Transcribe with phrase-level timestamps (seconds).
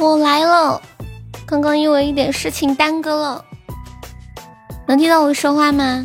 [0.00, 0.80] 我来了，
[1.46, 3.44] 刚刚因为一点事情耽搁了，
[4.86, 6.02] 能听到我说话吗？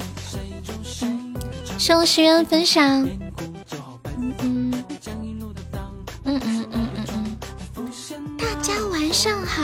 [1.78, 3.08] 谢我心愿分享。
[4.18, 4.84] 嗯嗯
[6.24, 6.90] 嗯嗯嗯
[7.76, 9.64] 嗯，大家晚上好。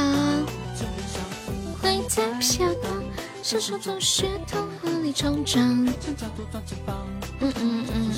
[1.81, 3.03] 会在飘荡，
[3.43, 5.61] 小手中血统和里成长。
[7.39, 8.11] 嗯嗯嗯。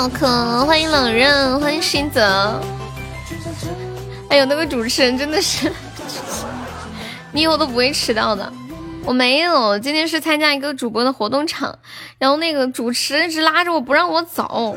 [0.00, 2.58] 脑壳，欢迎冷刃，欢迎新泽。
[4.30, 5.70] 哎呦，那个主持人真的是，
[7.32, 8.50] 你以后都不会迟到的。
[9.04, 11.78] 我没有，今天是参加一个主播的活动场，
[12.16, 14.74] 然后那个主持人一直拉着我不让我走。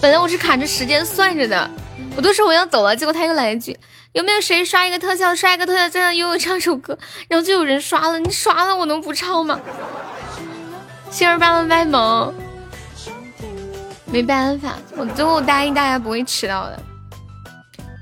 [0.00, 1.70] 本来我是卡着时间算着的，
[2.16, 3.78] 我都说我要走了，结果他又来一句。
[4.12, 5.36] 有没有谁刷一个特效？
[5.36, 8.18] 刷一个特效，再让悠悠唱首歌，然后就有人刷了。
[8.18, 9.60] 你刷了，我能不唱吗？
[11.10, 12.32] 星儿八万拜萌，
[14.12, 16.82] 没办法，我最后答应大家不会迟到的。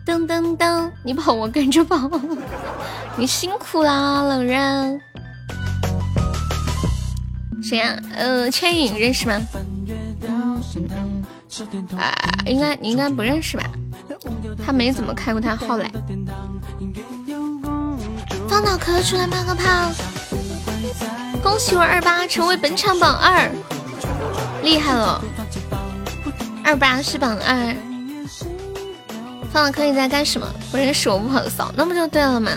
[0.06, 2.10] 噔噔噔，你跑我跟着跑，
[3.16, 5.00] 你辛苦啦，冷人。
[7.62, 7.94] 谁呀？
[8.14, 9.34] 呃，千影认识吗？
[11.98, 12.14] 啊，
[12.46, 13.64] 应该你应该不认识吧？
[14.64, 15.90] 他没怎么开过他号来。
[18.48, 19.92] 方脑壳出来冒个泡！
[21.42, 23.50] 恭喜我二八成为本场榜二，
[24.62, 25.22] 厉害了！
[26.68, 27.74] 二八是榜二。
[29.50, 30.46] 方脑壳你在干什么？
[30.70, 32.52] 不认识我不好扫，那不就对了吗？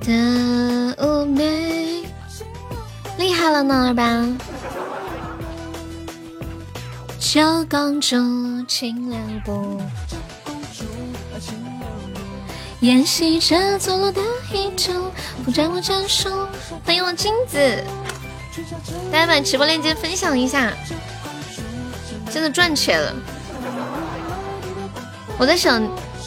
[0.00, 2.04] 的妩媚，
[3.18, 4.26] 厉害了呢，二八。
[7.20, 8.16] 小公主，
[8.66, 9.82] 请两步。
[12.80, 15.12] 演习着错落的一周，
[15.44, 16.30] 不战我战术。
[16.86, 17.84] 欢迎我金子，
[19.12, 20.72] 大家把直播链接分享一下，
[22.28, 23.12] 真的赚钱了。
[25.38, 25.82] 我在想，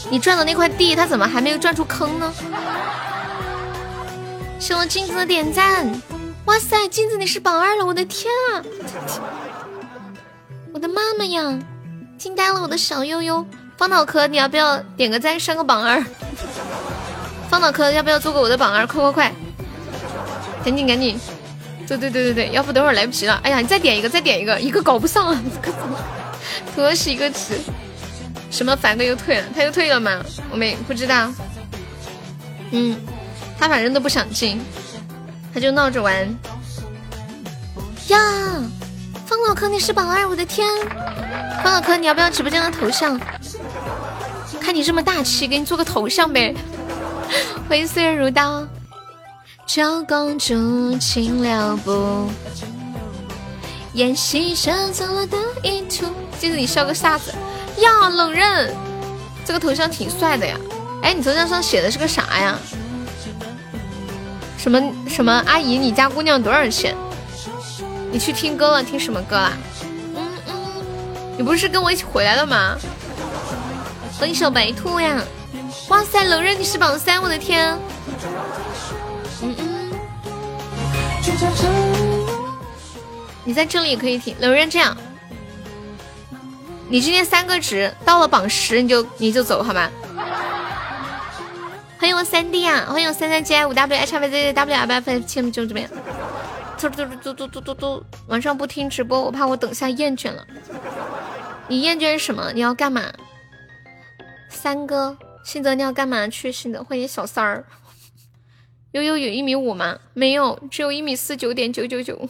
[0.09, 2.33] 你赚的那块地，它怎么还没有赚出坑呢？
[4.59, 5.91] 谢我镜子的点赞，
[6.45, 8.63] 哇塞，镜子你是榜二了，我的天啊！
[10.73, 11.59] 我的妈妈呀，
[12.17, 13.45] 惊呆了我的小悠悠。
[13.77, 16.03] 方脑壳，你要不要点个赞上个榜二？
[17.49, 18.85] 方脑壳，要不要做个我的榜二？
[18.85, 19.33] 快快快，
[20.63, 21.19] 赶紧赶紧！
[21.97, 23.39] 对对对对对，要不等会儿来不及了。
[23.43, 25.41] 哎呀，你再点一个，再点一个，一个搞不上啊！
[26.75, 27.59] 多是一个词。
[28.49, 29.45] 什么凡哥又退了？
[29.53, 30.23] 他又退了吗？
[30.49, 31.31] 我没不知道。
[32.71, 32.97] 嗯，
[33.59, 34.61] 他反正都不想进，
[35.53, 36.15] 他就闹着玩。
[38.07, 38.17] 呀，
[39.25, 40.67] 方脑壳你是榜二，我的天！
[41.63, 43.19] 方脑壳，你要不要直播间的头像？
[44.61, 46.55] 看你这么大气，给你做个头像呗。
[47.67, 48.65] 欢迎岁月如刀，
[49.73, 52.29] 小公主请留步，
[53.93, 56.07] 演习着走了的意图。
[56.37, 57.31] 记得，你笑个啥子？
[57.77, 58.75] 呀，冷刃，
[59.45, 60.57] 这个头像挺帅的呀。
[61.03, 62.59] 哎，你头像上写的是个啥呀？
[64.57, 66.93] 什么什么阿姨，你家姑娘多少钱？
[68.11, 68.83] 你去听歌了？
[68.83, 69.53] 听什么歌啦？
[70.17, 70.53] 嗯嗯，
[71.37, 72.75] 你不是跟我一起回来了吗？
[74.19, 75.23] 欢迎小白兔呀！
[75.87, 77.79] 哇塞，冷刃你是榜三，我的天！
[83.43, 84.35] 你在这里也可以听。
[84.39, 84.95] 冷刃这样，
[86.89, 89.89] 你今天三个值到了榜十，你就你就走好吗？
[91.99, 92.85] 欢迎我三弟啊！
[92.87, 95.87] 欢迎我三三 G I 五 W H V Z W R 八 F 七 M 就这边。
[96.79, 100.43] 嘟嘟嘟嘟嘟嘟嘟，晚上不听直播，我怕我等下厌倦了。
[101.67, 102.51] 你厌倦什么？
[102.53, 103.03] 你要干嘛？
[104.49, 106.51] 三哥，信泽你要干嘛去？
[106.51, 107.63] 信泽，欢迎小三儿。
[108.91, 109.97] 悠悠有一米五吗？
[110.13, 112.29] 没有，只有一米四九点九九九，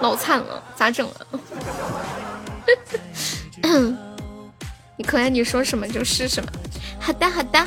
[0.00, 1.26] 老惨了，咋整啊？
[4.96, 6.50] 你可爱，你说什么就是什么。
[7.00, 7.66] 好的，好的。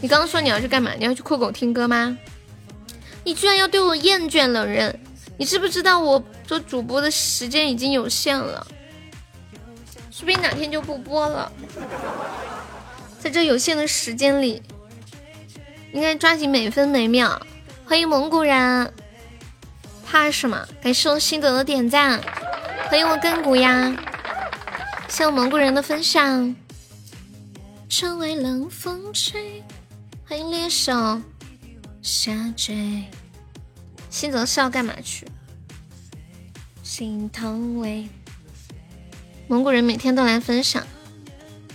[0.00, 0.92] 你刚刚说你要去干嘛？
[0.96, 2.16] 你要去酷狗听歌吗？
[3.24, 4.98] 你居然要对我厌倦了，人？
[5.36, 8.66] 你知不知道我做主播的时间已经有限了？
[10.10, 11.50] 说不定哪天就不播了，
[13.18, 14.62] 在这有限的时间里，
[15.92, 17.40] 应该抓紧每分每秒。
[17.84, 18.92] 欢迎蒙古人，
[20.06, 20.66] 怕什么？
[20.82, 22.20] 感谢我心得的点赞，
[22.88, 23.96] 欢迎我亘古呀，
[25.08, 26.54] 谢我蒙古人的分享。
[27.88, 29.64] 窗外冷风吹，
[30.24, 31.20] 欢迎猎手
[32.02, 33.04] 下坠。
[34.08, 35.26] 心泽是要干嘛去？
[36.84, 38.08] 心疼喂。
[39.48, 40.86] 蒙古人每天都来分享。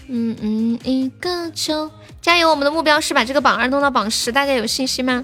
[0.08, 1.92] 嗯嗯，一个球，
[2.26, 2.50] 加油！
[2.50, 5.24] 我们的目标是把这个榜二弄到榜十，大家有信心吗？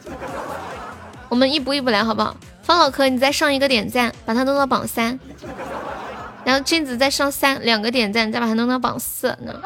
[1.29, 2.37] 我们一步一步来，好不好？
[2.61, 5.19] 方老壳，你再上一个点赞，把它弄到榜三。
[6.45, 9.59] 然后镜子再上三两个点赞，再把它弄到榜四呢。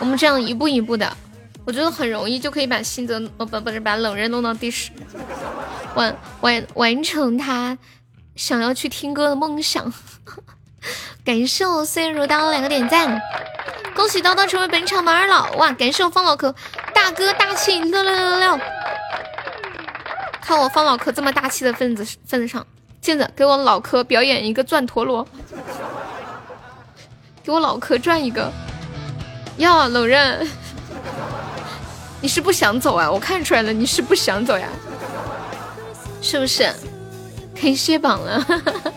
[0.00, 1.10] 我们这样一步一步的，
[1.64, 4.90] 我觉得很容易就可以把新泽哦不不是把冷人弄到第十，
[5.94, 7.78] 完完完成他
[8.36, 9.90] 想要去听歌的梦想。
[11.24, 13.20] 感谢我岁月如刀两个点赞，
[13.94, 15.50] 恭喜叨叨成为本场榜二老！
[15.52, 16.54] 哇，感谢我方老壳
[16.94, 18.60] 大哥大气六六六六，
[20.40, 22.66] 看我方老壳这么大气的份子份子上，
[23.00, 25.26] 镜子给我老壳表演一个转陀螺，
[27.42, 28.50] 给我老壳转一个。
[29.58, 30.48] 呀，冷刃，
[32.20, 33.10] 你是不想走啊？
[33.10, 34.68] 我看出来了，你是不想走呀？
[36.22, 36.72] 是不是？
[37.60, 38.46] 可以卸榜了，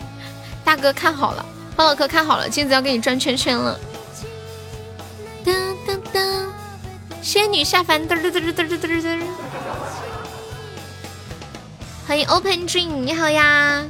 [0.64, 1.44] 大哥看好了。
[1.74, 3.78] 方老哥看好了镜子要给你转圈圈了。
[5.44, 5.54] 噔
[5.86, 6.46] 噔噔
[7.22, 9.22] 仙女下凡嘚嘚嘚嘚嘚
[12.06, 13.84] 欢迎 open dream 你好呀。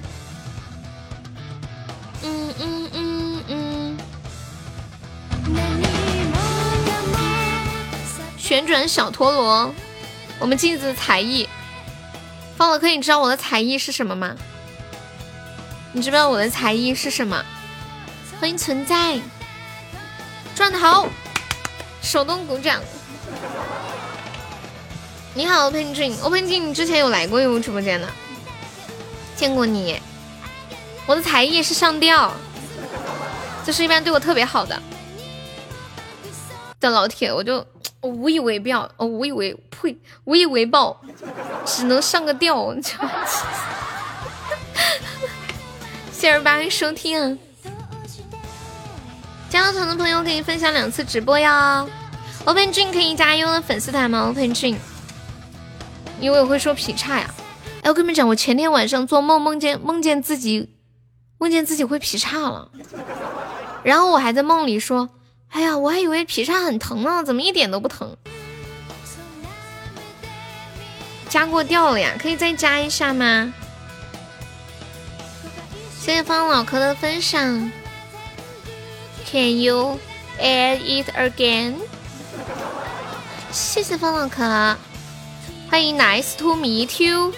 [2.23, 3.99] 嗯嗯嗯嗯。
[8.39, 9.75] 旋转小陀螺
[10.39, 11.49] 我们镜子的才艺。
[12.57, 14.37] 方老哥你知道我的才艺是什么吗？
[15.93, 17.45] 你知不知道我的才艺是什么？
[18.43, 19.21] 欢迎存在，
[20.53, 21.07] 转的好，
[22.03, 22.81] 手动鼓掌。
[25.33, 28.09] 你好，Open Dream，Open Dream，你之前有来过我直播间的，
[29.37, 30.03] 见过你。
[31.07, 32.33] 我的才艺是上吊，
[33.65, 34.83] 就是一般对我特别好的
[36.81, 37.65] 的老铁，我就
[38.01, 41.01] 我无以为报，哦，无以为呸，无以为报，
[41.65, 42.75] 只能上个吊。
[46.11, 47.39] 谢谢八位收听。
[49.53, 51.87] 加入团的朋友可以分享两次直播哟。
[52.47, 54.79] Open Dream 可以加优的粉丝团吗？Open Dream，
[56.19, 57.29] 因为我会说劈叉呀。
[57.83, 60.75] 哎，我跟你们讲，我前天晚上做梦，梦见梦见自己，
[61.37, 62.71] 梦见自己会劈叉了。
[63.83, 65.11] 然后我还在梦里说，
[65.51, 68.17] 哎呀，我还以为劈叉很疼呢，怎么一点都不疼？
[71.29, 73.53] 加过掉了呀，可以再加一下吗？
[76.01, 77.71] 谢谢方老壳的分享。
[79.33, 79.99] Can you
[80.39, 81.77] add it again？
[83.51, 84.77] 谢谢方老壳，
[85.71, 87.33] 欢迎 Nice to meet you。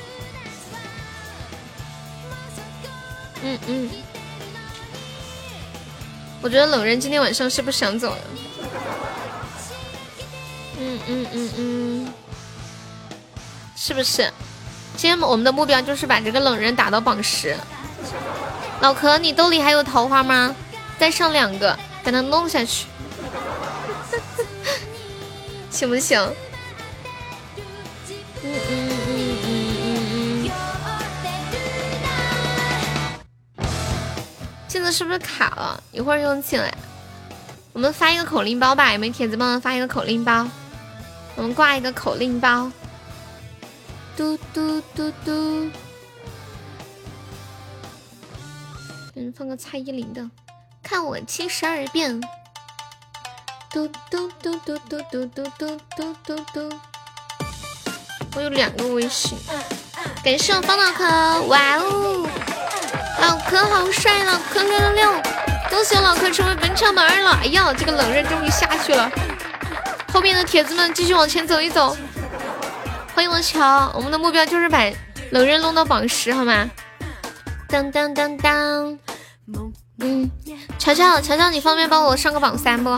[3.45, 3.91] 嗯嗯，
[6.43, 8.19] 我觉得冷人今天晚上是不是想走了？
[10.81, 12.13] 嗯嗯嗯嗯，
[13.77, 14.29] 是不是？
[14.97, 17.57] 今天我们的目标就是把这个冷人打到榜十。
[18.81, 20.57] 老壳，你兜里还有桃花吗？
[21.05, 22.87] 再上两个，把它弄下去，
[25.69, 26.19] 行不行？
[28.43, 30.51] 嗯嗯嗯嗯嗯嗯。
[34.67, 35.83] 镜子是不是卡了？
[35.93, 36.73] 一会儿用起来。
[37.75, 40.49] 我们发一个口令包吧，有没有铁子帮忙发一个口令包？
[41.37, 42.73] 我们挂一个口令包。
[44.17, 45.71] 嘟嘟嘟嘟。
[49.17, 50.31] 嗯，放个蔡依林的。
[50.85, 52.21] 看我七十二变，
[53.73, 56.79] 嘟嘟嘟嘟嘟嘟嘟嘟嘟嘟嘟。
[58.37, 59.39] 我有两个微信，
[60.23, 62.29] 感谢我方老壳，哇哦，
[63.19, 65.23] 老壳好帅，老壳六六六，
[65.71, 67.31] 恭喜我老壳成为本场榜二了。
[67.43, 69.11] 哎呀，这个冷刃终于下去了，
[70.13, 71.97] 后面的铁子们继续往前走一走。
[73.15, 74.85] 欢迎我乔，我们的目标就是把
[75.31, 76.71] 冷刃弄到榜十，好吗？
[77.69, 78.99] 当当当当。
[79.99, 80.31] 嗯，
[80.79, 82.91] 乔乔，乔乔，你方便帮我上个榜三不？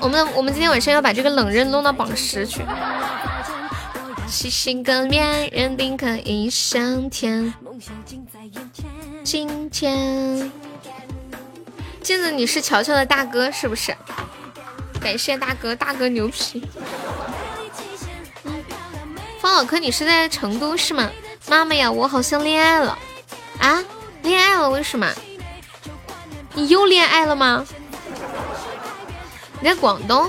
[0.00, 2.62] 我们我们今天晚上要把这个冷刃弄到榜十去。
[4.28, 7.52] 洗心个恋人定可以上天。
[9.24, 10.52] 今天，
[12.02, 13.96] 镜子，你是乔乔的大哥是不是？
[15.00, 16.62] 感谢大哥，大哥牛皮。
[19.40, 21.10] 方老哥，你是在成都是吗？
[21.48, 22.96] 妈妈呀，我好像恋爱了
[23.58, 23.82] 啊！
[24.22, 24.70] 恋爱了？
[24.70, 25.10] 为什么？
[26.58, 27.64] 你又恋爱了吗？
[29.60, 30.28] 你在广东？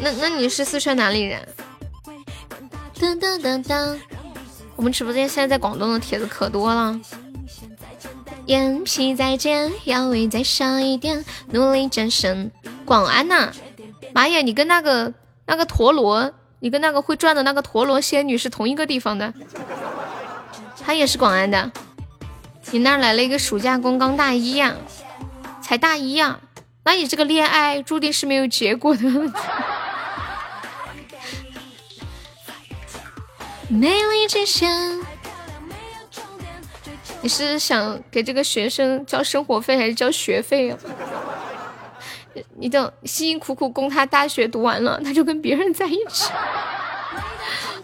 [0.00, 1.40] 那那你是四川哪里人？
[4.74, 6.98] 我们直播间现在在广东的帖子可多了。
[8.46, 12.50] 眼皮再尖，腰围再小一点，努力战胜
[12.84, 13.52] 广安呐！
[14.12, 15.14] 妈呀，你跟那个
[15.46, 19.32] 那个陀螺，你跟那个会转的那个陀螺仙女是同一个地方的，
[20.84, 21.70] 她也是广安的。
[22.72, 24.74] 你那来了一个暑假工，刚大一呀，
[25.72, 26.38] 才大一呀，
[26.84, 29.08] 那你这个恋爱注定是没有结果的。
[33.68, 34.70] 美丽极限，
[37.22, 40.78] 你是想给这个学生交生活费还是交学费啊？
[42.58, 46.30] 你等辛辛苦苦供他大学读完了，他就跟别人在一起。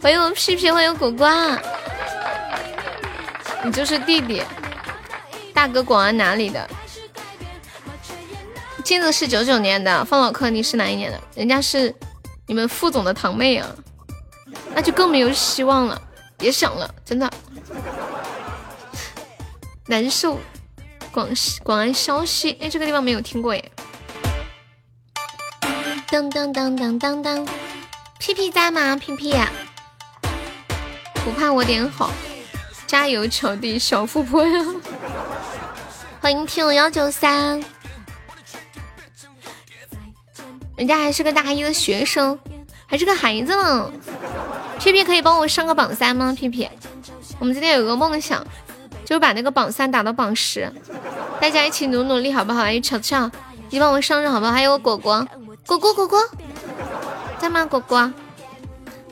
[0.02, 1.26] 欢迎我屁屁，欢迎果果，
[3.64, 4.42] 你就是弟弟。
[5.54, 6.68] 大哥，广安哪里的？
[8.88, 11.20] 镜子是九九年的，方老客你是哪一年的？
[11.34, 11.94] 人家是
[12.46, 13.68] 你们副总的堂妹啊，
[14.74, 16.00] 那就更没有希望了，
[16.38, 17.30] 别想了，真的
[19.88, 20.40] 难受。
[21.12, 23.72] 广西广安消息，哎，这个地方没有听过耶。
[26.10, 27.46] 当当当当当当，
[28.18, 28.96] 屁屁在吗？
[28.96, 29.34] 屁屁，
[31.22, 32.10] 不怕我点好，
[32.86, 34.64] 加油，巧弟，小富婆呀！
[36.22, 37.62] 欢迎听我幺九三，
[40.78, 42.38] 人家还是个大一的学生，
[42.86, 43.90] 还是个孩子呢。
[44.78, 46.32] 屁屁可以帮我上个榜三吗？
[46.38, 46.68] 屁屁，
[47.40, 48.46] 我们今天有个梦想，
[49.04, 50.72] 就是把那个榜三打到榜十，
[51.40, 52.62] 大家一起努努力好不好？
[52.62, 53.28] 还有巧巧，
[53.70, 54.52] 你帮我上上好不好？
[54.52, 55.26] 还有果果，
[55.66, 56.24] 果果果果，
[57.40, 57.66] 在吗？
[57.66, 58.12] 果果，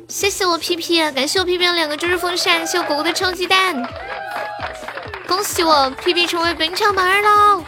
[0.06, 3.84] 谢谢我屁屁，感谢我屁屁的两个周日风扇，谢谢我果果的臭鸡蛋。
[5.26, 7.64] 恭喜我屁屁成为本场榜二喽！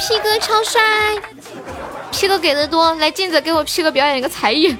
[0.00, 0.80] 屁哥超帅，
[2.12, 4.76] 屁哥给的多，来镜子给我屁哥表演一个才艺。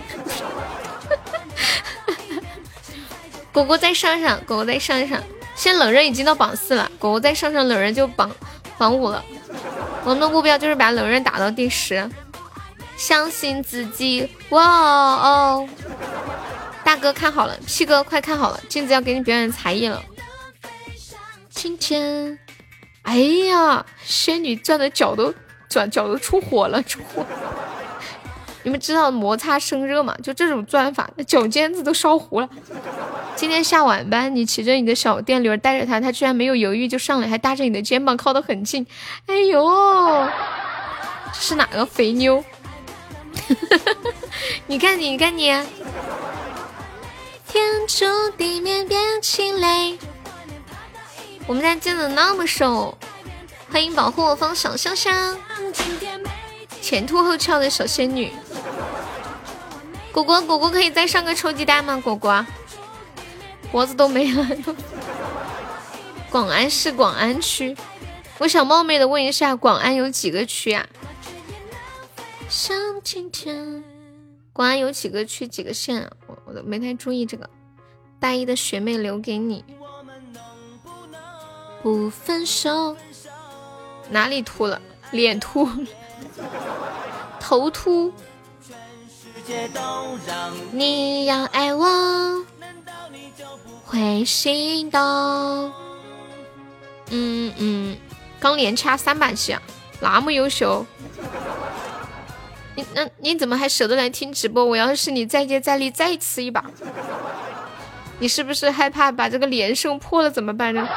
[3.50, 5.20] 果果再上上，果果再上上，
[5.56, 8.30] 现在冷人已经到榜四了，果果再上上冷人就榜
[8.78, 9.24] 榜五了。
[10.04, 12.08] 我们的目标就是把冷人打到第十，
[12.96, 15.68] 相信自己，哇哦！
[16.84, 20.02] 大哥看好了，屁哥快看好了，镜子要给你表演才艺了。
[21.50, 22.38] 今天，
[23.02, 25.32] 哎呀，仙女转的脚都
[25.72, 27.24] 转脚都出火了，出火！
[28.64, 30.14] 你们知道摩擦生热吗？
[30.22, 32.48] 就这种转法，那脚尖子都烧糊了。
[33.34, 38.86] 今天下晚班，你骑着你的小电驴带着他，他居然没有犹豫就上来，还搭着你的肩膀靠得很近。
[39.26, 40.28] 哎呦，
[41.32, 42.44] 这是哪个肥妞？
[44.68, 45.46] 你看你，你看你，
[47.48, 49.98] 天诛地灭变青雷。
[51.48, 52.96] 我们家见的那么瘦，
[53.72, 55.34] 欢迎保护我方小香香，
[56.82, 58.30] 前凸后翘的小仙女。
[60.12, 61.98] 果果果果可以再上个臭鸡蛋吗？
[62.04, 62.46] 果果，
[63.70, 64.46] 脖子都没了。
[66.30, 67.74] 广安市广安区，
[68.36, 70.86] 我想冒昧的问一下，广安有几个区啊？
[72.50, 73.82] 像今天，
[74.52, 76.12] 广安有几个区几个县啊？
[76.26, 77.48] 我我都没太注意这个。
[78.20, 79.64] 大一的学妹留给你。
[81.82, 82.96] 不分手，
[84.10, 84.80] 哪里秃了？
[85.10, 85.68] 脸秃，
[87.38, 88.12] 头秃。
[90.70, 92.44] 你要爱我，
[93.84, 95.00] 会心动。
[97.10, 97.96] 嗯嗯，
[98.40, 99.60] 刚连插三把戏啊，
[100.00, 100.86] 那么优秀。
[102.74, 104.64] 你那你怎么还舍得来听直播？
[104.64, 106.64] 我要是你，再接再厉，再吃一把。
[108.18, 110.88] 你是不是害怕把这个连胜破了怎么办呢？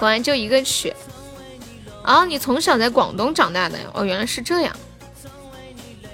[0.00, 0.92] 果然就一个曲，
[2.04, 4.76] 哦，你从小在广东长大的哦，原来是这样。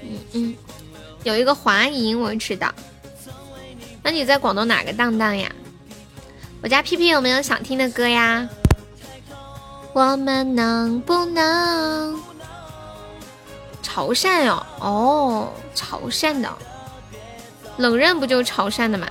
[0.02, 0.56] 嗯嗯，
[1.24, 2.72] 有一个华银我知道。
[4.02, 5.50] 那你在广东哪个档档呀？
[6.62, 8.48] 我家屁屁有没有想听的歌呀？
[9.92, 12.20] 我们能不能？
[13.82, 16.48] 潮汕哟，哦，潮汕的。
[17.78, 19.06] 冷刃不就潮汕的吗？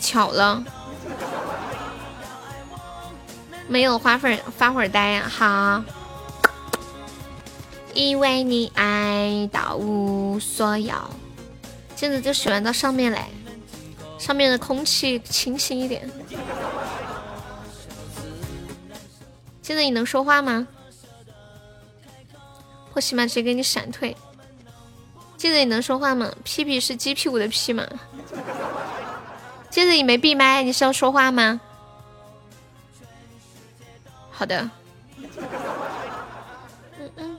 [0.00, 0.64] 巧了。
[3.68, 5.82] 没有花粉发会呆呀，好，
[7.94, 10.94] 因为你爱到无所有，
[11.96, 13.28] 现在就喜欢到上面来，
[14.18, 16.10] 上面的空气清新一点。
[19.62, 20.66] 现在你能说话吗？
[22.92, 24.14] 我起码直接给你闪退。
[25.38, 26.30] 现在你能说话吗？
[26.44, 27.86] 屁屁是鸡屁股的屁吗？
[29.70, 31.58] 现在你没闭麦，你是要说话吗？
[34.42, 34.68] 好的，
[36.98, 37.38] 嗯嗯，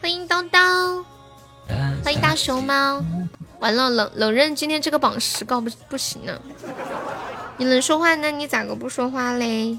[0.00, 1.02] 欢迎叨叨，
[2.04, 3.02] 欢迎大熊猫。
[3.58, 6.40] 完了，冷冷刃今天这个榜十高不不行呢。
[7.56, 9.76] 你能说话，那你咋个不说话嘞？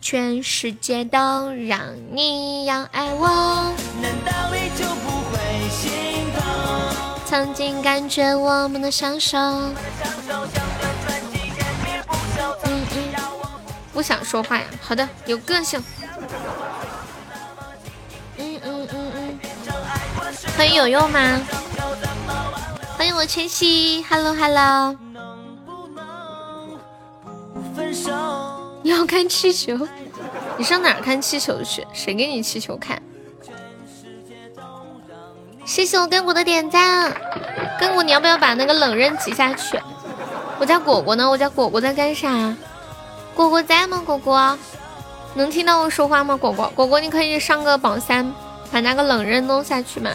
[0.00, 3.28] 全世界都让你要爱我，
[4.02, 5.92] 难道你就不会心
[6.34, 6.42] 痛？
[7.24, 9.38] 曾经感觉我们的相守。
[13.92, 14.64] 不想说话呀？
[14.80, 15.82] 好的，有个性。
[18.38, 19.38] 嗯嗯嗯嗯。
[20.56, 21.40] 欢迎有用吗？
[22.96, 24.96] 欢迎我千玺，Hello Hello。
[28.82, 29.86] 你要看气球？
[30.56, 31.86] 你上哪儿看气球去？
[31.92, 33.00] 谁给你气球看？
[35.64, 37.12] 谢谢我干果的点赞，
[37.78, 39.80] 干果你要不要把那个冷刃挤下去？
[40.58, 41.28] 我家果果呢？
[41.28, 42.56] 我家果果在干啥？
[43.34, 44.02] 果果在吗？
[44.04, 44.58] 果果
[45.34, 46.36] 能听到我说话吗？
[46.36, 48.32] 果果果果你可以上个榜三，
[48.70, 50.10] 把那个冷刃弄下去嘛，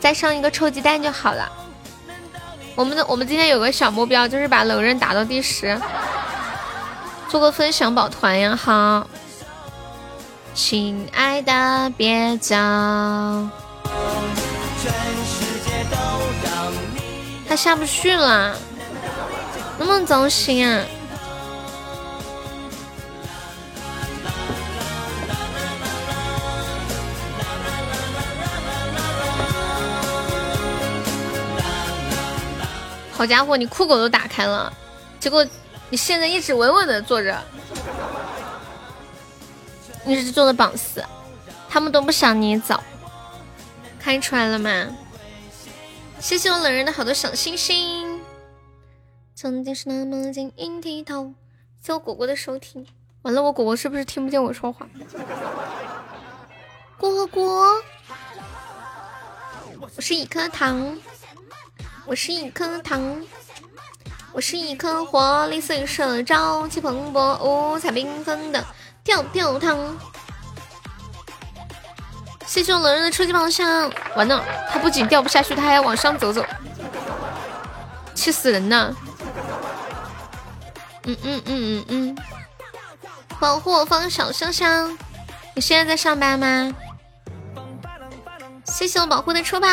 [0.00, 1.50] 再上一个臭鸡蛋就好了。
[2.74, 5.78] 我们的我们今天有个小目标，就是把冷刃打到第十，
[7.28, 8.56] 做个分享宝团呀！
[8.56, 9.06] 好。
[10.52, 12.56] 亲爱的，别走。
[17.48, 18.56] 他下不去了，
[19.78, 20.84] 那么糟心啊！
[33.20, 34.72] 好家伙，你酷狗都打开了，
[35.18, 35.46] 结果
[35.90, 37.38] 你现在一直稳稳的坐着。
[40.06, 41.04] 你是做的榜四，
[41.68, 42.82] 他们都不想你走，
[43.98, 44.86] 看出来了吗？
[46.18, 48.18] 谢谢我冷人的好多小星星。
[49.34, 51.34] 曾经是那么晶莹剔透。
[51.82, 52.86] 谢我果果的收听。
[53.20, 54.88] 完了，我果果是不是听不见我说话？
[56.96, 57.82] 果果，
[59.78, 60.96] 我是一颗糖，
[62.06, 63.22] 我是一颗糖，
[64.32, 68.64] 我是一颗活力四射、朝气蓬勃、五彩缤纷的。
[69.02, 69.96] 跳跳糖，
[72.46, 73.90] 谢谢我冷人的初级宝箱。
[74.14, 76.44] 完了，他不仅掉不下去，他还要往上走走，
[78.14, 78.94] 气死人了！
[81.04, 82.16] 嗯嗯嗯嗯嗯，
[83.38, 84.96] 保护我方小香香。
[85.54, 86.74] 你现在在上班吗？
[88.66, 89.66] 谢谢我保护的初宝，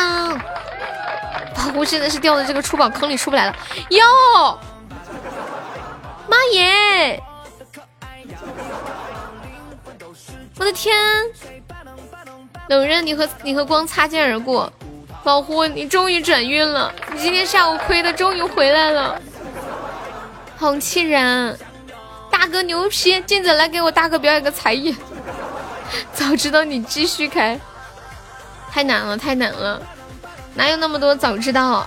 [1.58, 3.56] 保护现在是掉在这个出宝坑里出不来了。
[3.90, 4.58] 哟，
[6.28, 7.20] 妈耶！
[10.56, 10.96] 我的天，
[12.68, 14.72] 冷刃，你和你和光擦肩而过，
[15.24, 19.20] 保护你终于转运了，你今天下午亏的终于回来了，
[20.56, 21.58] 好气人！
[22.30, 24.94] 大哥牛批，静子来给我大哥表演个才艺，
[26.14, 27.58] 早知道你继续开，
[28.70, 29.82] 太难了太难了，
[30.58, 31.86] 哪有那么多早知道？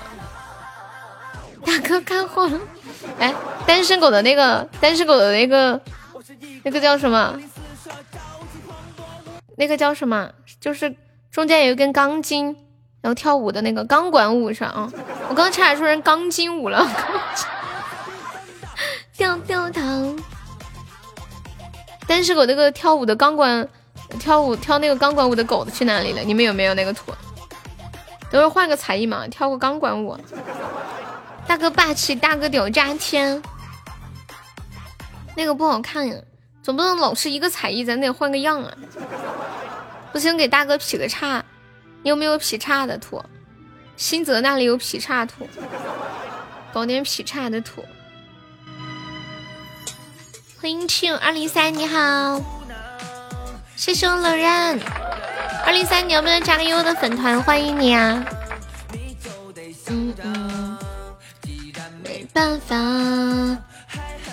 [1.65, 2.57] 大哥干货了，
[3.19, 3.36] 哎，
[3.67, 5.79] 单身狗的那个单身狗的那个
[6.63, 7.38] 那个叫什么？
[9.57, 10.31] 那个叫什么？
[10.62, 10.95] 就是
[11.29, 12.55] 中间有一根钢筋，
[13.01, 14.89] 然后跳舞的那个钢管舞上啊！
[15.27, 16.89] 我刚差点说成钢筋舞了。
[19.17, 20.17] 掉掉糖，
[22.07, 23.67] 单身狗那个跳舞的钢管，
[24.17, 26.21] 跳舞跳那个钢管舞的狗去哪里了？
[26.21, 27.12] 你们有没有那个图？
[28.32, 30.17] 等会换个才艺嘛，跳个钢管舞。
[31.46, 33.44] 大哥霸气，大哥屌炸天！
[35.36, 36.15] 那个不好看呀。
[36.63, 38.72] 总不能老是一个才艺，咱得换个样啊！
[40.13, 41.44] 不行，给大哥劈个叉。
[42.04, 43.22] 你有没有劈叉的图？
[43.98, 45.48] 新泽那里有劈叉图，
[46.72, 47.84] 搞点劈叉的图。
[50.62, 52.39] 欢迎七二零三，你好，
[53.76, 54.80] 谢谢我冷然。
[55.65, 57.41] 二零三，你要不要加个优的粉团？
[57.43, 58.24] 欢迎你啊！
[59.88, 60.78] 嗯嗯，
[62.04, 62.76] 没办法。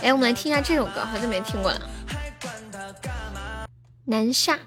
[0.02, 1.80] 哎，我们来听一下这首歌，好久没听过了。
[4.04, 4.58] 南下，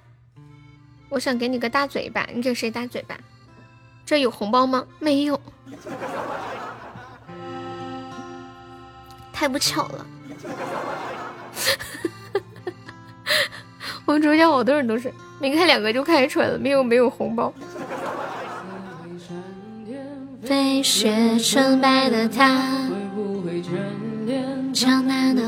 [1.10, 3.18] 我想给你个大嘴巴，你给谁大嘴巴？
[4.06, 4.86] 这有红包吗？
[5.00, 5.40] 没有，
[9.32, 10.06] 太不巧了。
[14.06, 17.52] 我们直播间好多人都是没开两个就开出来了，没有没有红包。
[20.44, 22.88] 飞雪纯白的他，
[24.72, 25.42] 江南的。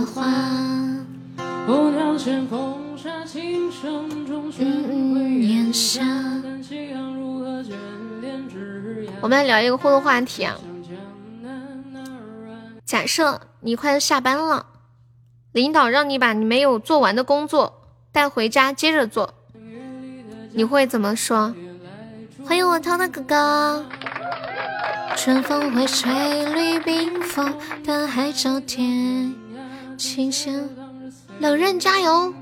[9.21, 10.57] 我们来聊一个互动话题啊。
[12.83, 14.65] 假设你快下班了，
[15.53, 19.33] 领导让你把你没有做完的工作带回家接着做，
[20.55, 21.53] 你会怎么说？
[22.45, 23.85] 欢迎我涛的哥哥。
[25.15, 29.33] 春风会吹绿冰封的海角天，
[29.97, 30.53] 清香。
[31.39, 32.33] 冷刃加油！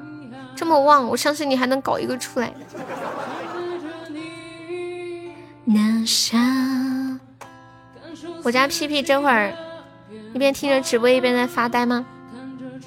[0.55, 2.51] 这么旺，我相信你还能搞一个出来。
[8.43, 9.53] 我家屁屁这会儿
[10.33, 12.05] 一边听着直播一边在发呆吗？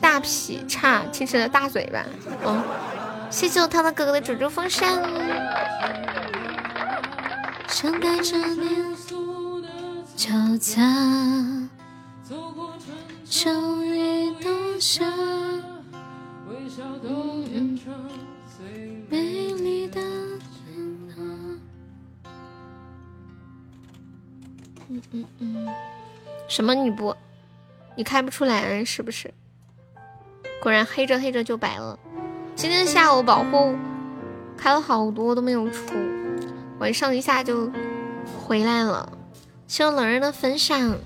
[0.01, 2.05] 大劈叉听成了大嘴巴。
[2.43, 2.63] 哦，
[3.35, 5.03] 谢谢我涛涛哥哥的猪猪风扇。
[7.83, 8.95] 等待着你
[10.15, 10.81] 交杂，
[13.29, 15.05] 终于冬夏，
[19.11, 21.59] 美丽的天堂。
[24.89, 25.69] 嗯嗯嗯，
[26.49, 27.15] 什么你不？
[27.97, 29.35] 你开不出来是不是？
[30.63, 31.99] 果然黑着黑着就白了。
[32.57, 33.75] 今天下午保护
[34.57, 35.95] 开了好多都没有出。
[36.79, 37.71] 晚上一下就
[38.39, 39.13] 回来了，
[39.67, 40.97] 谢冷人的分享。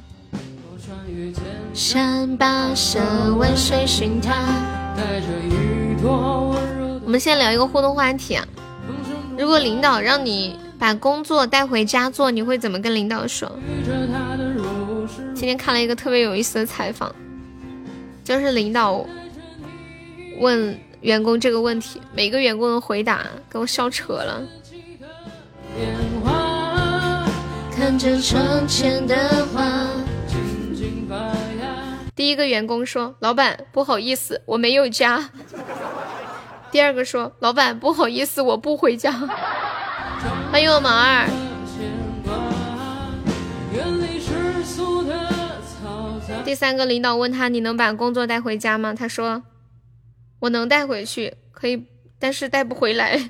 [7.05, 8.47] 我们先聊一个互动话题啊，
[9.39, 13.51] 如果领导让你把工作带回家做，你会怎么跟领导说？
[15.35, 17.15] 今天看了一个特别有意思的采访，
[18.23, 19.05] 就是领导
[20.41, 24.43] 问员工这个问题，每个员工的回答给我笑扯了。
[32.17, 35.31] 第一个员工说：“老板，不好意思，我没有家。”
[36.73, 39.13] 第二个说：“老板，不好意思，我不回家。”
[40.51, 41.29] 欢迎我毛二。
[46.45, 49.45] 第三个领导问他：“你能把工作带回家吗？”他说
[50.41, 51.85] ：“我能带回去，可以，
[52.19, 53.19] 但是带不回来。”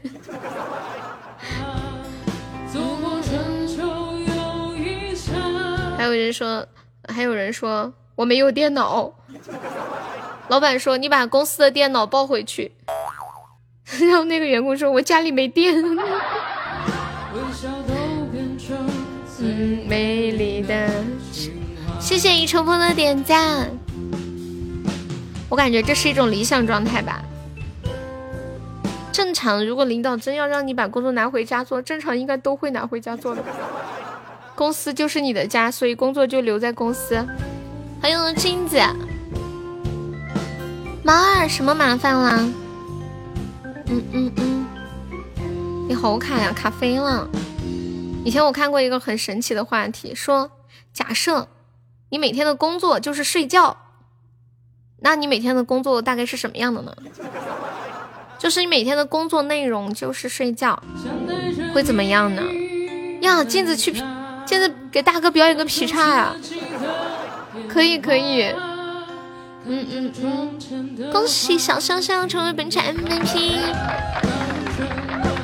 [5.96, 6.66] 还有人说，
[7.08, 9.12] 还有人说我没有电脑。
[10.48, 12.72] 老板说你把公司的电脑抱回去。
[14.00, 15.74] 然后那个员工说我家里没电。
[19.40, 20.88] 嗯，美丽的。
[21.98, 23.68] 谢谢一冲锋的点赞。
[25.48, 27.22] 我感觉这是一种理想状态吧。
[29.12, 33.42] 正常，如果领导真要让你把工作拿回家做，正常应该都会拿回家做的。
[34.54, 37.26] 公司就是你的家，所以工作就留在公司。
[38.00, 38.78] 欢迎金子，
[41.02, 42.48] 毛二什么麻烦啦？
[43.87, 44.66] 嗯嗯嗯，
[45.88, 47.28] 你好卡呀，卡飞了。
[48.24, 50.50] 以前我看过一个很神奇的话题，说
[50.92, 51.48] 假设
[52.11, 53.76] 你每天的工作就是睡觉，
[55.00, 56.92] 那你每天的工作大概是什么样的呢？
[58.38, 60.80] 就是你每天的工作内容就是睡觉，
[61.74, 62.42] 会怎么样呢？
[63.22, 63.92] 呀，镜子去。
[64.46, 66.34] 镜子给大哥表演个劈叉呀，
[67.68, 68.44] 可以可以，
[69.66, 73.58] 嗯嗯嗯，恭喜小香香成为本场 MVP，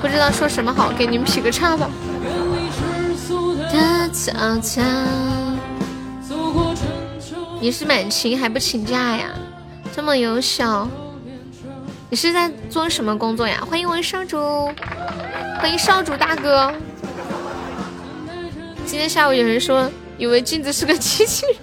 [0.01, 1.91] 不知道说什么好，给你们劈个叉吧。
[7.61, 9.31] 你是满勤还不请假呀？
[9.95, 10.89] 这么优秀，
[12.11, 13.65] 你是在做什么工作呀？
[13.69, 14.71] 欢迎我少主，
[15.61, 16.73] 欢迎少主大哥。
[18.85, 21.57] 今天下午有人说，以为镜子是个机器人。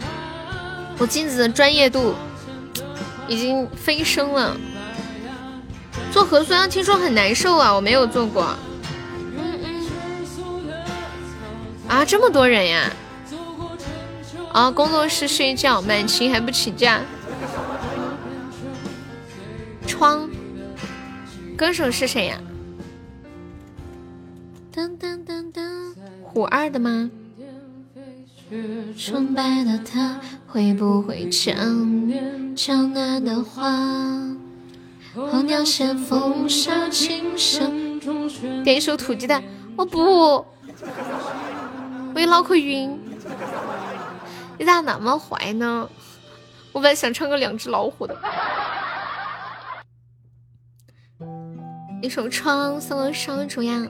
[0.98, 2.14] 我镜子的专业度
[3.28, 4.56] 已经飞升了。
[6.10, 8.56] 做核酸听说很难受啊，我没有做过。
[11.90, 12.88] 啊，这么多人呀！
[14.52, 17.00] 啊，工作室睡觉，满勤还不请假。
[19.88, 20.30] 窗，
[21.56, 22.40] 歌手是谁呀？
[24.72, 27.10] 噔噔噔噔，虎二的吗？
[28.96, 31.54] 纯白的他会不会讲
[32.54, 33.68] 江南的话？
[35.12, 38.30] 候鸟衔风沙，琴声中
[38.62, 39.42] 点一首土鸡蛋，
[39.74, 40.46] 我不，
[42.14, 42.98] 我有脑壳晕。
[44.58, 45.88] 你咋那么坏呢？
[46.72, 48.16] 我本来想唱个两只老虎的。
[52.02, 53.86] 一首窗送了少主呀。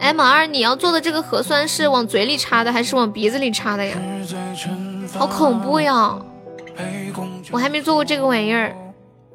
[0.00, 3.96] 哎，马二，你要做的这个核酸是往嘴里插的还是往鼻子里插的呀？
[5.14, 6.20] 好恐怖呀！
[7.52, 8.74] 我还没做过这个玩意儿，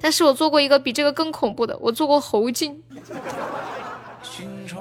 [0.02, 2.84] 但是我做过一个比这个更恐怖的，我做过喉镜，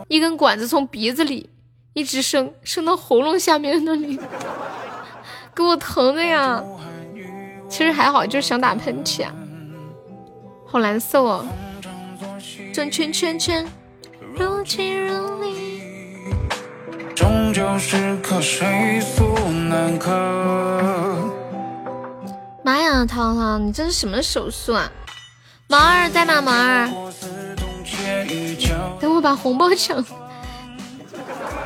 [0.09, 1.51] 一根管子从鼻子里
[1.93, 4.19] 一直伸伸到喉咙下面那里，
[5.55, 6.63] 给我疼的呀！
[7.69, 9.35] 其实还好，就是想打喷嚏啊，
[10.65, 11.45] 好难受哦，
[12.73, 13.67] 转圈圈圈，
[14.37, 15.77] 如即如离。
[17.15, 19.25] 终究是渴水速
[19.69, 20.11] 难渴。
[22.63, 24.93] 妈呀，涛涛，你这是什么手速啊？
[25.67, 26.41] 毛二在吗？
[26.41, 26.89] 毛二，
[29.01, 30.05] 等我把红包抢。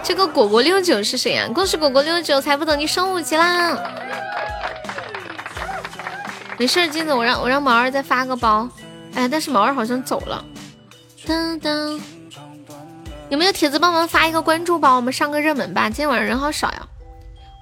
[0.02, 1.48] 这个果果六九是谁呀？
[1.54, 3.78] 恭喜果果六九，才不等你升五级啦！
[6.58, 8.68] 没事，金子，我让我让毛儿再发个包。
[9.14, 10.44] 哎，但是毛儿好像走了。
[11.26, 12.00] 噔噔，
[13.28, 14.96] 有没有铁子帮忙发一个关注包？
[14.96, 15.84] 我们上个热门吧。
[15.84, 16.86] 今天晚上人好少呀。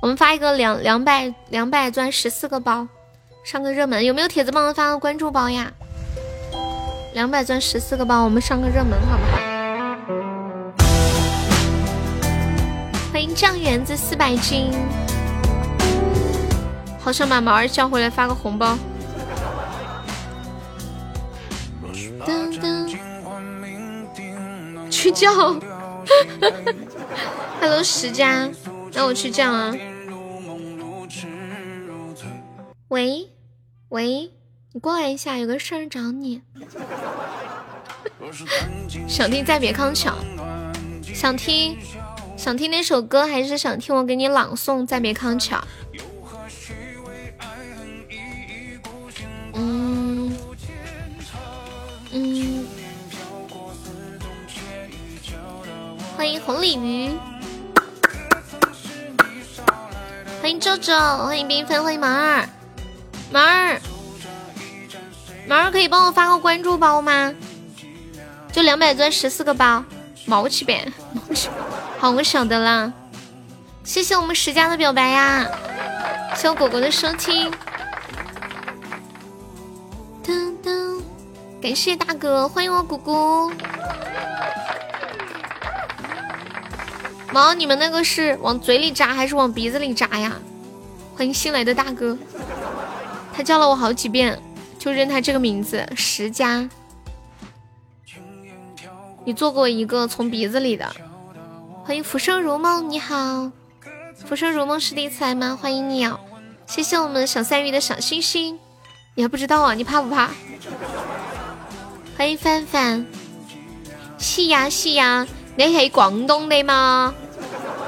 [0.00, 2.86] 我们发一个两两百两百钻十四个包，
[3.44, 4.04] 上个热门。
[4.04, 5.72] 有没有铁子帮忙发个关注包呀？
[7.18, 9.38] 两百钻十四个包，我们上个热门好不好？
[13.10, 14.70] 欢迎酱园子四百斤，
[17.00, 18.78] 好想把毛儿叫回来发个红包。
[24.88, 25.28] 去叫，
[27.60, 28.48] Hello 石家，
[28.92, 29.74] 那我去叫啊。
[32.86, 33.28] 喂
[33.88, 34.30] 喂，
[34.78, 36.40] 你过来一下，有个事儿找你。
[39.08, 40.14] 想听再别康桥，
[41.02, 41.76] 想听
[42.36, 45.60] 想听那首歌，还是想听我给你朗诵再别康桥？
[49.54, 50.32] 嗯
[52.12, 52.64] 嗯，
[56.16, 57.10] 欢迎红鲤鱼，
[60.40, 62.48] 欢迎周周，欢迎缤纷，欢迎毛二，
[63.32, 63.80] 毛儿，
[65.48, 67.32] 毛儿可以帮我发个关注包吗？
[68.52, 69.82] 就两百钻十四个包，
[70.26, 70.92] 毛起呗，
[71.98, 72.92] 好，我晓得啦。
[73.82, 75.46] 谢谢我们十家的表白呀，
[76.34, 77.50] 谢谢我果果的收听。
[80.22, 81.00] 噔噔，
[81.62, 83.50] 感谢大哥，欢迎我果果。
[87.32, 90.34] 毛，你们那个是往嘴里扎还是往鼻子里扎呀？
[91.16, 92.16] 欢迎新来的大哥，
[93.32, 94.38] 他叫了我好几遍，
[94.78, 96.68] 就认他这个名字十家。
[99.24, 100.90] 你做过一个从鼻子里的，
[101.84, 103.50] 欢迎浮生如梦，你好，
[104.24, 105.58] 浮生如梦是第一次来吗？
[105.60, 106.18] 欢迎你哦，
[106.66, 108.58] 谢谢我们小三鱼的小星星，
[109.14, 109.74] 你还不知道啊？
[109.74, 110.30] 你怕不怕？
[112.16, 113.06] 欢迎范范，
[114.18, 117.14] 是呀是呀，你是广东的吗？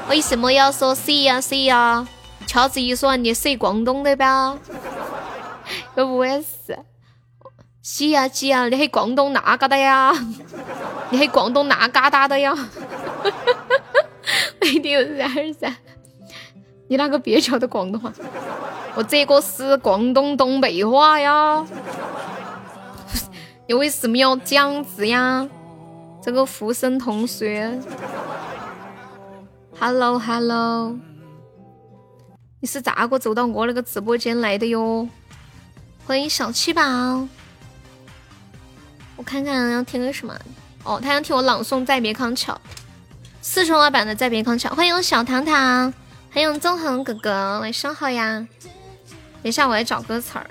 [0.09, 2.07] 为什么要说是呀是呀？
[2.45, 4.57] 乔子一说你是广东的吧？
[6.01, 6.77] 又不会是？
[7.83, 10.11] 是呀是呀，你是广东哪嘎的呀？
[11.11, 12.53] 你是广东哪嘎达的呀？
[14.63, 15.75] 一定是二三，
[16.87, 18.11] 你那个蹩脚的广东话，
[18.95, 21.65] 我这个是广东东北话呀。
[23.67, 25.47] 你为什么要这样子呀？
[26.21, 27.79] 这个福生同学
[29.79, 30.95] ，Hello Hello，
[32.59, 35.07] 你是咋个走到我那个直播间来的哟？
[36.07, 36.81] 欢迎小七宝，
[39.15, 40.37] 我看看要听个什么。
[40.83, 42.53] 哦，他想听我朗诵《再别康桥》，
[43.41, 44.69] 四川话版的《再别康桥》。
[44.75, 45.93] 欢迎小糖糖，
[46.33, 48.45] 欢迎纵横哥哥，晚上好呀！
[49.43, 50.49] 等一下我来找歌词儿。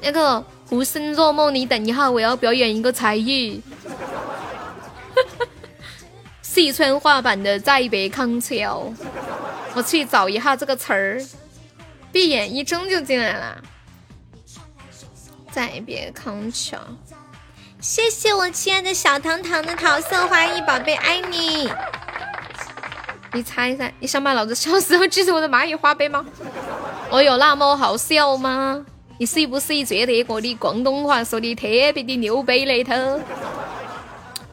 [0.00, 3.62] 那个浮生若梦，你等一下，我要表演一个才艺。
[6.42, 8.92] 四川话版的《再别康桥》，
[9.74, 11.22] 我去找一下这个词儿。
[12.10, 13.62] 闭眼一睁就进来了，
[15.52, 16.76] 《再别康桥》。
[17.78, 21.70] 谢谢我亲爱的小糖糖的桃色花艺宝贝，爱你。
[23.34, 26.24] 你猜噻，你想把老子笑死后继承我的蚂蚁花呗吗？
[27.10, 28.84] 我有那么好笑吗？
[29.18, 33.20] 你是不是觉得我的广东话说的特别的牛背里头？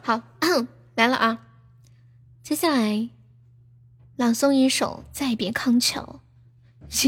[0.02, 0.22] 好，
[0.96, 1.40] 来了啊！
[2.44, 3.10] 接下来
[4.18, 6.20] 朗诵一首《再别康桥》，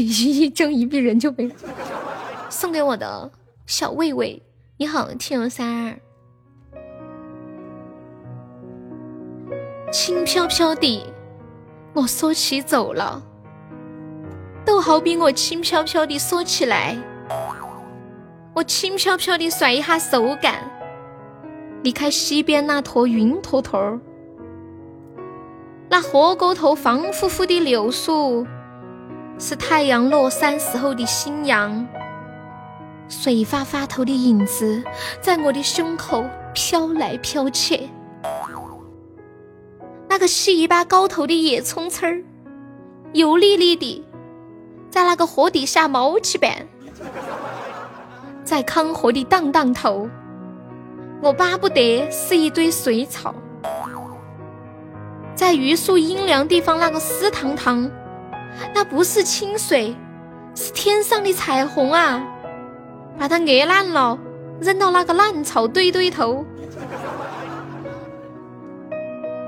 [0.00, 1.54] 一一睁一闭人就没了。
[2.48, 3.30] 送给我的
[3.66, 4.42] 小魏魏，
[4.76, 5.96] 你好，天佑三二。
[9.92, 11.06] 轻飘飘的，
[11.94, 13.22] 我缩起走了，
[14.64, 16.96] 都好比我轻飘飘的缩起来。
[18.52, 20.68] 我轻飘飘的甩一下手感，
[21.84, 24.00] 离开西边那坨云坨坨
[25.88, 28.44] 那河沟头黄乎乎的柳树，
[29.38, 31.86] 是太阳落山时候的新阳。
[33.12, 34.82] 水发发头的影子，
[35.20, 37.90] 在我的胸口飘来飘去。
[40.08, 42.24] 那个细一把高头的野葱刺儿，
[43.12, 44.02] 油腻腻的，
[44.90, 46.66] 在那个河底下冒起板。
[48.42, 50.08] 在康河的荡荡头，
[51.20, 53.34] 我巴不得是一堆水草。
[55.34, 57.90] 在榆树阴凉地方，那个湿塘塘，
[58.74, 59.94] 那不是清水，
[60.54, 62.26] 是天上的彩虹啊！
[63.18, 64.18] 把它捏烂了，
[64.60, 66.44] 扔到那个烂草堆堆头。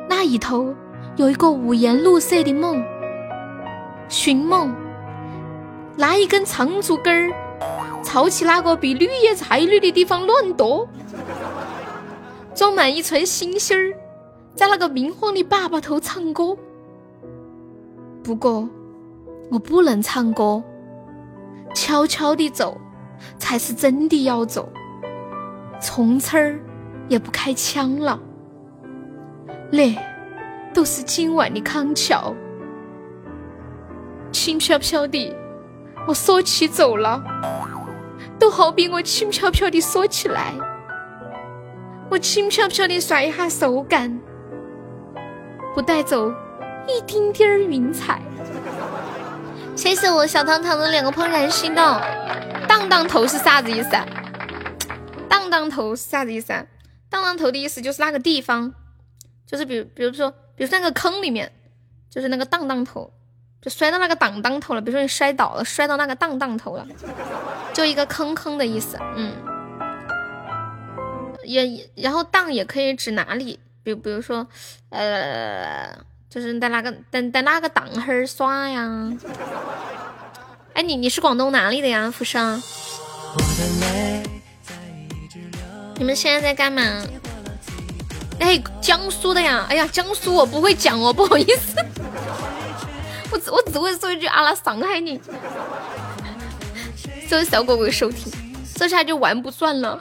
[0.09, 0.75] 那一头
[1.17, 2.85] 有一个五颜六色的梦，
[4.09, 4.75] 寻梦，
[5.97, 7.33] 拿一根长竹竿儿，
[8.03, 10.89] 朝起那个比绿叶还绿的地方乱夺，
[12.55, 13.95] 装满一串星星儿，
[14.55, 16.57] 在那个明晃的爸爸头唱歌。
[18.23, 18.69] 不过
[19.51, 20.63] 我不能唱歌，
[21.75, 22.81] 悄悄地走
[23.39, 24.69] 才是真的要走，
[25.81, 26.59] 从此儿
[27.09, 28.19] 也不开枪了。
[29.71, 29.95] 那
[30.73, 32.35] 都是今晚的康桥，
[34.31, 35.37] 轻飘飘的，
[36.07, 37.23] 我说起走了，
[38.39, 40.53] 都好比我轻飘飘的说起来，
[42.11, 44.21] 我轻飘飘的甩一下手感，
[45.75, 46.31] 不带走
[46.87, 48.21] 一丁点儿云彩。
[49.75, 51.85] 谢谢我小糖糖的两个怦然心动，
[52.69, 53.91] 荡荡头是啥子意思？
[55.29, 56.49] 荡荡头是啥子意思？
[57.09, 58.73] 荡荡头的意思就是那个地方。
[59.47, 61.53] 就是比如，比如说，比如说那个坑里面，
[62.11, 63.13] 就是那个荡荡头，
[63.61, 64.81] 就摔到那个荡荡头了。
[64.81, 66.87] 比如说你摔倒了，摔到那个荡荡头了，
[67.75, 68.99] 就一个坑坑的意思。
[69.15, 69.33] 嗯，
[71.45, 74.47] 也然后荡也可以指哪里，比比如说，
[74.89, 75.95] 呃，
[76.31, 79.13] 就是在那个在在那个荡哈儿耍呀。
[80.75, 82.61] 哎，你你是广东哪里的呀，福生？
[85.97, 86.83] 你们现在在干嘛？
[88.41, 89.65] 哎，江苏的呀！
[89.69, 91.77] 哎呀，江苏我不会讲哦，不好意思，
[93.31, 95.21] 我只我只会说一句阿拉伤害你，
[97.29, 98.33] 谢谢小狗狗收听，
[98.75, 100.01] 这下就玩不转了。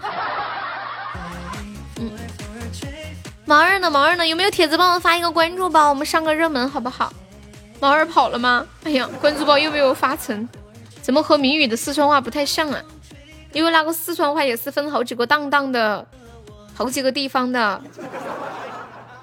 [1.98, 2.12] 嗯，
[3.46, 3.92] 毛二呢？
[3.92, 4.26] 毛二呢？
[4.26, 5.90] 有没有铁子帮我发一个关注包？
[5.90, 7.14] 我们上个热门好不好？
[7.80, 8.66] 毛二跑了吗？
[8.84, 10.50] 哎呀，关注包又没有发成，
[11.04, 12.82] 怎么和谜语的四川话不太像啊？
[13.52, 16.08] 因为那个四川话也是分好几个档档的。
[16.76, 17.80] 好几个地方的，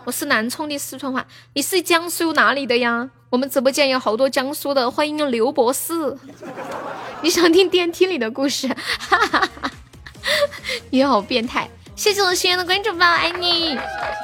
[0.05, 3.11] 我是南充的四川话，你是江苏哪里的呀？
[3.29, 6.17] 我们直播间有好多江苏的，欢迎刘博士。
[7.23, 8.69] 你想听电梯里的故事？
[8.69, 9.71] 哈哈哈！
[10.91, 11.69] 你好变态！
[11.97, 13.77] 谢谢我心愿的关注宝，爱你！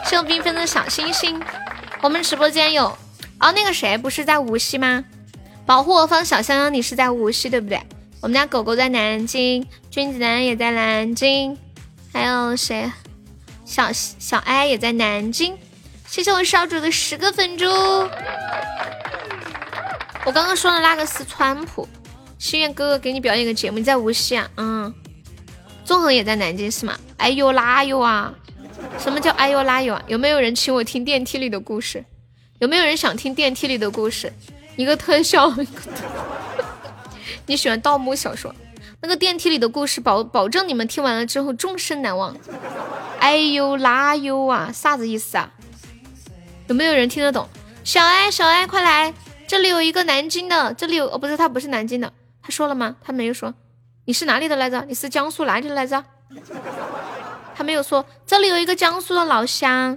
[0.05, 1.43] 谢我缤纷的小星星。
[2.03, 2.87] 我们直播间有
[3.41, 5.05] 哦，那个谁不是在无锡吗？
[5.67, 7.81] 保护我方小香香，你是在无锡对不对？
[8.21, 11.59] 我们家狗狗在南京，君子兰也在南京，
[12.13, 12.91] 还有谁？
[13.65, 15.59] 小小哀也在南京，
[16.07, 17.67] 谢谢我少主的十个粉猪。
[20.25, 21.89] 我刚刚说的那个是川普，
[22.39, 24.49] 心愿哥哥给你表演个节目，你在无锡啊？
[24.57, 24.95] 嗯，
[25.85, 26.97] 纵横也在南京是吗？
[27.17, 28.33] 哎呦哪有啊？
[28.99, 30.03] 什么叫哎呦哪有啊？
[30.07, 32.05] 有没有人请我听电梯里的故事？
[32.61, 34.33] 有没有人想听电梯里的故事？
[34.77, 35.53] 一个特效，
[37.47, 38.55] 你喜欢盗墓小说？
[39.01, 42.37] 那个电梯里的故事，保保证你们听完了之后终身难忘。
[43.19, 44.71] 哎呦哪有啊？
[44.73, 45.51] 啥子意思啊？
[46.69, 47.49] 有没有人听得懂？
[47.85, 49.15] 小艾，小艾，快来！
[49.47, 52.13] 这里有一个南京的，这里有哦，不是他不是南京的，
[52.43, 52.97] 他说了吗？
[53.03, 53.55] 他没有说。
[54.05, 54.85] 你是哪里的来着？
[54.89, 56.05] 你是江苏哪里的来着？
[57.55, 58.05] 他没有说。
[58.27, 59.97] 这里有一个江苏的老乡，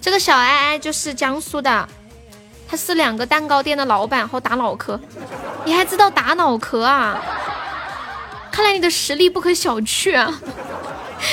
[0.00, 1.88] 这个小艾艾就是江苏的，
[2.70, 4.98] 他是两个蛋糕店的老板好打脑壳。
[5.64, 7.20] 你还知道打脑壳啊？
[8.52, 10.32] 看来你的实力不可小觑啊！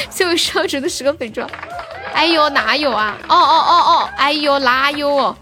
[0.09, 1.47] 谢我少主的十个粉钻。
[2.11, 3.15] 哎呦哪有啊？
[3.29, 4.09] 哦哦哦哦！
[4.17, 5.37] 哎呦哪有哦？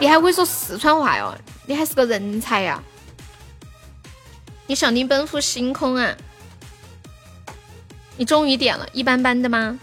[0.00, 1.32] 你还会说四川话哟？
[1.66, 2.82] 你还是个人才呀！
[4.66, 6.12] 你想听奔赴星空啊？
[8.16, 9.78] 你终于点了，一般般的吗？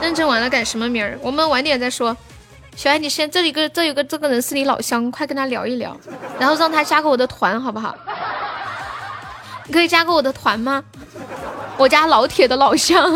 [0.00, 1.16] 认真完了改什么名儿？
[1.22, 2.16] 我们晚点再说。
[2.74, 5.96] 小爱，你先这里个这有个这个人是你老乡，快跟他聊一聊，
[6.38, 7.94] 然后让他加个我的团，好不好？
[9.66, 10.82] 你可以加个我的团吗？
[11.78, 13.10] 我家老铁的老乡，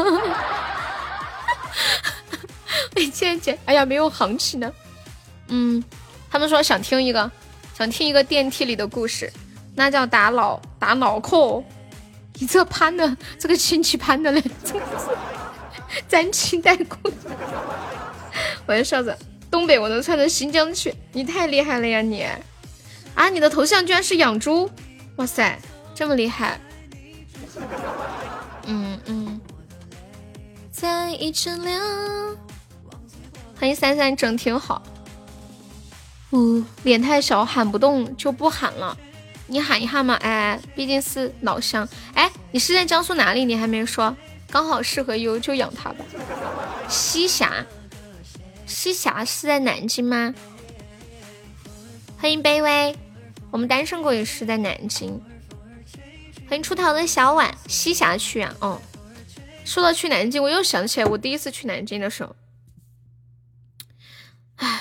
[2.94, 4.72] 没见见，哎呀，没有行情呢。
[5.48, 5.82] 嗯，
[6.30, 7.30] 他们说想听一个，
[7.76, 9.32] 想听一个电梯里的故事，
[9.74, 11.62] 那叫打脑打脑壳。
[12.34, 14.82] 你这攀的，这个亲戚攀的嘞，真是
[16.06, 17.10] 沾亲带故。
[18.66, 19.16] 我的少子，
[19.50, 22.24] 东北我能窜到新疆去，你太厉害了呀你！
[23.14, 24.70] 啊，你的头像居然是养猪，
[25.16, 25.58] 哇塞！
[25.94, 26.60] 这么厉害，
[28.66, 29.40] 嗯嗯，
[30.70, 32.36] 在一阵凉。
[33.58, 34.82] 欢迎三三，整挺好。
[36.32, 38.94] 嗯，脸太小喊不动就不喊了，
[39.46, 40.14] 你喊一下嘛。
[40.16, 41.88] 哎，毕竟是老乡。
[42.12, 43.46] 哎，你是在江苏哪里？
[43.46, 44.14] 你还没说，
[44.50, 46.04] 刚好适合悠，就养它吧。
[46.90, 47.64] 西峡，
[48.66, 50.34] 西峡是在南京吗？
[52.18, 52.96] 欢迎卑微，
[53.50, 55.22] 我们单身狗也是在南京。
[56.48, 58.80] 欢迎出逃的小婉，西峡区啊，哦，
[59.64, 62.34] 说到去南京，我又想起来我第一次去南京的时候，
[64.56, 64.80] 唉，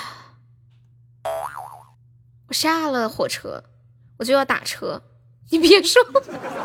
[2.48, 3.62] 我下了火车，
[4.18, 5.02] 我就要打车。
[5.50, 6.02] 你别说，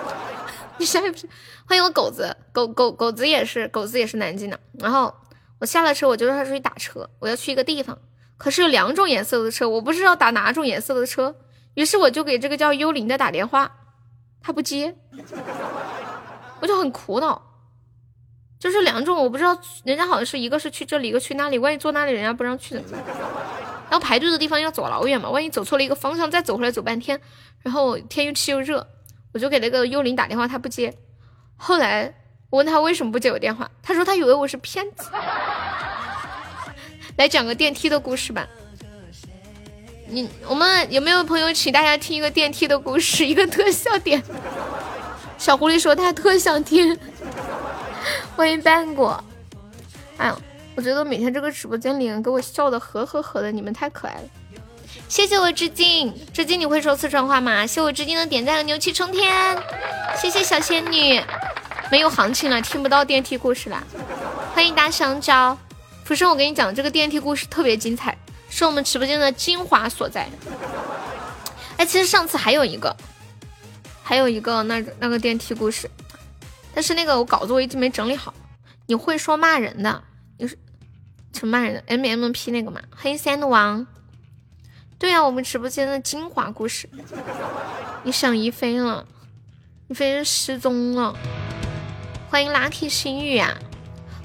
[0.80, 1.30] 你下一不是
[1.66, 4.60] 欢迎我狗子，狗狗狗子也是，狗子也是南京的。
[4.74, 5.14] 然后
[5.62, 7.98] 我下了车，我就让他出去打车，我要去一个地方，
[8.36, 11.36] 可是有两种颜色的车，我不知道打哪种颜色的车。
[11.76, 13.72] 于是我就给这个叫幽灵的打电话，
[14.42, 14.96] 他不接，
[16.60, 17.42] 我就很苦恼。
[18.60, 23.04] 就是两种，我不知道，人家好像是一个是去这里，一个去那里，万一坐那里人家不让去怎么办？
[23.90, 27.22] 然后排队的地方要走老远嘛，万一走错了一个方向，再走回来走半天。
[27.60, 28.88] 然后天又气又热，
[29.34, 30.96] 我就给那个幽灵打电话，他不接。
[31.56, 32.14] 后来
[32.52, 35.10] 我问他为什么不接我电话，他说他以为我是骗子。
[37.16, 38.48] 来讲个电梯的故事吧。
[40.08, 44.22] 你我们有没有朋友请大家听一个电梯的故事，一个特效点？
[45.38, 46.96] 小狐狸说他特想听。
[48.36, 49.24] 欢迎半果，
[50.18, 50.38] 哎呦，
[50.76, 54.24] 我觉得每天这个直播间里给我笑的呵呵呵的，你们太可爱了。
[55.08, 57.66] 谢谢我致敬，致敬你会说四川话吗？
[57.68, 59.58] 谢我致敬的点赞和牛气冲天，
[60.20, 61.22] 谢谢小仙女。
[61.92, 63.84] 没有行情了，听不到电梯故事了。
[64.54, 65.58] 欢迎大香蕉，
[66.06, 68.18] 福生，我跟你讲，这个电梯故事特别精彩，
[68.50, 70.30] 是我们直播间的精华所在。
[71.76, 72.96] 哎，其实上次还有一个，
[74.02, 75.90] 还有一个那那个电梯故事。
[76.74, 78.34] 但是那个我稿子我一直没整理好。
[78.88, 80.02] 你会说骂人的，
[80.38, 80.58] 你是
[81.34, 82.80] 什么骂人的？M M P 那个嘛？
[82.96, 83.86] 黑三的王，
[85.02, 86.88] 对啊，我们直播间的精华故事。
[88.04, 89.04] 你想一飞了，
[89.88, 91.16] 一飞失踪了。
[92.30, 93.58] 欢迎 Lucky 心雨啊，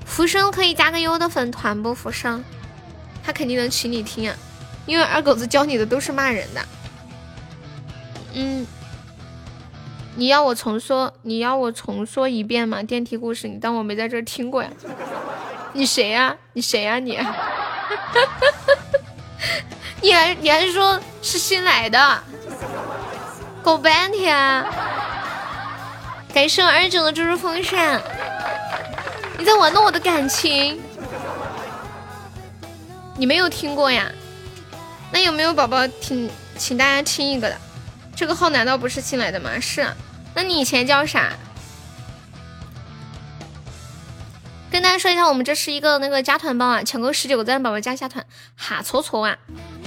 [0.05, 1.95] 浮生可以加个优的粉团不？
[1.95, 2.45] 浮生，
[3.24, 4.37] 他肯定能请你听啊，
[4.85, 6.62] 因为二狗子教你的都是骂人的。
[8.35, 8.66] 嗯。
[10.16, 12.83] 你要我重说，你要我重说一遍吗？
[12.83, 14.70] 电梯故事，你当我没在这听过呀？
[15.72, 16.37] 你谁呀？
[16.53, 16.99] 你谁呀？
[16.99, 17.18] 你？
[20.03, 22.23] 你还你还说是新来的？
[23.63, 24.65] 搞半天。
[26.33, 28.01] 感谢我二九的猪猪风扇。
[29.39, 30.81] 你在玩弄我的感情？
[33.17, 34.11] 你没有听过呀？
[35.11, 37.57] 那有没有宝宝听，请大家听一个的？
[38.15, 39.59] 这个号难道不是新来的吗？
[39.59, 39.87] 是。
[40.35, 41.33] 那你以前叫啥？
[44.71, 48.25] 跟大家说一下，我们这是一个那个加团包啊，抢够十九个赞，宝宝加下团，
[48.57, 49.39] 哈搓搓啊！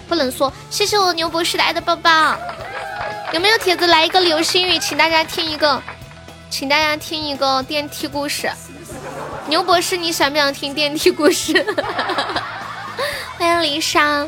[0.10, 2.36] 不能说，谢谢我牛博士的爱的抱抱。
[3.32, 5.80] 有没有铁子来一个流星雨，请大家听一个，
[6.50, 8.52] 请大家听一个电梯故事。
[9.48, 11.54] 牛博士，你想不想听电梯故事？
[13.38, 14.28] 欢迎离殇。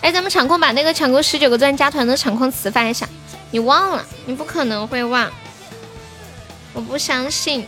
[0.00, 3.08] 哎，咱们场控把那个抢够十九个钻加团的场控词发一下。
[3.52, 4.04] 你忘了？
[4.26, 5.30] 你不可能会忘，
[6.72, 7.66] 我不相信。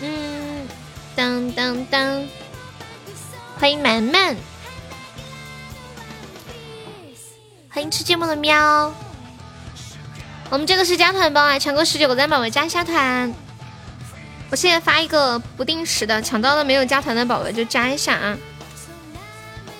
[0.00, 0.66] 嗯，
[1.14, 2.26] 当当当，
[3.60, 4.34] 欢迎满满，
[7.68, 8.90] 欢迎吃芥末的喵。
[10.48, 13.30] 我们这个是加团包啊，抢够十九个赞宝宝加一下团。
[14.50, 18.38] 我现在发一个不定时的，抢到了没有加团的宝宝就加一下啊。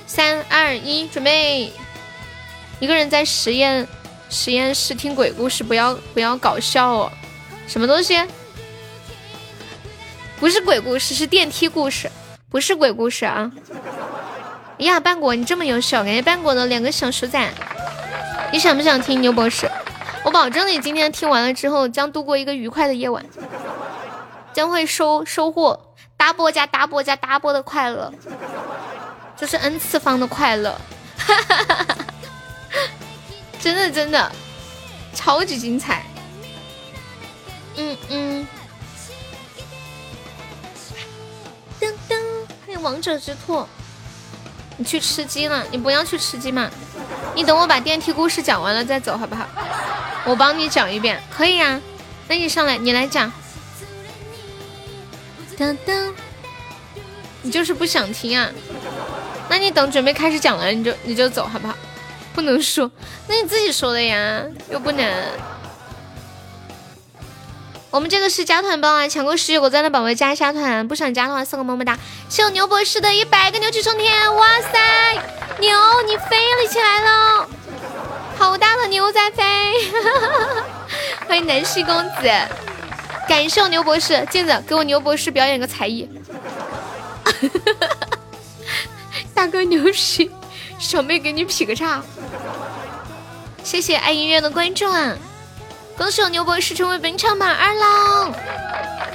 [0.06, 1.72] 三二一，准备。
[2.80, 3.88] 一个人在实验
[4.28, 7.12] 实验室听鬼故事，不要不要搞笑哦！
[7.66, 8.22] 什么东西？
[10.38, 12.10] 不是鬼故事，是电梯故事，
[12.50, 13.50] 不是鬼故事啊！
[14.78, 17.48] 哎呀，半果你这么优秀，感谢半果的两个小鼠仔。
[18.52, 19.70] 你想不想听牛博士？
[20.24, 23.24] 我保证你今天听完了之后，将度过一个愉快的夜晚，
[24.52, 25.78] 将会收收获
[26.18, 28.12] double 加 double 加 double 的快乐，
[29.36, 30.76] 就是 n 次方的快乐。
[33.60, 34.30] 真的真的
[35.14, 36.04] 超级精彩，
[37.76, 38.48] 嗯嗯，
[42.80, 43.66] 王者之兔，
[44.76, 45.64] 你去吃鸡了？
[45.70, 46.70] 你不要去吃鸡嘛，
[47.34, 49.46] 你等我把电梯故事讲完了再走好不好？
[50.24, 51.80] 我帮你讲一遍，可以呀。
[52.28, 53.32] 那你上来，你来讲。
[55.58, 56.12] 噔噔，
[57.42, 58.50] 你就是不想听啊？
[59.48, 61.74] 那你等准备开始讲了，你就你就走好不好？
[62.32, 62.90] 不能说，
[63.26, 65.04] 那你自己说的呀，又不能。
[67.90, 71.98] 我们这个是加团包啊，抢够十九个赞的宝宝加一下团，不想加的话送个么么哒。
[72.28, 74.78] 谢我牛博士的一百个牛气冲天，哇塞，
[75.58, 75.76] 牛
[76.06, 77.48] 你飞了起来了，
[78.38, 79.42] 好大的牛在飞！
[81.26, 82.30] 欢迎南希公子，
[83.28, 86.08] 感谢我牛博士，镜子给我牛博士表演个才艺。
[89.34, 90.30] 大哥牛皮。
[90.78, 92.02] 小妹给你劈个叉，
[93.62, 95.14] 谢谢爱音乐的关注啊！
[96.00, 98.32] 恭喜我牛博士成为本场榜二郎，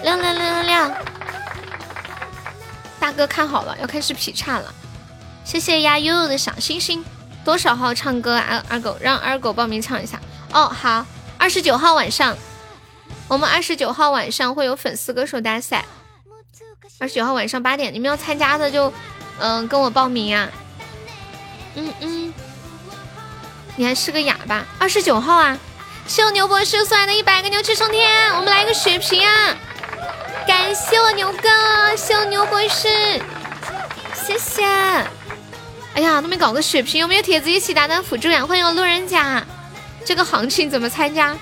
[0.04, 0.96] 亮亮亮亮亮！
[3.00, 4.72] 大哥看好了，要开始劈叉了。
[5.44, 7.04] 谢谢呀悠悠的小星星。
[7.44, 8.64] 多少号唱歌啊？
[8.70, 10.22] 二狗让二狗报名唱一下。
[10.52, 11.04] 哦，好，
[11.40, 12.38] 二十九号晚上，
[13.28, 15.84] 我们二十九号晚上会有粉丝歌手大赛。
[17.00, 18.94] 二十九号晚上八点，你们要参加的就，
[19.40, 20.48] 嗯，跟我报名啊。
[21.74, 22.34] 嗯嗯，
[23.76, 24.64] 你还是个哑巴。
[24.78, 25.58] 二十九号啊，
[26.08, 29.56] 谢我牛博士送来的一百个牛气冲天，我们来个血瓶啊！
[30.48, 31.50] 感谢我牛哥，
[31.98, 32.88] 谢我牛博士，
[34.14, 34.64] 谢谢。
[35.96, 38.46] 哎呀，都没搞个血瓶，有没有铁子一起打打辅助呀？
[38.46, 39.44] 欢迎我路人甲，
[40.06, 41.36] 这个行情怎么参加？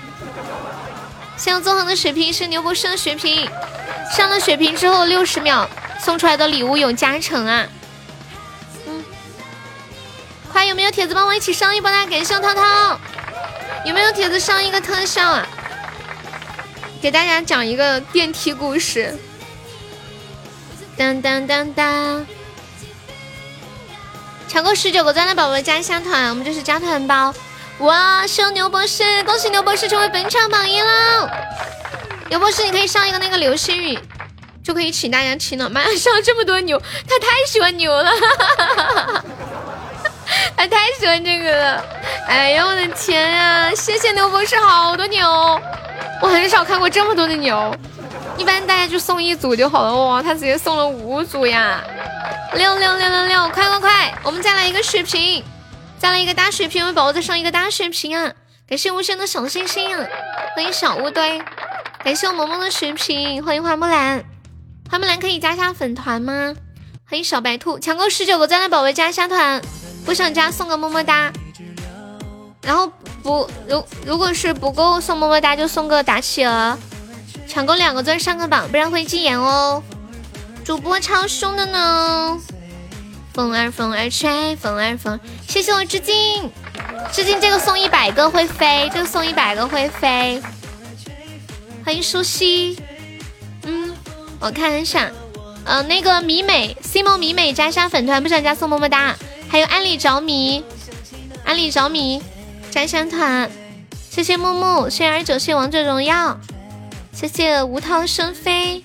[1.36, 3.46] 谢我纵横的血瓶是牛博士的血瓶，
[4.16, 5.68] 上了血瓶之后六十秒
[6.02, 7.66] 送出来的礼物有加成啊！
[8.86, 9.04] 嗯，
[10.50, 12.06] 快有没有铁子帮我一起上一波啦？
[12.06, 13.00] 感谢我涛涛，
[13.84, 15.46] 有没有铁子上一个特效啊？
[17.02, 19.14] 给大家讲一个电梯故事。
[20.96, 22.26] 当当当当。
[24.48, 27.34] 抢够十九个钻的宝宝加一下团，我们就是加团包。
[27.78, 31.28] 哇，谢牛博士，恭喜牛博士成为本场榜一喽！
[32.30, 33.98] 牛博士，你可以上一个那个流星雨，
[34.62, 35.68] 就可以请大家吃了。
[35.68, 38.12] 妈呀，上了这么多牛，他太喜欢牛了，
[40.56, 41.84] 他 太喜欢这个了。
[42.26, 43.70] 哎呀，我的天呀！
[43.74, 45.60] 谢谢牛博士，好多牛，
[46.22, 47.74] 我很少看过这么多的牛，
[48.36, 49.94] 一般大家就送一组就好了。
[49.94, 51.82] 哇，他直接送了五组呀！
[52.54, 54.14] 六六六六六，快快快！
[54.22, 55.44] 我们再来一个血瓶，
[55.98, 58.32] 再来一个大血瓶，为宝宝再上一个大血瓶啊！
[58.68, 59.90] 感谢无声的小星星，
[60.54, 61.42] 欢迎小乌堆，
[62.02, 64.24] 感谢我萌萌的血瓶，欢迎花木兰，
[64.90, 66.54] 花木兰可以加下粉团吗？
[67.06, 69.60] 欢迎小白兔，抢够十九个赞的宝宝加一下团，
[70.04, 71.32] 不想加送个么么哒，
[72.62, 72.90] 然后
[73.22, 76.78] 不如如果是不够送么么哒就送个打企鹅，
[77.48, 79.82] 抢够两个钻上个榜，不然会禁言哦。
[80.64, 82.38] 主播超凶的呢，
[83.32, 86.50] 风儿风儿吹，风儿风，谢谢我致敬，
[87.12, 90.42] 致敬这个送一百个会飞，这个送一百个会飞，
[91.84, 92.78] 欢迎舒西，
[93.64, 93.94] 嗯，
[94.40, 95.10] 我看一下，
[95.64, 99.14] 嗯，那个米美 simon 米美加下粉团，不想加送么么哒，
[99.54, 100.64] 还有安利着迷，
[101.44, 102.20] 安利着迷
[102.72, 103.48] 加下团，
[104.10, 106.36] 谢谢木木，谢谢二九，谢谢王者荣耀，
[107.12, 108.82] 谢谢无涛生飞。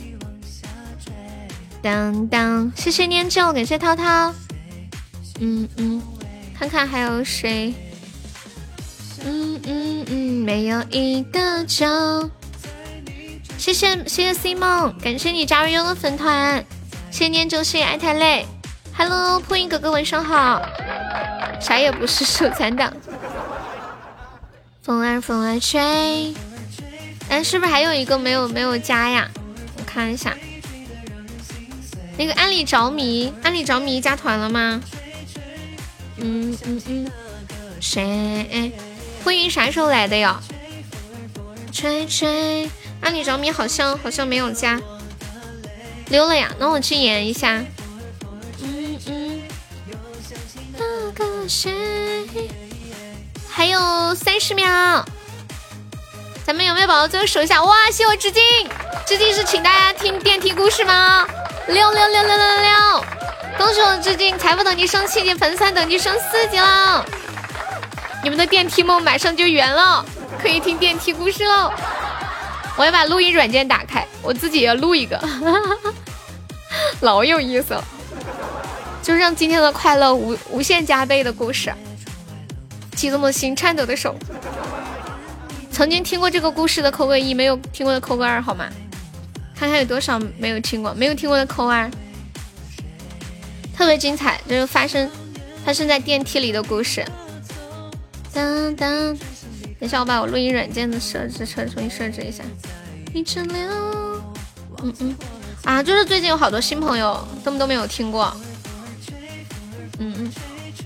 [1.82, 4.32] 当当，谢谢念旧，感谢涛涛。
[5.40, 6.00] 嗯嗯，
[6.56, 7.74] 看看还有谁？
[9.26, 12.30] 嗯嗯嗯，没有一个就。
[13.58, 16.64] 谢谢谢谢 C 梦，感谢你加入优的粉团。
[17.10, 18.46] 谢谢念旧，谢谢爱太累。
[19.00, 20.62] Hello，破音哥哥晚上好。
[21.62, 22.92] 啥也不是手残党。
[24.82, 26.36] 风儿风儿吹。
[27.30, 29.32] 哎，是不是还有一个没有没有加呀？
[29.78, 30.36] 我看一下。
[32.18, 34.82] 那个安利着迷，安利着迷加团了吗？
[36.18, 37.12] 嗯嗯嗯，
[37.80, 38.74] 谁？
[39.24, 40.42] 破云啥时候来的呀？
[41.72, 42.70] 吹吹，
[43.00, 44.78] 安利着迷好像好像没有加，
[46.10, 46.54] 溜了呀？
[46.60, 47.64] 那我去演一下。
[51.50, 51.74] 谁？
[53.50, 55.04] 还有三十秒，
[56.46, 57.64] 咱们有没有宝宝最后守一下？
[57.64, 58.44] 哇，谢我致敬，
[59.06, 61.28] 致敬是请大家听电梯故事吗？
[61.68, 63.04] 六六六六六六！
[63.58, 67.04] 恭喜我致敬财富等级升七级，粉丝团等级升四级了。
[68.24, 70.06] 你们的电梯梦马上就圆了，
[70.40, 71.74] 可以听电梯故事喽。
[72.78, 75.20] 我要把录音软件打开，我自己要录一个，
[77.02, 77.84] 老有意思了，
[79.10, 81.74] 就让今天的快乐无无限加倍的故事。
[82.96, 84.16] 激动的心，颤抖的手。
[85.72, 88.70] 曾经听过这个故事的扣个一，没有听过的扣个二，好吗？
[89.56, 91.90] 看看有多少没有听过，没有听过的扣二，
[93.76, 95.10] 特别精彩，就是发生
[95.66, 97.04] 发生在电梯里的故事。
[98.32, 102.44] 当当，等一下，我把我录音软件的设置重新设置一下。
[103.12, 103.72] 一直流，
[104.84, 105.18] 嗯嗯，
[105.64, 108.32] 啊，就是最近有好多新朋友，他们都没有听过。
[110.00, 110.34] 嗯嗯，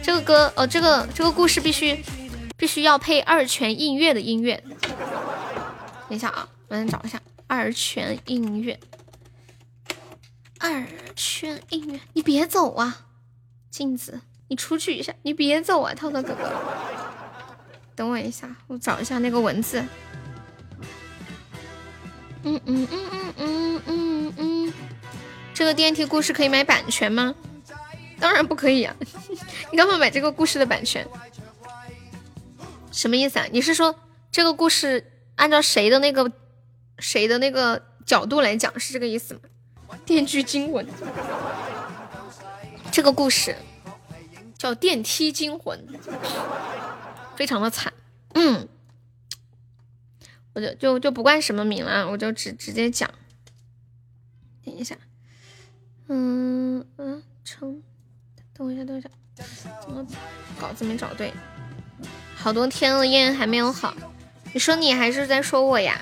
[0.02, 2.04] 这个歌，哦，这个这个故事必须
[2.58, 4.62] 必须要配二泉映月的音乐。
[6.10, 7.22] 等一下啊，我先找一下。
[7.46, 8.80] 二泉映月，
[10.60, 13.06] 二泉映月，你别走啊！
[13.70, 15.94] 镜子，你出去一下，你别走啊！
[15.94, 16.52] 涛涛哥哥，
[17.96, 19.84] 等我一下，我找一下那个文字。
[22.44, 24.74] 嗯嗯嗯嗯嗯嗯嗯，
[25.54, 27.36] 这个电梯故事可以买版权吗？
[28.24, 28.96] 当然不可以啊！
[29.70, 31.06] 你干嘛买这个故事的版权？
[32.90, 33.46] 什么意思啊？
[33.52, 33.94] 你是说
[34.32, 36.32] 这个故事按照谁的那个？
[37.00, 39.42] 谁的那个角度来讲是这个意思吗？
[40.06, 40.88] 电锯惊魂，
[42.92, 43.58] 这个故事
[44.58, 45.78] 叫《电梯惊魂》，
[47.36, 47.92] 非常的惨。
[48.36, 48.70] 嗯，
[50.54, 53.10] 我就就就不管什么名了，我就直直接讲。
[54.64, 54.96] 等一下，
[56.08, 57.84] 嗯嗯，成，
[58.64, 59.10] 等一下，等一下，
[59.82, 60.06] 怎么
[60.60, 61.34] 稿子没找对？
[62.36, 63.94] 好多天了，烟还没有好。
[64.54, 66.02] 你说你还是在说我呀？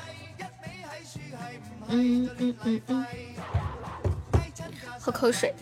[1.87, 3.05] 嗯嗯嗯嗯，
[4.99, 5.53] 喝口水。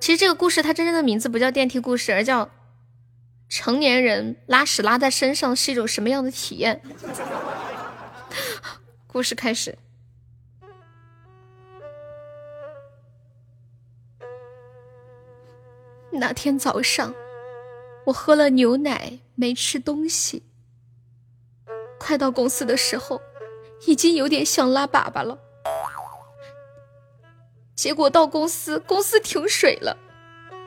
[0.00, 2.50] 其实这个故事它真正的名字不叫电梯故事，而叫
[3.48, 6.80] 成年人拉屎拉在身上是一种什么样的体验。
[9.06, 9.76] 故事开始。
[16.12, 17.14] 那天早上，
[18.06, 20.42] 我喝了牛奶，没吃东西。
[21.98, 23.20] 快到公司的时候，
[23.86, 25.38] 已经有点想拉粑粑了。
[27.80, 29.96] 结果到公司，公司停水了，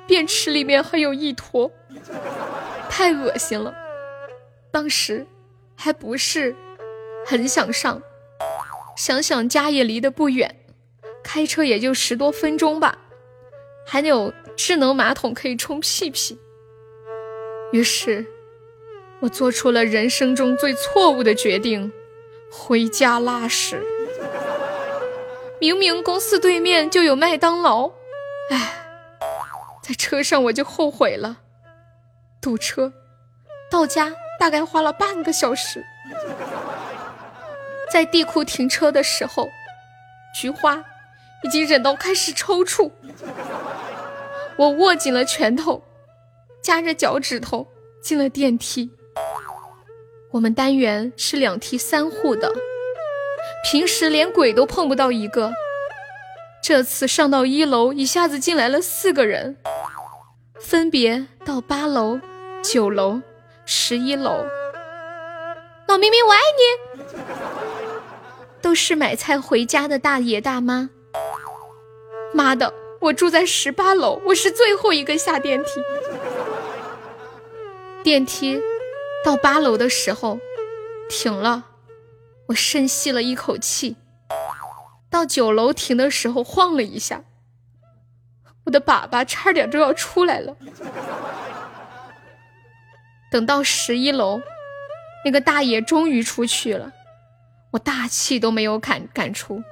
[0.07, 1.72] 便池里面还有一坨，
[2.89, 3.72] 太恶心了。
[4.72, 5.28] 当时
[5.76, 6.55] 还不是
[7.24, 8.01] 很想上。
[8.97, 10.66] 想想家也离得不远，
[11.24, 12.97] 开车也就十多分钟吧，
[13.86, 16.39] 还有智能马桶可以冲屁屁。
[17.72, 18.26] 于是，
[19.20, 21.93] 我做出了人生中最错误的决定，
[22.49, 23.80] 回家拉屎。
[25.64, 27.89] 明明公司对面就有麦当劳，
[28.49, 28.74] 唉，
[29.82, 31.38] 在车上我就后悔了，
[32.41, 32.91] 堵车，
[33.72, 35.82] 到家大概花了半个小时。
[37.89, 39.47] 在地库停车的时候，
[40.38, 40.84] 菊花
[41.43, 42.91] 已经忍到开始抽搐。
[44.57, 45.82] 我握紧了拳头，
[46.61, 47.66] 夹着脚趾头
[48.01, 48.91] 进了电梯。
[50.32, 52.51] 我们单元是两梯三户的，
[53.64, 55.51] 平时连鬼都碰不到一个。
[56.61, 59.57] 这次上到一楼，一下子进来了四个人，
[60.59, 62.20] 分别到八楼、
[62.61, 63.22] 九楼、
[63.66, 64.45] 十一楼。
[65.88, 67.22] 老明明，我爱你。
[68.61, 70.89] 都是买菜回家的大爷大妈。
[72.34, 75.70] 妈的，我住在十八楼，我是最后一个下电梯。
[78.03, 78.61] 电梯
[79.24, 80.39] 到八楼的时候
[81.09, 81.66] 停了，
[82.54, 83.97] 我深吸了一口气。
[85.10, 87.24] 到九楼停的时候晃了一下，
[88.66, 90.56] 我的粑粑差点都要出来了。
[93.32, 94.39] 等到十一楼，
[95.26, 96.93] 那个大爷终于出去了。
[97.72, 99.64] 我大气都没有敢敢出，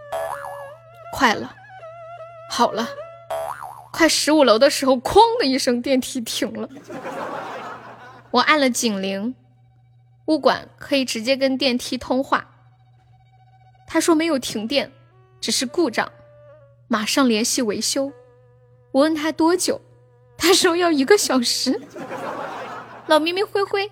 [1.13, 1.55] 快了，
[2.49, 2.89] 好了，
[3.91, 6.67] 快十五楼的时候，哐的一声，电梯停了。
[8.31, 9.35] 我按了警铃，
[10.25, 12.47] 物管可以直接跟电梯通话。
[13.93, 14.89] 他说没有停电，
[15.41, 16.09] 只是故障，
[16.87, 18.13] 马上联系维修。
[18.93, 19.81] 我问他多久，
[20.37, 21.81] 他说要一个小时。
[23.07, 23.91] 老咪咪灰灰。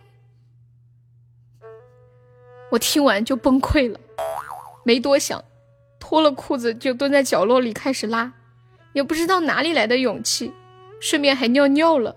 [2.71, 3.99] 我听完就崩溃了，
[4.85, 5.43] 没多想，
[5.99, 8.31] 脱了裤子就蹲在角落里开始拉，
[8.93, 10.53] 也不知道哪里来的勇气，
[11.01, 12.15] 顺便还尿尿了。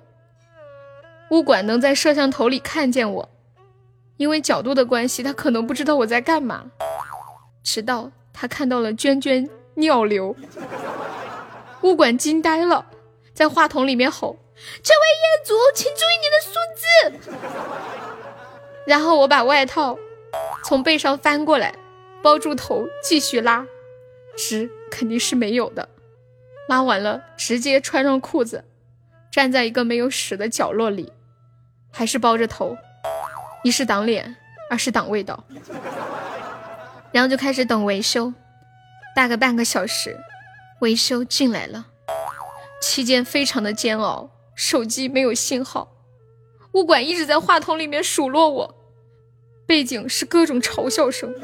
[1.33, 3.29] 物管能在摄像头里看见我，
[4.19, 6.71] 因为角度的关系，他可能不知道我在干嘛。
[7.63, 10.37] 直到他看到了娟娟尿流，
[11.83, 12.87] 物管惊呆了，
[13.35, 14.37] 在话筒里面吼
[14.83, 16.85] ：“这位业主，请注意你的素质。”
[18.87, 19.99] 然后我把外套。
[20.65, 21.75] 从背上翻过来，
[22.23, 23.67] 包住头，继续拉，
[24.35, 25.87] 纸肯定是没有的。
[26.69, 28.65] 拉完了，直接穿上裤子，
[29.31, 31.13] 站在一个没有屎的角落里，
[31.91, 32.79] 还是包着头，
[33.63, 34.35] 一是挡脸，
[34.71, 35.45] 二是挡味道。
[37.13, 38.33] 然后就开始等维修，
[39.15, 40.19] 大概半个小时，
[40.81, 41.87] 维修进来了，
[42.81, 45.93] 期间非常的煎熬，手机没有信号，
[46.73, 48.75] 物管一直在话筒里面数落我。
[49.65, 51.35] 背景是各种嘲笑声。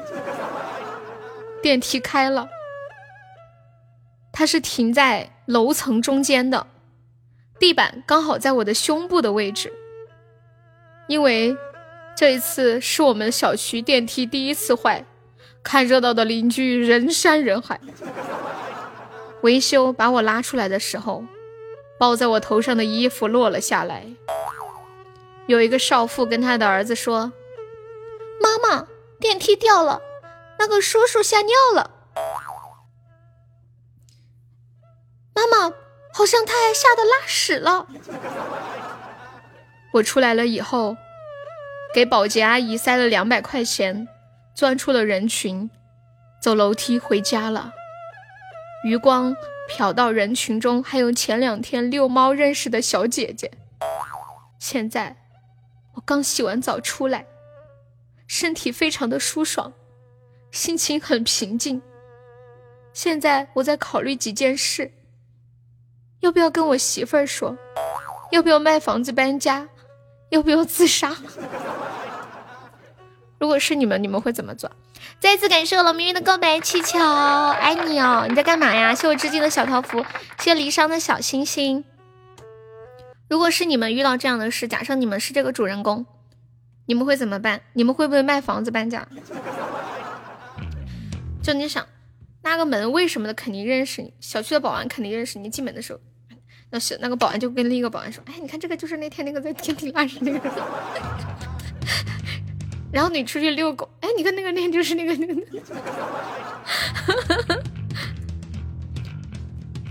[1.62, 2.48] 电梯开了，
[4.32, 6.66] 它是停在楼层中间的，
[7.58, 9.72] 地板刚好在我的胸部的位置。
[11.06, 11.56] 因为
[12.14, 15.04] 这一次是我们小区电梯第一次坏，
[15.70, 17.78] 看热闹的邻居人山人海。
[19.42, 21.24] 维修把我拉出来的时候，
[21.98, 24.06] 包在我头上的衣服落了下来。
[25.46, 27.34] 有一个少妇跟她的儿子说。
[28.40, 28.86] 妈妈，
[29.20, 30.00] 电梯掉了，
[30.58, 31.90] 那个叔叔吓尿了。
[35.34, 35.74] 妈妈，
[36.14, 37.86] 好像他还吓得拉屎了。
[39.92, 40.96] 我出来了以后，
[41.92, 44.08] 给保洁阿姨塞了两百块钱，
[44.58, 45.70] 钻出了人群，
[46.42, 47.72] 走楼梯回家了。
[48.82, 49.36] 余光
[49.70, 53.52] 瞟到人群中还有前两天遛猫认识的小姐姐。
[54.58, 55.16] 现在
[55.94, 57.24] 我刚洗完澡出来，
[58.26, 59.72] 身体非常的舒爽，
[60.50, 61.80] 心情很平静。
[62.92, 64.90] 现在我在考虑几件事，
[66.18, 67.56] 要不要跟我媳妇儿说？
[68.32, 69.68] 要不要卖房子搬家？
[70.30, 71.16] 要不要自杀？
[73.38, 74.70] 如果是你们，你们会怎么做？
[75.20, 78.26] 再次感谢我老明月的告白气球，爱你哦！
[78.28, 78.94] 你在干嘛呀？
[78.94, 80.04] 谢我致敬的小桃符，
[80.40, 81.84] 谢离殇的小星星。
[83.28, 86.04] 如果是你们遇到这样的事，假设你们是这个主人公，
[86.86, 87.60] 你们会怎么办？
[87.74, 89.06] 你们会不会卖房子搬家？
[91.40, 91.86] 就你想，
[92.42, 95.48] 那个门为什么的肯定认识你，小区的保安肯定认识你。
[95.48, 96.00] 进门的时候，
[96.70, 100.40] 那是那个保安就跟另一个保安说：“哎，你看这个就是那天那个在电梯拉屎那个。”
[102.90, 105.42] 然后你出去遛狗，哎，你看那个那就是那个那个，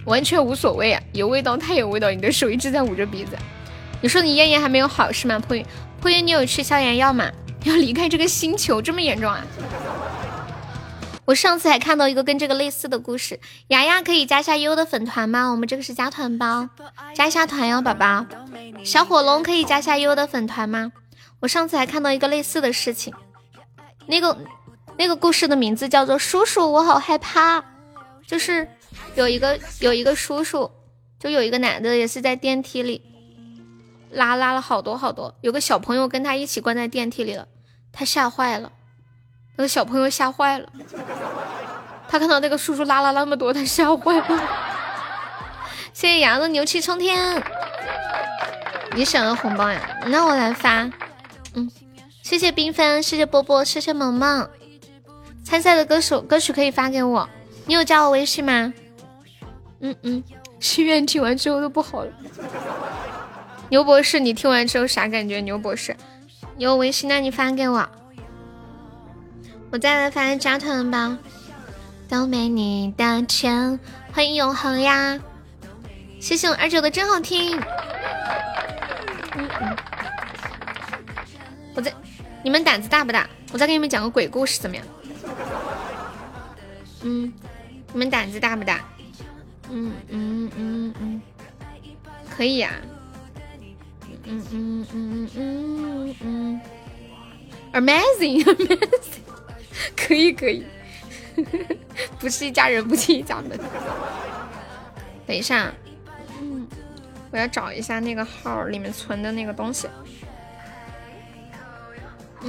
[0.06, 3.38] 完全无所谓啊，有味道太有味道，你的手一直在捂着鼻子。
[4.02, 5.40] 你说你咽炎还没有好是吗？
[5.40, 5.66] 破云
[6.02, 7.30] 破云，你有吃消炎药吗？
[7.66, 9.46] 要离开这个星球这么严重啊？
[11.26, 15.52] 我上次还看到一个跟这个类似的故事，牙牙可以加下优的粉团吗？
[15.52, 16.70] 我们这个是加团包，
[17.14, 18.26] 加一下团哟，宝宝。
[18.84, 20.94] 小火龙可以加下优的粉团吗？
[21.40, 23.14] 我上次还看到一个类似的事情，
[24.08, 24.38] 那个
[24.98, 27.60] 那个故事的名字叫做《叔叔，我好害怕》，
[28.26, 28.68] 就是
[29.16, 30.72] 有一个有一个叔叔，
[31.20, 33.04] 就有一个男的也是在电梯里
[34.10, 37.48] 拉拉了好多好多，有个小朋友跟他一起关在电梯里了，
[37.92, 38.72] 他吓坏了，
[39.58, 40.68] 那个小朋友吓坏了，
[42.10, 44.42] 他看到那个叔叔拉了那么多，他吓坏了。
[45.94, 47.44] 谢谢牙的牛气冲天，
[48.96, 50.00] 你想要红包呀？
[50.08, 50.90] 那我来发。
[51.58, 51.72] 嗯，
[52.22, 54.48] 谢谢缤纷，谢谢波波，谢谢萌萌。
[55.44, 57.28] 参赛的歌手歌曲可以发给我，
[57.66, 58.72] 你有加我微信吗？
[59.80, 60.24] 嗯嗯，
[60.60, 62.12] 心愿听完之后都不好了。
[63.70, 65.42] 牛博士，你听完之后啥感觉？
[65.42, 65.98] 牛博士，
[66.60, 67.90] 有微信，那你发给我，
[69.72, 71.18] 我再来发加团吧。
[72.08, 73.80] 都没你的钱，
[74.14, 75.20] 欢迎永恒呀！
[76.20, 77.60] 谢谢我二九的真好听。
[79.36, 79.78] 嗯嗯。
[81.78, 81.94] 我在，
[82.44, 83.30] 你们胆子大不大？
[83.54, 84.84] 我再给你们讲个鬼故事，怎么样？
[87.04, 87.32] 嗯，
[87.94, 88.84] 你们胆子大不大？
[89.70, 91.22] 嗯嗯嗯嗯，
[92.36, 92.72] 可以呀。
[94.24, 96.60] 嗯嗯嗯嗯嗯
[97.74, 99.22] ，Amazing，Amazing，
[99.96, 100.66] 可 以可以，
[102.20, 103.58] 不是一家人不进一家门。
[105.28, 105.72] 等一下，
[106.42, 106.68] 嗯，
[107.30, 109.88] 我要找一下那个号里面存的那个东西。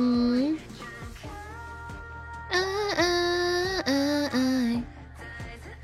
[0.01, 0.57] 嗯，
[2.51, 4.85] 嗯嗯嗯嗯，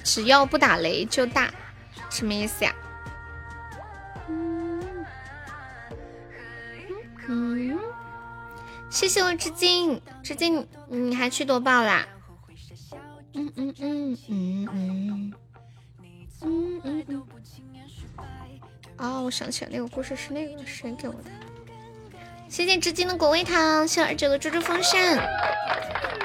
[0.04, 1.52] 只要不打雷就大，
[2.10, 2.72] 什么意思呀？
[4.28, 5.04] 嗯
[7.26, 7.76] 嗯，
[8.88, 12.06] 谢谢我至今，至今你还去夺宝啦？
[13.32, 15.34] 嗯嗯嗯嗯嗯
[16.42, 17.22] 嗯嗯嗯。
[18.96, 21.30] 哦，我想起来那个故事是那个谁给我的。
[22.54, 25.16] 谢谢至今的果味糖，谢二九的猪猪风扇，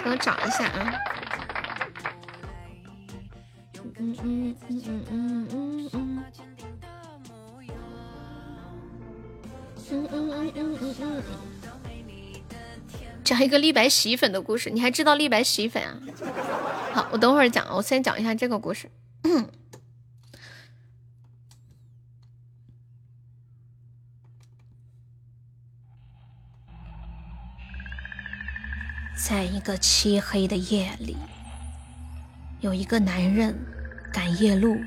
[0.03, 0.93] 给我找一下啊。
[3.97, 6.23] 嗯嗯嗯嗯嗯嗯嗯。
[9.89, 11.23] 嗯嗯嗯嗯嗯嗯。
[13.23, 15.97] 讲一个立白洗衣粉的故事，你还知道立白洗衣粉啊？
[16.93, 18.87] 好，我等会儿讲，我先讲一下这个故事。
[29.21, 31.17] 在一个漆黑的夜里，
[32.61, 33.53] 有一个男人
[34.13, 34.77] 赶夜路，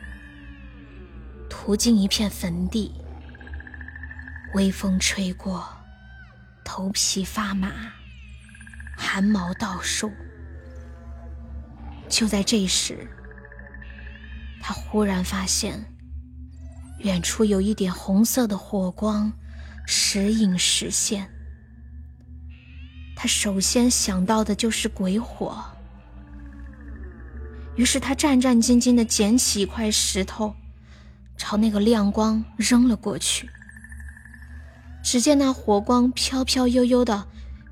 [1.50, 2.94] 途经一片坟地。
[4.54, 5.66] 微风吹过，
[6.64, 7.70] 头皮发麻，
[8.96, 10.10] 汗毛倒竖。
[12.08, 13.06] 就在这时，
[14.62, 15.84] 他忽然发现，
[17.00, 19.30] 远处有一点红色的火光，
[19.86, 21.31] 时隐时现。
[23.22, 25.62] 他首先想到的就是鬼火，
[27.76, 30.52] 于是他战战兢兢地捡起一块石头，
[31.36, 33.48] 朝那个亮光扔了过去。
[35.04, 37.24] 只见那火光飘飘悠悠的，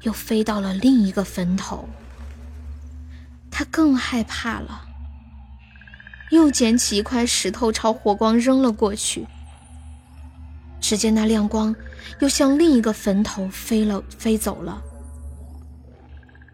[0.02, 1.88] 又飞到了另一个坟头。
[3.50, 4.86] 他更害怕了，
[6.30, 9.26] 又捡起一块石头朝火光扔了过去。
[10.80, 11.74] 只见那亮光
[12.20, 14.80] 又向另一个坟头飞了，飞走了。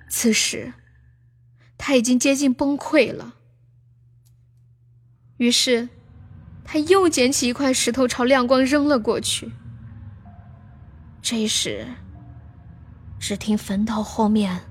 [0.09, 0.73] 此时，
[1.77, 3.35] 他已经接近崩溃了。
[5.37, 5.91] 于是，
[6.65, 9.53] 他又捡起一块石头朝亮光扔了过去。
[11.21, 11.87] 这时，
[13.19, 14.65] 只听坟头后面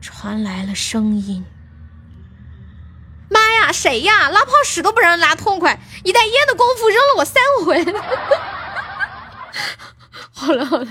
[0.00, 1.44] 传来了声音
[3.28, 4.30] ：“妈呀，谁呀？
[4.30, 7.84] 拉泡屎都不让人拉痛快，一袋烟的功夫扔了我三回。”
[10.38, 10.86] 好了好了，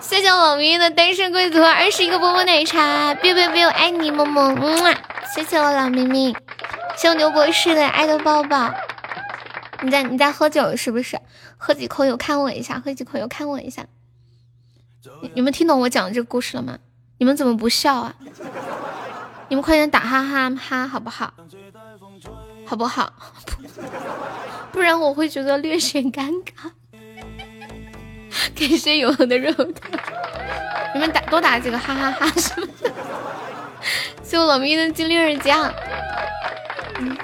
[0.00, 4.96] 谢谢我咪的单身贵族二十一个波波奶茶，biu biu biu，爱你么么，嗯，
[5.34, 6.32] 谢谢我老咪咪，
[6.96, 8.72] 谢谢牛博士的爱的抱抱。
[9.82, 11.20] 你在你在喝酒是不是？
[11.58, 13.84] 喝几口有看我一下，喝几口有看我一下。
[15.34, 16.78] 你们听懂我讲的这个故事了吗？
[17.18, 18.14] 你们怎么不笑啊？
[19.48, 21.34] 你们快点打哈哈哈，好不好？
[22.64, 23.12] 好不好？
[24.72, 26.70] 不然我会觉得略显尴尬。
[28.54, 29.90] 感谢永恒的肉糖，
[30.94, 32.68] 你们打多打几个哈哈哈是吗？
[34.22, 35.72] 谢我老咪的金粒儿酱。
[36.98, 37.16] 嗯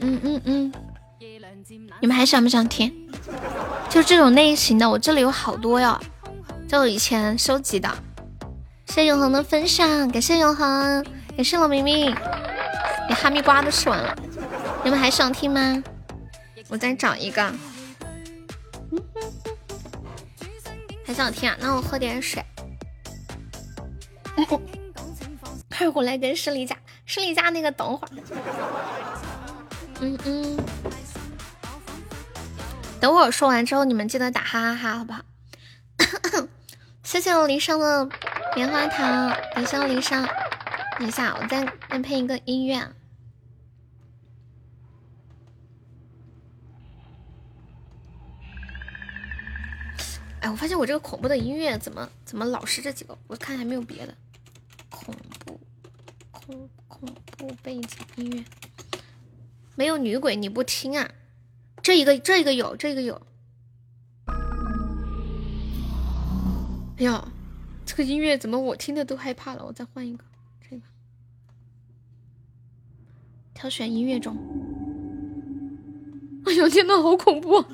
[0.00, 0.72] 嗯嗯嗯，
[2.00, 2.92] 你们还想不想听？
[3.88, 6.00] 就这种类型的，我这里有好多哟，
[6.68, 7.88] 就以前收集的。
[8.86, 11.04] 谢谢永恒的分享，感谢永恒，
[11.36, 12.14] 感谢老明明，
[13.08, 14.16] 你哈密瓜都吃完了，
[14.84, 15.82] 你们还想听吗？
[16.68, 17.52] 我再找一个。
[21.04, 21.56] 还想听啊？
[21.60, 22.44] 那我喝点水。
[25.70, 26.76] 快过来跟胜利家，
[27.06, 28.10] 胜利家那个等会儿。
[30.00, 30.58] 嗯嗯。
[33.00, 35.22] 等会儿说完之后，你们记得打哈哈哈，好不好？
[37.02, 38.08] 谢谢我离殇的
[38.54, 40.26] 棉花糖，感谢我离殇。
[40.98, 42.80] 等一下，我再再配一个音乐。
[50.42, 53.16] 哎，我发现我这个恐怖的音乐怎么怎么老是这几个？
[53.28, 54.12] 我看还没有别的
[54.90, 55.60] 恐怖
[56.32, 58.44] 恐恐怖背景音乐，
[59.76, 61.08] 没有女鬼你不听啊？
[61.80, 63.22] 这一个这一个有这一个有。
[66.98, 67.28] 哎呀，
[67.86, 69.64] 这个音乐怎么我听的都害怕了？
[69.64, 70.24] 我再换一个
[70.68, 70.82] 这个，
[73.54, 74.36] 挑选音乐中。
[76.46, 77.64] 哎呦天呐，好恐怖！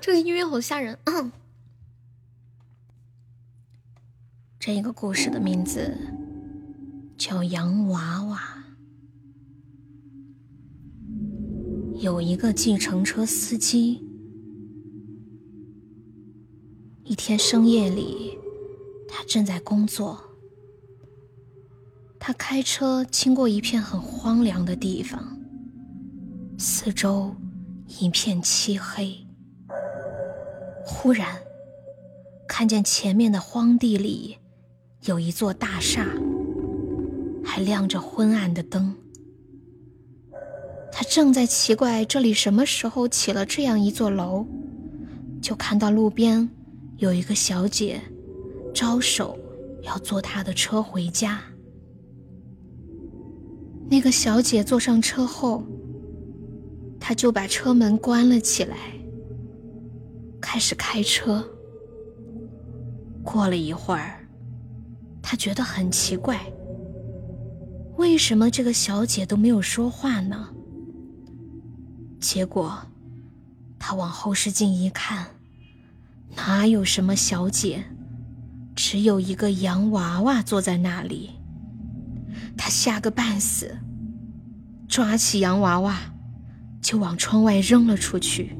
[0.00, 0.98] 这个音乐好吓人。
[4.58, 5.96] 这个故事的名字
[7.16, 8.38] 叫《洋娃娃》。
[12.00, 14.06] 有一个计程车司机，
[17.04, 18.38] 一天深夜里，
[19.08, 20.24] 他正在工作。
[22.20, 25.40] 他开车经过一片很荒凉的地方，
[26.58, 27.34] 四周
[28.00, 29.27] 一片漆黑。
[30.90, 31.36] 忽然，
[32.48, 34.38] 看见前面的荒地里
[35.04, 36.06] 有一座大厦，
[37.44, 38.96] 还亮着昏暗的灯。
[40.90, 44.46] 他正在奇怪这里什么时候起了这样一座楼，
[45.42, 46.48] 就看到路边
[46.96, 48.00] 有一个小姐
[48.74, 49.38] 招手
[49.82, 51.38] 要坐他的车回家。
[53.90, 55.62] 那个小姐坐上车后，
[56.98, 58.97] 他就把车门关了起来。
[60.40, 61.44] 开始开车。
[63.22, 64.26] 过了一会儿，
[65.20, 66.40] 他觉得很奇怪，
[67.96, 70.48] 为什么这个小姐都没有说话呢？
[72.20, 72.78] 结果，
[73.78, 75.26] 他往后视镜一看，
[76.34, 77.84] 哪有什么小姐，
[78.74, 81.30] 只有一个洋娃娃坐在那里。
[82.56, 83.76] 他吓个半死，
[84.88, 85.98] 抓起洋娃娃
[86.80, 88.56] 就往窗外扔了出去。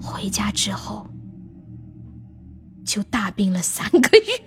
[0.00, 1.06] 回家之后，
[2.84, 4.40] 就大病了三个月。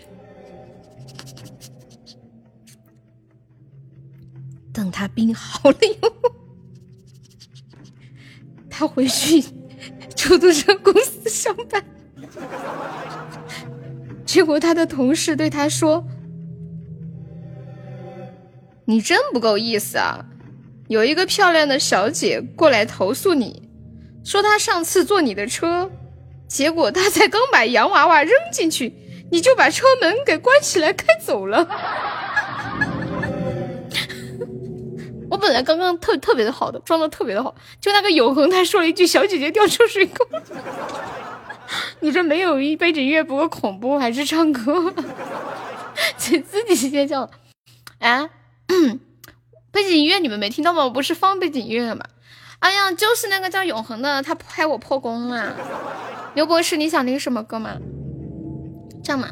[4.74, 6.12] 等他病好了以后，
[8.70, 9.42] 他回去
[10.16, 11.84] 出租车公司上班。
[14.26, 16.08] 结果他的同事对他说
[18.86, 20.26] ：“你真不够意思啊！
[20.88, 23.70] 有一个漂亮的小姐过来投诉你。”
[24.24, 25.92] 说他上次坐你的车，
[26.48, 28.94] 结果他才刚把洋娃娃扔进去，
[29.32, 31.68] 你就把车门给关起来开走了。
[35.30, 40.28] 我本来刚刚特特别的好的，装的特别的好，就那个永恒他说了一句“小姐姐掉出水沟”，
[42.02, 44.94] 你这没有背景音乐不够恐怖，还是唱歌？
[46.18, 47.30] 自 自己先叫
[48.00, 48.30] 啊！
[49.72, 50.84] 背景音乐你们没听到吗？
[50.84, 52.06] 我不是放背景音乐了吗？
[52.62, 55.56] 哎呀，就是那个叫永恒的，他拍我破功了。
[56.36, 57.78] 刘博士，你想听什么歌吗？
[59.04, 59.28] 这样嘛，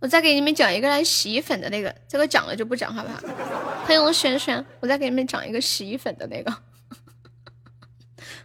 [0.00, 3.20] 我再给你们讲一个来洗衣粉的那个，这个讲了就不讲，好不好？
[3.84, 6.50] 欢迎我轩轩，我再给你们讲一个洗衣粉的那个。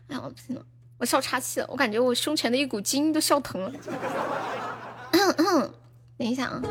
[0.08, 0.62] 哎呀，我不行了，
[0.98, 3.72] 我笑岔气了，我感觉我胸前的一股筋都笑疼了。
[6.18, 6.62] 等一下啊，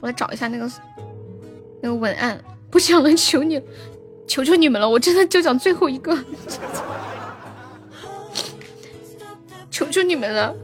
[0.00, 0.68] 我来找一下那个
[1.80, 2.42] 那个文案。
[2.70, 3.62] 不讲了，求你，
[4.26, 6.16] 求求你们了，我真的就讲最后一个，
[9.70, 10.54] 求求你们了。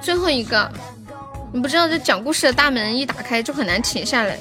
[0.00, 0.70] 最后一个，
[1.52, 4.38] 你不知道这讲故事的大门一打开就很难停下来。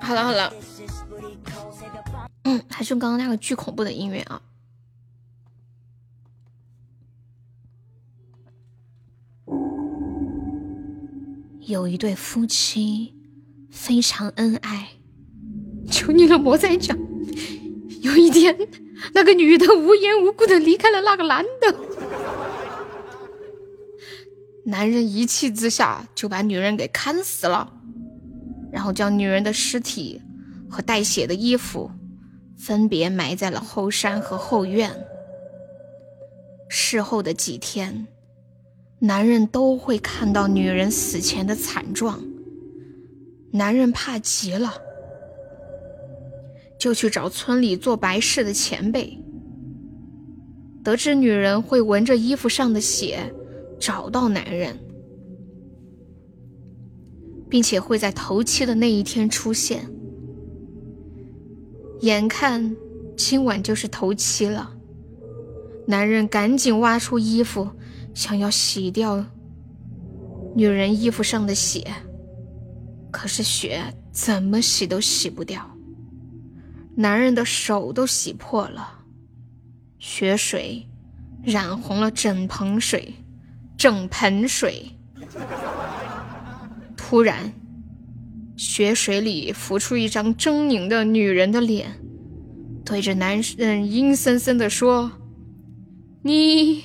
[0.00, 0.52] 好了好了，
[2.44, 4.40] 嗯，还是用刚刚那个巨恐怖的音乐啊。
[11.70, 13.14] 有一对夫妻
[13.70, 14.88] 非常恩爱，
[15.88, 16.98] 求你了，莫再讲。
[18.02, 18.58] 有一天，
[19.14, 21.76] 那个女的无缘无故的离开了那个男的，
[24.64, 27.72] 男人一气之下就把女人给砍死了，
[28.72, 30.20] 然后将女人的尸体
[30.68, 31.88] 和带血的衣服
[32.58, 34.90] 分别埋在了后山和后院。
[36.68, 38.08] 事后的几天。
[39.02, 42.22] 男人都会看到女人死前的惨状，
[43.50, 44.74] 男人怕极了，
[46.78, 49.18] 就去找村里做白事的前辈。
[50.84, 53.34] 得知女人会闻着衣服上的血
[53.78, 54.78] 找到男人，
[57.48, 59.88] 并且会在头七的那一天出现。
[62.00, 62.76] 眼看
[63.16, 64.74] 今晚就是头七了，
[65.86, 67.66] 男人赶紧挖出衣服。
[68.12, 69.24] 想要洗掉
[70.54, 71.86] 女人衣服上的血，
[73.10, 75.70] 可是血怎么洗都洗不掉。
[76.96, 79.04] 男人的手都洗破了，
[79.98, 80.86] 血水
[81.42, 83.14] 染红了整盆水，
[83.76, 84.90] 整盆水。
[86.96, 87.52] 突然，
[88.56, 92.00] 血水里浮出一张狰狞的女人的脸，
[92.84, 95.12] 对着男人阴森森的说
[96.22, 96.84] ：“你。”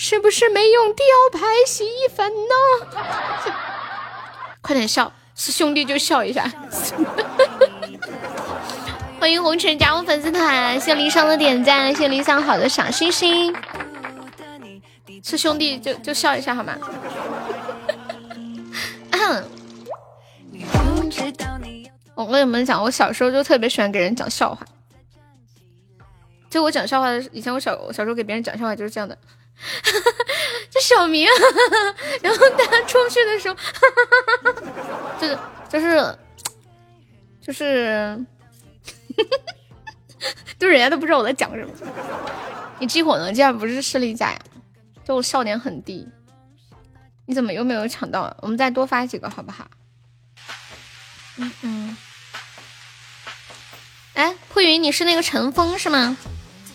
[0.00, 2.54] 是不是没用雕牌洗衣粉呢？
[4.62, 6.42] 快点笑，是兄弟就笑一下。
[9.18, 13.52] 欢迎红尘加入粉丝团，谢离殇的点赞，谢离殇好的小心心。
[15.24, 16.78] 是兄弟就就笑一下好吗？
[22.14, 24.64] 我跟你们讲，我小时候就特别喜欢给人讲笑话。
[26.48, 29.18] 就我讲笑话的，以前我小小时候给别人讲笑话就是这样的。
[30.70, 31.28] 这小明，
[32.22, 33.56] 然后他出去的时候，
[35.20, 35.38] 就是
[35.68, 36.18] 就是
[37.40, 38.24] 就是，
[40.58, 41.70] 就 人家都不知道我在讲什么。
[42.78, 43.32] 你激活呢？
[43.32, 44.38] 竟然不是视力家呀？
[45.04, 46.06] 就我笑点很低，
[47.26, 48.36] 你怎么又没有抢到？
[48.40, 49.68] 我们再多发几个好不好？
[51.36, 51.96] 嗯嗯。
[54.14, 56.16] 哎，破云，你是那个陈峰是吗？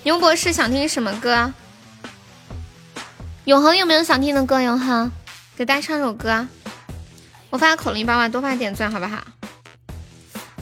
[0.04, 1.54] 牛博士想听什么歌？
[3.46, 4.62] 永恒有没有想听的歌？
[4.62, 5.12] 永恒，
[5.58, 6.48] 给大家唱首歌。
[7.50, 9.22] 我发口令，帮忙多发点钻，好不好？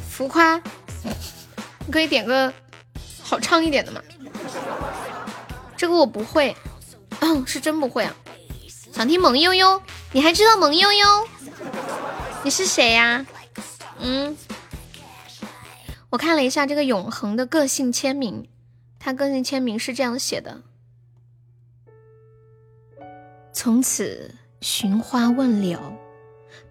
[0.10, 0.60] 浮夸，
[1.86, 2.52] 你可以点个
[3.22, 4.02] 好唱一点的吗？
[5.78, 6.56] 这个我不会，
[7.46, 8.16] 是真不会啊。
[8.92, 9.80] 想听萌悠悠，
[10.12, 11.28] 你还知道萌悠悠？
[12.44, 13.24] 你是谁呀？
[14.00, 14.36] 嗯，
[16.10, 18.50] 我看了一下这个永恒的个性签名，
[19.00, 20.62] 他个性签名是这样写的。
[23.54, 25.80] 从此寻花问柳，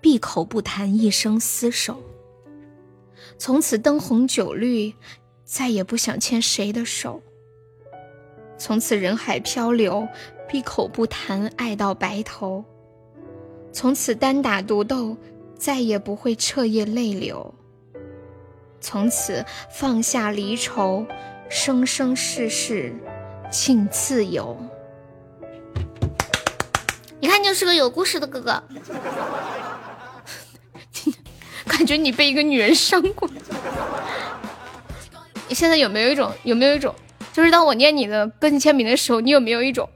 [0.01, 2.03] 闭口不谈一生厮守。
[3.39, 4.95] 从此灯红酒绿，
[5.45, 7.23] 再也不想牵谁的手。
[8.57, 10.09] 从此人海漂流，
[10.49, 12.65] 闭口不谈爱到白头。
[13.73, 15.17] 从此单打独斗，
[15.57, 17.55] 再也不会彻夜泪流。
[18.81, 21.07] 从此放下离愁，
[21.51, 22.93] 生生世世
[23.51, 24.57] 尽自由。
[27.21, 28.63] 一看就是个有故事的哥哥，
[31.67, 33.29] 感觉你被一个女人伤过。
[35.49, 36.95] 你现在有没有一种有没有一种，
[37.33, 39.89] 就是当我念你的个性签名的时候，你有没有一种，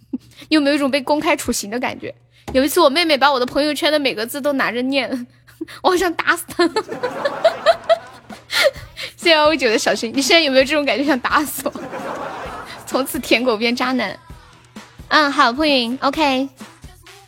[0.48, 2.14] 你有没有一种被公开处刑的感觉？
[2.52, 5.26] 有一次我妹妹把我的朋友圈的每个字都拿着念，
[5.82, 6.68] 我好想打死她。
[9.16, 11.72] 谢谢幺五九的小心，你现在有没有这种感觉想打死我？
[12.86, 14.18] 从此舔狗变渣男。
[15.08, 16.48] 嗯，好，破云，OK。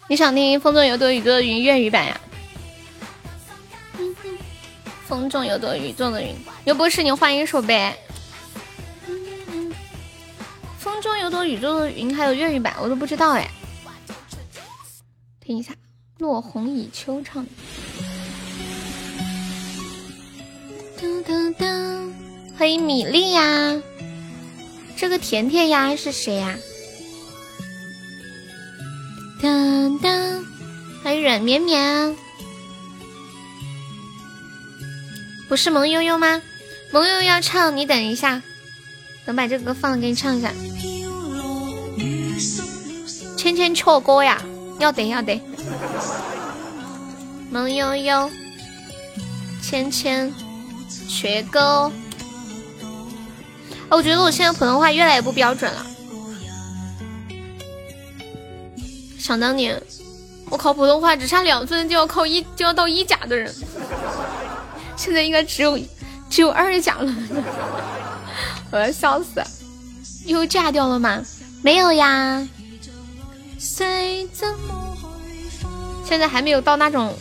[0.06, 2.20] 你想听《风中有朵雨做的云》粤语版呀？
[5.06, 7.96] 风中有朵雨做的云，有不是你换一首呗。
[10.78, 13.48] 风中有朵雨做的云，还有粤语版，我都不知道哎。
[15.40, 15.72] 听一下，
[16.18, 17.50] 落红蚁秋唱的。
[22.58, 23.82] 欢迎米粒呀，
[24.96, 26.56] 这个甜甜呀是谁呀？
[29.44, 30.42] 当当，
[31.02, 32.16] 欢迎软绵绵，
[35.50, 36.40] 不是萌悠悠吗？
[36.90, 38.40] 萌悠悠要唱，你等一下，
[39.26, 40.50] 等把这个歌放了给你唱一下。
[43.36, 44.42] 芊芊错歌呀，
[44.78, 45.38] 要得要得。
[47.50, 48.30] 萌悠悠，
[49.60, 50.32] 芊芊，
[50.88, 51.92] 学歌。
[53.90, 55.84] 我觉得我现在普通话越来越不标准了。
[59.24, 59.82] 想当年，
[60.50, 63.50] 我考普通话只差两分就要考一就要到一甲的人，
[64.96, 65.78] 现在应该只有
[66.28, 67.10] 只有二甲了。
[68.70, 69.42] 我要笑死！
[70.26, 71.24] 又炸掉了吗？
[71.62, 72.46] 没有呀。
[73.56, 74.28] 现
[76.20, 77.16] 在还没有到那种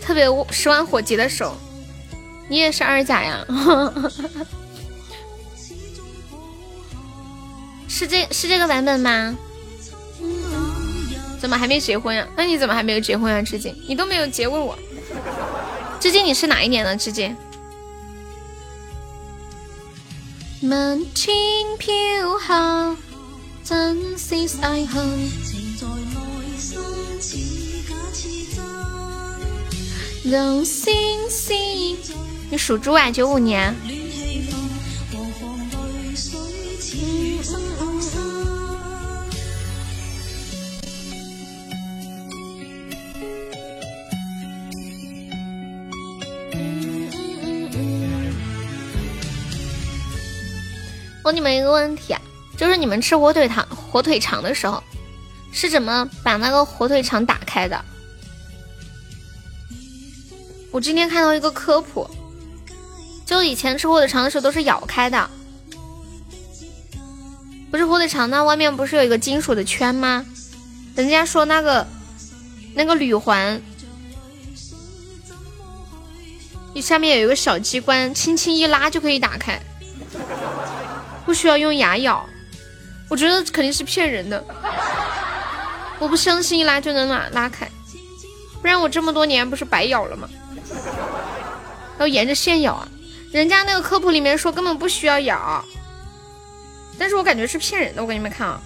[0.00, 1.56] 特别十万火急的时候。
[2.46, 3.44] 你也是二甲呀？
[7.88, 9.36] 是这是这个版本吗？
[11.44, 12.26] 怎么还没结婚呀？
[12.36, 13.42] 那你怎么还没有结婚啊？
[13.42, 14.78] 至今你都没有结问我。
[16.00, 16.96] 至今你是哪一年的？
[16.96, 17.36] 至今。
[20.62, 21.36] 满天
[21.78, 21.92] 飘
[22.40, 22.96] 下
[23.62, 25.06] 真是爱恨，
[30.24, 31.98] 让星星。
[32.48, 33.10] 你属猪啊？
[33.10, 33.76] 九五年。
[51.24, 52.20] 问你们一个问题啊，
[52.56, 54.82] 就是你们吃火腿肠火腿肠的时候，
[55.52, 57.82] 是怎么把那个火腿肠打开的？
[60.70, 62.08] 我今天看到一个科普，
[63.24, 65.30] 就以前吃火腿肠的时候都是咬开的，
[67.70, 70.26] 不是火腿肠那外面不是有一个金属的圈吗？
[70.94, 71.86] 人家说那个
[72.74, 73.62] 那个铝环，
[76.74, 79.58] 你下面有一个小机关，轻轻一拉就可以打开。
[81.24, 82.28] 不需要用牙咬，
[83.08, 84.44] 我觉得肯定是骗人的。
[85.98, 87.70] 我不相信一拉就能拉拉开，
[88.60, 90.28] 不然我这么多年不是白咬了吗？
[91.98, 92.88] 要沿着线咬啊！
[93.30, 95.64] 人家那个科普里面说根本不需要咬，
[96.98, 98.02] 但是我感觉是骗人的。
[98.02, 98.60] 我给你们看啊，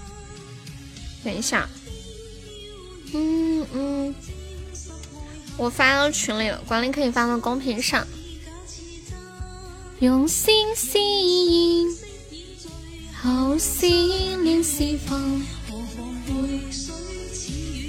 [1.23, 1.69] 等一下，
[3.13, 4.15] 嗯嗯，
[5.59, 8.07] 我发到群里了，管理可以发到公屏上。
[10.01, 10.99] 用心吸
[11.81, 12.08] 引。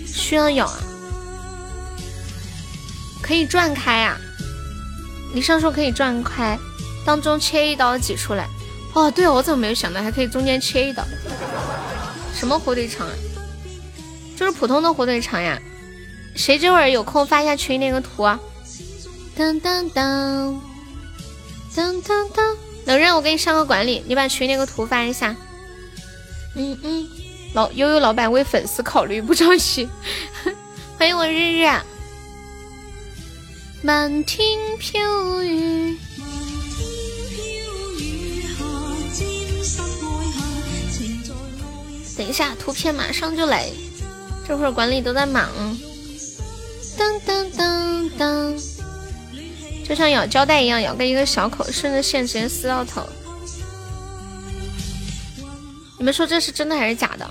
[0.07, 0.79] 需要咬啊？
[3.21, 4.17] 可以转开啊？
[5.33, 6.57] 你上说可以转开，
[7.05, 8.47] 当中切一刀挤出来。
[8.93, 11.03] 哦，对我怎么没有想到还可以中间切一刀？
[12.33, 13.13] 什么火腿肠啊？
[14.35, 15.59] 就是普通的火腿肠呀。
[16.35, 18.39] 谁这会儿有空发一下群里那个图啊？
[19.35, 20.59] 当当当
[21.75, 22.57] 当当当。
[22.89, 25.35] 冷刃，我给你上个管理，你把群那个图发一下。
[26.55, 27.07] 嗯嗯，
[27.53, 29.87] 老悠悠老板为粉丝考虑，不着急。
[30.97, 31.69] 欢迎我日日。
[33.83, 35.99] 满天飘雨。
[42.17, 43.69] 等一下，图片马上就来。
[44.47, 45.47] 这会儿管理都在忙。
[46.97, 48.59] 当当当当。
[49.89, 53.01] 就像咬胶带一样，咬个一个小口，顺着线直接撕到头。
[55.97, 57.27] 你们说这是真的还是假的？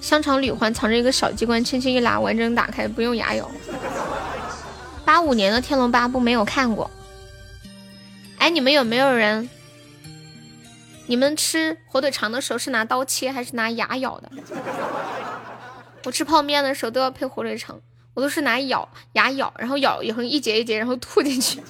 [0.00, 3.48] 香肠铝环藏着一个小机关，轻轻一拉，完整打开，不用牙咬。
[5.04, 6.90] 八五年的《天龙八部》没有看过。
[8.38, 9.48] 哎，你们有没有人？
[11.06, 14.32] 你们吃火腿肠的时候是拿刀切还是拿牙咬的？
[16.02, 17.80] 我吃泡面的时候都要配火腿肠。
[18.14, 21.60] 我都是拿咬牙咬，然后咬以后一节一节，然后吐进去。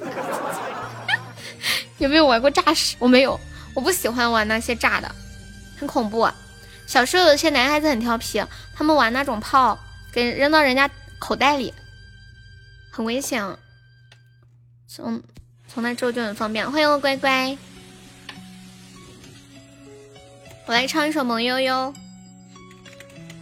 [1.99, 2.97] 有没有玩过诈尸？
[2.99, 3.41] 我没有，
[3.75, 5.15] 我不喜欢玩那些炸的，
[5.79, 6.29] 很恐怖。
[6.87, 8.45] 小时候有些男孩子很调皮，
[8.75, 9.79] 他们玩那种炮，
[10.13, 11.73] 给扔到人家口袋里，
[12.91, 13.43] 很危险。
[14.87, 15.23] 从
[15.67, 16.71] 从那之后就很方便。
[16.71, 17.57] 欢迎我乖乖，
[20.67, 21.75] 我来唱一首《萌悠悠》，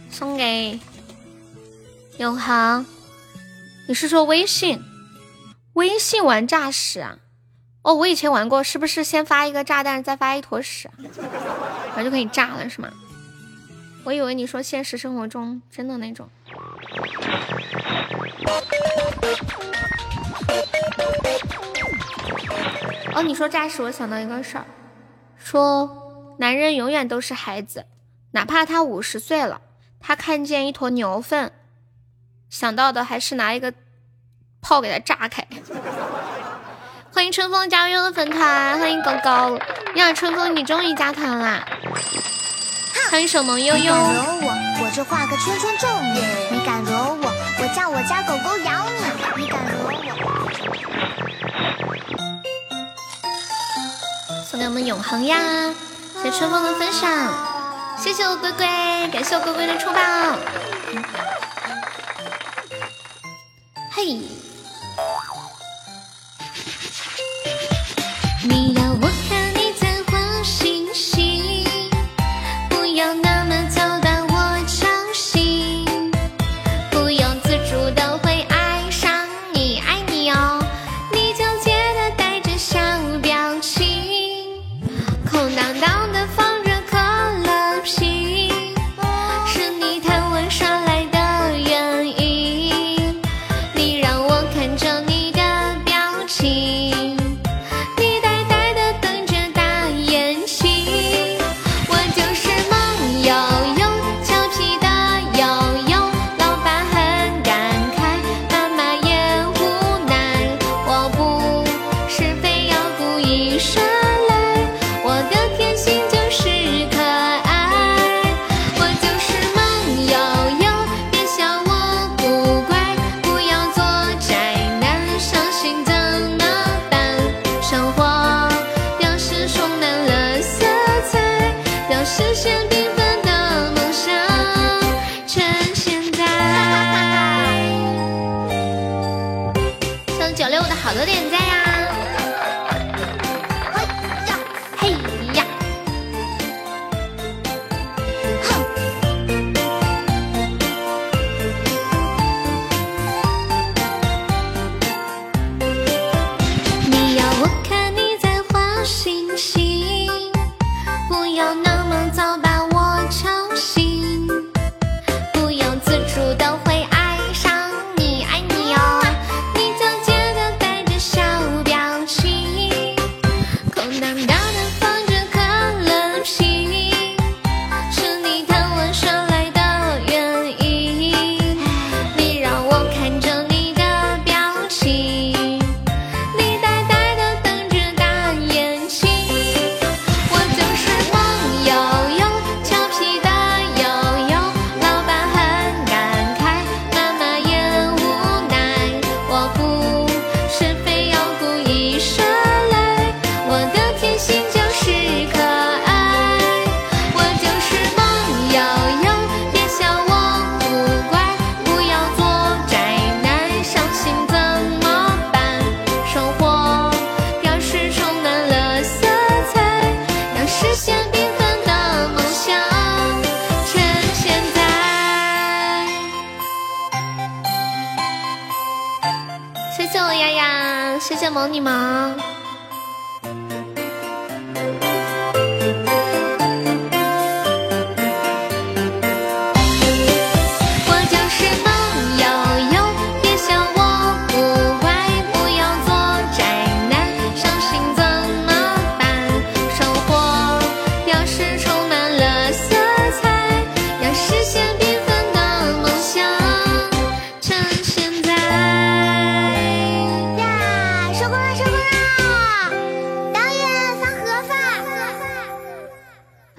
[0.09, 0.79] 送给。
[2.19, 2.85] 永恒，
[3.93, 4.81] 你是说微信？
[5.73, 7.19] 微信玩诈屎啊？
[7.83, 10.89] 哦，我以前玩过，是不是先发一个炸弹，再发一坨屎，
[11.89, 12.91] 然后就可以炸了，是吗？
[14.03, 16.27] 我以为你说现实生活中真的那种。
[23.13, 24.65] 哦，你说诈屎，我想到一个事儿，
[25.37, 27.85] 说男人永远都是孩子，
[28.31, 29.61] 哪怕他五十岁了，
[29.99, 31.51] 他看见一坨牛粪，
[32.49, 33.71] 想到的还是拿一个
[34.63, 35.45] 炮给它炸开。
[37.13, 39.59] 欢迎春风加入了粉团，欢迎狗狗
[39.95, 40.11] 呀！
[40.13, 41.63] 春风，你终于加团啦！
[43.11, 43.83] 欢迎守萌悠悠。
[43.83, 44.49] 你敢惹我，
[44.83, 49.03] 我就画个圈圈咒你；你敢惹我，我叫我家狗狗咬你；
[49.35, 49.91] 你敢惹我，
[54.49, 55.37] 送给我们永恒呀！
[56.15, 57.31] 谢谢春风的分享，
[57.99, 58.65] 谢谢我龟龟，
[59.11, 59.99] 感谢我龟龟的出宝。
[63.91, 64.17] 嘿。
[68.45, 69.22] 你要我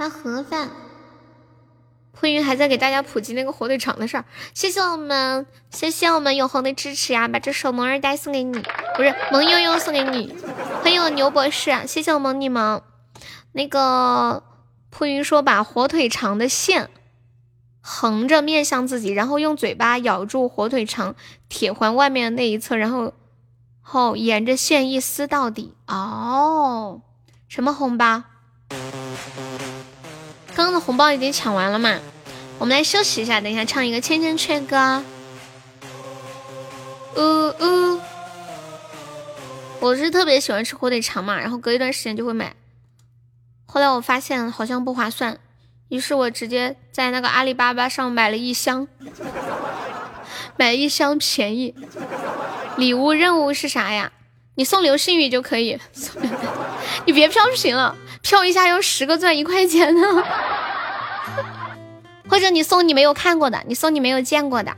[0.09, 0.71] 盒饭。
[2.13, 4.25] 蒲云还在给大家普及那个火腿肠的事儿，
[4.55, 7.27] 谢谢我们，谢谢我们永恒的支持呀！
[7.27, 8.63] 把这首萌二代送给你，
[8.97, 10.33] 不是萌悠悠送给你。
[10.81, 12.81] 欢迎我牛博士，谢谢我萌你们。
[13.51, 14.45] 那个
[14.91, 16.89] 蒲云说把火腿肠的线
[17.81, 21.17] 横着面向自己，然后用嘴巴咬住火腿肠
[21.49, 23.13] 铁环外面的那一侧，然后
[23.81, 25.75] 后沿着线一撕到底。
[25.89, 27.03] 哦，
[27.49, 28.23] 什么红包？
[30.55, 31.99] 刚刚的红包已经抢完了嘛？
[32.59, 35.03] 我们来休息一下，等一下唱一个《千千阙歌》。
[37.21, 38.01] 呜呜。
[39.81, 42.55] 我是特别喜欢吃火腿肠嘛，然后隔一段时间就会买。
[43.67, 45.39] 后来我发现好像不划算，
[45.89, 48.87] 于是我直接在那个阿里巴巴上买了一箱，
[50.57, 51.75] 买一箱便宜。
[52.77, 54.13] 礼物任务是啥呀？
[54.55, 55.81] 你送流星雨就可以。
[57.07, 60.03] 你别飘屏了，飘一下要十个钻一块钱呢。
[62.29, 64.75] 或者你送你没有看过的，你送你没有见过的，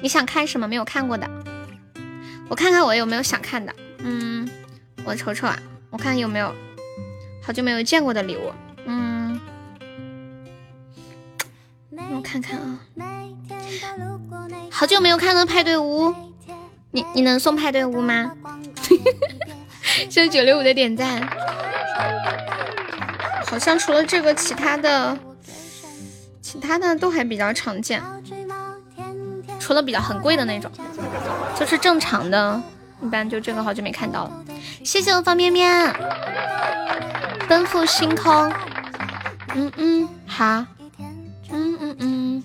[0.00, 1.28] 你想看什么没有看过的？
[2.48, 3.74] 我看看我有没有想看的。
[3.98, 4.48] 嗯，
[5.04, 5.58] 我瞅瞅啊，
[5.90, 6.54] 我看有没有
[7.42, 8.52] 好久没有见过的礼物。
[8.86, 9.38] 嗯，
[12.14, 12.78] 我看看啊，
[14.70, 16.14] 好久没有看到派对屋，
[16.92, 18.30] 你你能送派对屋吗？
[20.08, 21.28] 谢谢九六五的点赞。
[23.56, 25.16] 好像除了这个，其他的
[26.42, 28.02] 其他的都还比较常见，
[29.58, 30.70] 除了比较很贵的那种，
[31.58, 32.60] 就是正常的。
[33.02, 34.44] 一般就这个好久没看到了，
[34.84, 35.90] 谢谢我方便面，
[37.48, 38.52] 奔赴星空，
[39.54, 40.44] 嗯嗯好，
[41.50, 42.44] 嗯嗯嗯，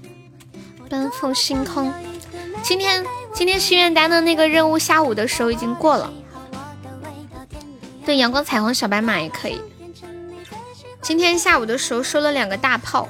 [0.89, 1.91] 奔赴星空。
[2.63, 6.09] 今天今天心愿单的那个任务下午的时候已经过了，
[8.05, 9.61] 对，阳光彩虹小白马也可以。
[11.01, 13.09] 今天下午的时候收了两个大炮，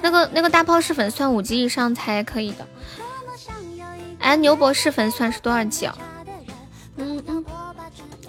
[0.00, 2.66] 那个那个大炮是粉钻五级以上才可以的。
[4.18, 5.96] 哎，牛博士粉钻是多少级啊？
[6.96, 7.44] 嗯嗯，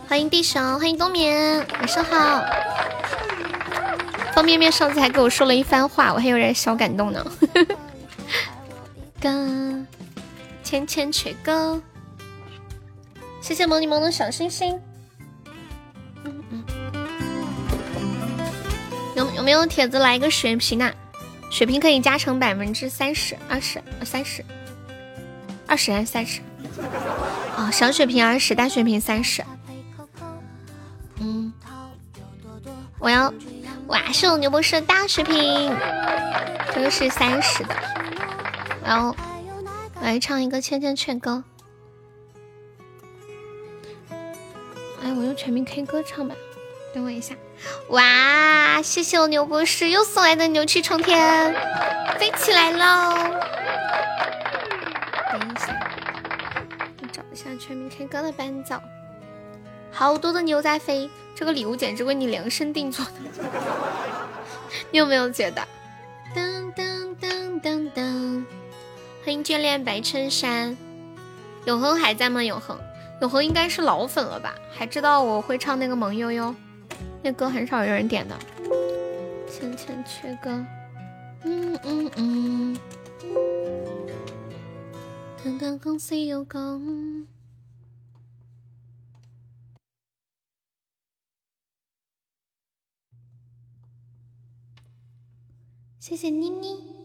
[0.07, 2.45] 欢迎地上，欢迎冬眠，晚上好。
[4.34, 7.26] 方便面上次还给我说了一番话，我还有点小感动呢。
[9.19, 9.88] 跟，
[10.64, 11.81] 千千阙歌，
[13.41, 14.80] 谢谢萌你萌的小星星。
[19.18, 20.94] 有有没有铁子来一个血瓶啊？
[21.49, 24.45] 血瓶可以加成百分之三十、二十、三十、
[25.65, 26.39] 二十还是三十？
[27.57, 29.44] 哦，小血瓶二十，大血瓶三十。
[31.19, 31.52] 嗯，
[32.99, 33.34] 我要
[33.88, 35.76] 哇，是牛博士大血瓶，
[36.76, 37.76] 这个是三十的。
[38.85, 39.15] 然后
[39.99, 41.44] 来唱一个《千千阙歌》。
[45.02, 46.35] 哎，我用全民 K 歌唱吧，
[46.94, 47.34] 等我一下。
[47.90, 51.56] 哇，谢谢我牛博士又送来的牛气冲天，
[52.20, 53.18] 飞起来喽！
[55.32, 55.92] 等一下。
[57.02, 58.76] 我找一下全民 K 歌的伴奏，
[59.92, 63.12] 好多的牛在飞，这个礼物简直为你量身定做的。
[64.92, 65.62] 你有没有觉得？
[66.36, 68.46] 噔噔噔噔噔！
[69.24, 70.78] 欢迎眷恋白衬衫，
[71.66, 72.44] 永恒还在吗？
[72.44, 72.78] 永恒，
[73.22, 74.54] 永恒应该是老粉了吧？
[74.78, 76.54] 还知道我会唱那个萌悠悠，
[77.24, 78.38] 那歌很少有人点的。
[79.49, 80.65] 千千阙歌，
[81.44, 82.78] 嗯嗯嗯。
[85.44, 87.26] 等等公司有工。
[95.99, 96.97] 谢谢妮妮。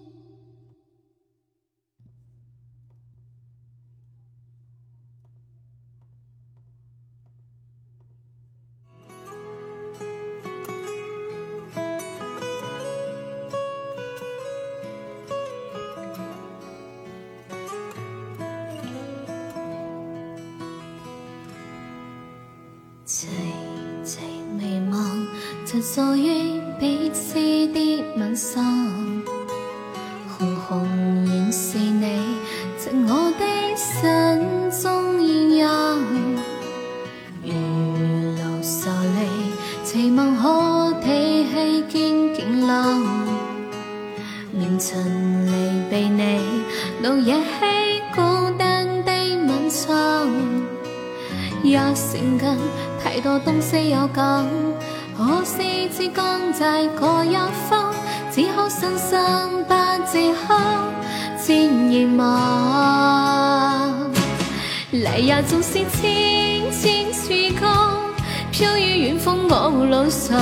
[25.83, 28.63] 就在于彼此的吻上，
[30.29, 30.87] 红红
[31.25, 32.21] 仍是你，
[32.79, 33.45] 在我的
[33.75, 35.99] 心中艳阳。
[37.43, 37.53] 如
[38.37, 39.27] 流沙泪，
[39.83, 43.05] 期望可提起肩颈冷，
[44.53, 44.97] 连曾
[45.47, 45.51] 离
[45.91, 46.39] 避你，
[47.03, 48.21] 怒夜起孤
[48.57, 49.13] 单的
[49.49, 50.31] 吻场，
[51.65, 52.57] 也成近。
[53.03, 54.47] 太多东西有讲，
[55.17, 57.37] 可惜只讲在嗰一
[57.69, 57.95] 方，
[58.31, 59.75] 只好深深不
[60.07, 60.55] 自口，
[61.45, 64.11] 渐遗忘。
[64.93, 67.69] 嚟也总是轻轻吹过，
[68.51, 70.39] 飘于远方我路上。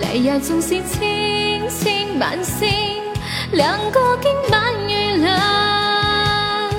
[0.00, 2.68] 嚟也总是千千晚星，
[3.52, 6.70] 两个经晚月亮，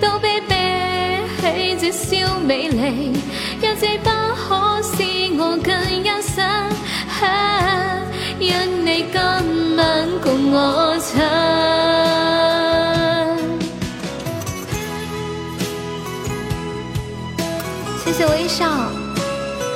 [0.00, 3.12] 都被背起这宵美丽。
[3.58, 4.10] 一直不
[4.48, 5.02] 可使
[5.36, 5.68] 我更
[6.04, 6.38] 欣赏，
[8.38, 8.46] 因
[8.86, 9.82] 你今晚
[10.22, 10.56] 共我
[10.98, 11.10] 唱。
[18.04, 18.68] 谢谢微笑，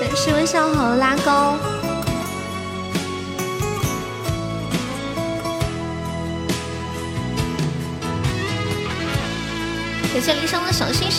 [0.01, 1.57] 感谢微笑好拉高。
[10.13, 11.10] 感谢离殇的小心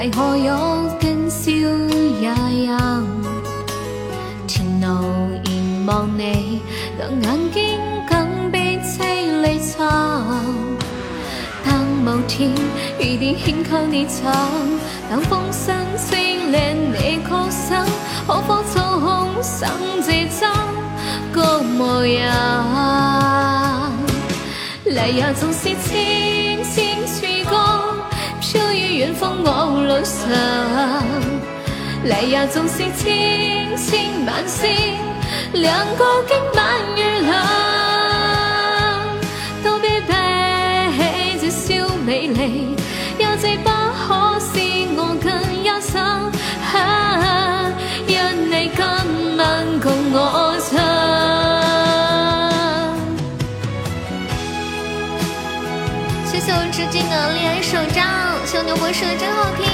[0.00, 0.56] 才可有
[0.98, 3.06] 更笑也样。
[4.46, 4.88] 前路
[5.44, 6.62] 凝望你，
[6.98, 7.78] 让眼睛
[8.08, 9.76] 更比凄厉长。
[11.62, 12.50] 当某天
[12.98, 14.32] 雨点牵强你唱，
[15.10, 15.76] 当风声
[16.08, 17.28] 吹乱你曲
[17.68, 17.86] 声，
[18.26, 19.70] 可否操控上
[20.02, 20.50] 这张
[21.30, 22.24] 个模样？
[24.86, 26.39] 来呀，总是轻轻吹过，
[29.00, 29.48] 远方我
[29.88, 30.28] 路上。
[32.04, 34.68] 来呀，总是轻轻慢星，
[35.54, 36.62] 两个经满
[36.98, 37.32] 月亮，
[39.64, 40.12] 都被背
[41.40, 42.76] 这笑美丽，
[43.18, 44.60] 有这不可使
[44.94, 45.32] 我更
[45.64, 46.30] 忧伤。
[46.74, 47.72] 啊，
[48.06, 48.12] 因
[48.50, 48.84] 你今
[49.38, 50.76] 晚共我唱。
[56.26, 58.04] 谢谢我致敬的恋爱手账，
[58.50, 59.64] 谢谢牛博士的真好听。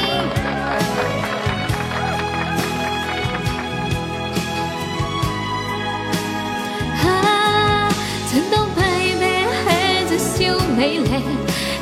[7.02, 7.88] 啊，
[8.30, 8.82] 真当背
[9.18, 9.66] 背係
[10.06, 10.28] 隻小
[10.76, 11.10] 美麗，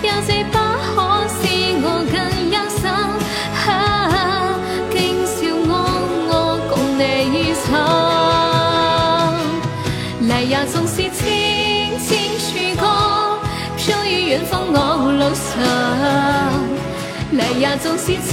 [0.03, 0.57] 有這不
[0.95, 0.97] 可
[1.27, 1.43] 使
[1.83, 2.15] 我更
[2.53, 2.87] 憂傷。
[3.69, 3.69] 啊，
[4.93, 4.95] 竟
[5.27, 5.35] 笑
[5.67, 5.73] 我
[6.31, 6.33] 我
[6.71, 7.03] 共你
[7.65, 7.75] 唱，
[10.29, 11.11] 嚟呀總是輕
[11.99, 12.09] 輕
[12.39, 12.87] 吹過，
[13.77, 14.79] 飄於遠方我
[15.11, 16.64] 路上。
[17.37, 18.33] 离也纵是千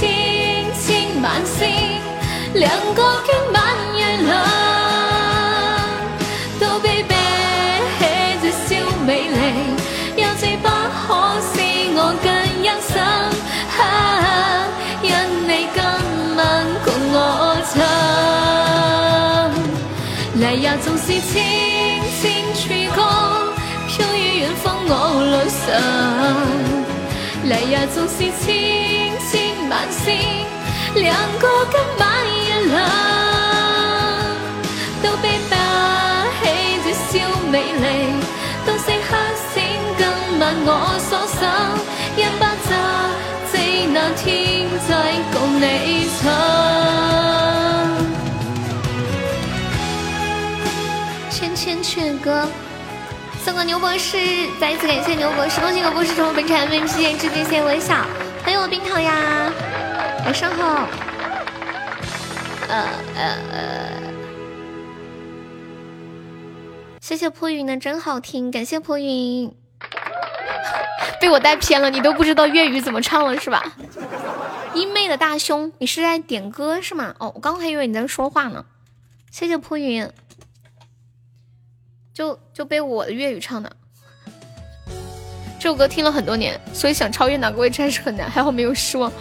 [0.78, 1.66] 千晚星，
[2.54, 3.60] 亮过今晚
[3.96, 4.30] 月亮。
[6.60, 7.12] 都比不
[7.98, 8.00] 起
[8.40, 8.68] 这宵
[9.04, 9.36] 美丽，
[10.22, 11.08] 有你不可
[11.50, 11.52] 是
[11.96, 12.26] 我更
[12.62, 12.94] 欣赏。
[15.02, 15.10] 因
[15.48, 15.76] 你今
[16.36, 16.40] 晚
[16.84, 17.16] 共我
[17.74, 17.74] 唱，
[20.34, 21.32] 离也纵是千
[22.20, 22.22] 千
[22.54, 22.62] 曲
[22.94, 22.98] 歌，
[23.88, 24.90] 飘于远方我
[25.26, 25.34] 路
[25.66, 26.81] 上。
[27.44, 28.46] 离日总是千
[29.28, 30.06] 千晚星，
[30.94, 32.30] 两个今晚一
[32.70, 32.74] 人，
[35.02, 35.52] 都背不
[36.38, 36.40] 起
[36.84, 37.10] 这宵
[37.50, 37.84] 美丽，
[38.64, 39.16] 到此刻
[39.52, 39.54] 先
[39.98, 40.00] 今
[40.38, 40.68] 晚我
[41.10, 41.42] 所想，
[42.16, 42.70] 一巴掌
[43.50, 43.52] 只
[43.90, 44.22] 能天
[44.88, 44.90] 再
[45.32, 45.64] 共你
[46.22, 46.24] 唱。
[51.28, 52.46] 千千阙歌。
[53.44, 54.16] 送给牛博士，
[54.60, 58.06] 再一次感谢牛博士，恭喜牛博士成为本场 MVP，致敬谢谢微笑，
[58.44, 59.52] 欢迎我冰糖呀，
[60.24, 60.86] 晚上好。
[62.68, 64.02] 呃呃呃。
[67.00, 69.52] 谢谢破云的真好听，感谢破云。
[71.20, 73.74] 被我带偏了，你都不知道粤语怎么唱了是吧？
[74.72, 77.12] 阴妹的大胸，你是在点歌是吗？
[77.18, 78.64] 哦，我刚还以为你在说话呢。
[79.32, 80.08] 谢谢破云，
[82.12, 83.70] 就就被我的粤语唱的。
[85.58, 89.12] 这首歌听了很多年，所以想超越哪个位置还是很难，还好没有失望。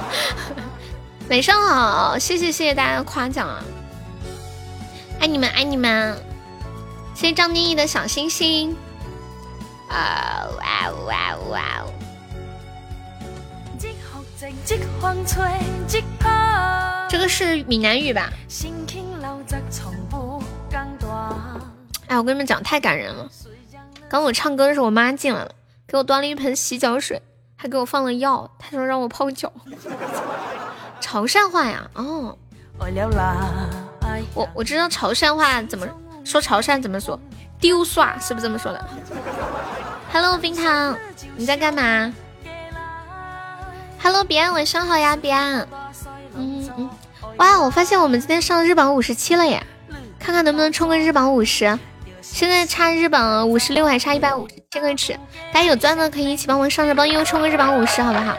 [1.28, 3.62] 晚上好，谢谢谢谢大家的夸奖啊！
[5.20, 6.16] 爱你们爱你们。
[7.14, 8.76] 谢谢张妮妮的小星星，
[9.88, 11.82] 啊哇哇哇！
[17.08, 18.30] 这个是闽南语吧？
[22.08, 23.28] 哎，我跟你们讲，太感人了。
[24.08, 25.50] 刚我唱歌的时候，我妈进来了，
[25.86, 27.20] 给我端了一盆洗脚水，
[27.56, 28.50] 还给我放了药。
[28.58, 29.52] 她说让我泡脚。
[31.00, 31.90] 潮汕话呀？
[31.94, 32.36] 哦，
[34.34, 35.86] 我我知道潮汕话怎么。
[36.24, 37.18] 说潮汕怎么说？
[37.60, 38.84] 丢刷是不是这么说的
[40.12, 40.98] ？Hello，冰糖，
[41.36, 42.12] 你在干嘛
[44.02, 45.66] ？Hello，彼岸，晚上好呀，彼岸。
[46.34, 46.90] 嗯嗯，
[47.38, 49.64] 哇，我发现我们今天上日榜五十七了耶，
[50.18, 51.78] 看看能不能冲个日榜五十。
[52.36, 55.18] 现在差日榜五十六，还差一百五十千个尺。
[55.54, 58.36] 大家有钻的可以一起帮我上上帮悠悠冲个日榜五十，好不好？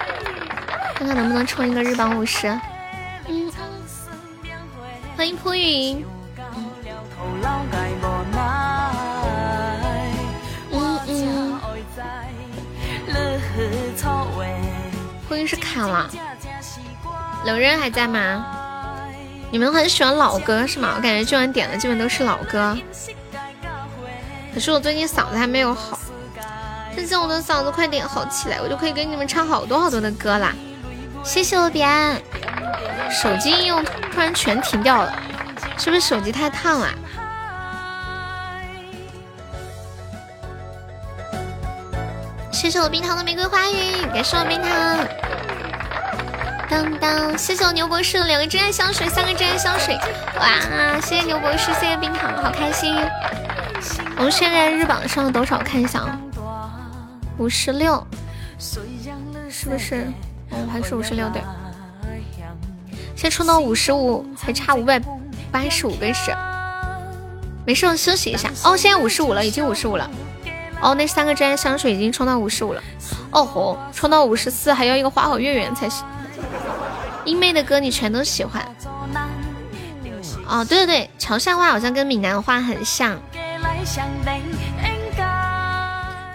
[0.94, 2.48] 看看能不能冲一个日榜五十。
[3.28, 3.52] 嗯，
[5.18, 6.06] 欢迎扑云。
[10.72, 11.60] 嗯嗯，
[15.28, 16.08] 婚姻是卡了，
[17.46, 18.46] 冷人还在吗？
[19.50, 20.94] 你们很喜欢老歌是吗？
[20.98, 22.78] 我感觉今晚点的基本都是老歌，
[24.58, 26.00] 可是我最近嗓子还没有好。
[26.92, 30.52] 最近我的嗓子快点好起来，我就可以给你们唱好多好多的歌啦。
[31.24, 32.20] 谢谢我彼岸，
[33.12, 35.14] 手机应用突然全停掉了，
[35.78, 36.90] 是不是手机太烫了？
[42.52, 45.08] 谢谢我冰糖的玫瑰花语，感谢我冰糖。
[46.68, 49.96] 当当，谢谢我牛博士的两个真爱香水，三个真爱香水，
[50.40, 51.00] 哇！
[51.00, 52.98] 谢谢牛博士，谢谢冰糖，好开心。
[54.18, 55.60] 我们现在日榜上多少？
[55.60, 56.20] 看一下啊，
[57.38, 58.06] 五十六，
[59.50, 60.12] 是不是？
[60.50, 61.42] 哦，还是五十六对。
[63.16, 65.00] 先冲到五十五，还差五百
[65.52, 66.36] 八十五个是。
[67.66, 68.50] 没事，我休息一下。
[68.64, 70.10] 哦，现在五十五了，已经五十五了。
[70.82, 72.82] 哦，那三个真爱香水已经冲到五十五了。
[73.32, 76.06] 哦吼，冲到五十四还要一个花好月圆才行。
[77.26, 78.64] 英妹的歌你全都喜欢。
[80.48, 83.20] 哦，对对对，潮汕话好像跟闽南话很像。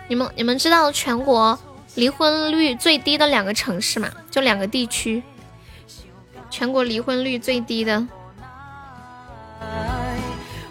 [0.09, 1.59] 你们你们知道全国
[1.95, 4.09] 离婚率最低的两个城市吗？
[4.31, 5.23] 就两个地区，
[6.51, 8.07] 全国离婚率最低的。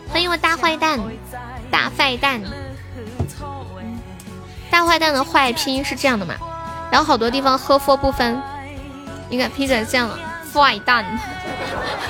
[0.10, 1.00] 欢迎我大坏蛋，
[1.72, 2.42] 大坏蛋。
[4.70, 6.36] 大坏蛋的坏拼音是这样的嘛？
[6.92, 8.42] 然后好多地方喝佛不分，
[9.30, 10.20] 你看拼成这样了，
[10.54, 11.06] 坏蛋。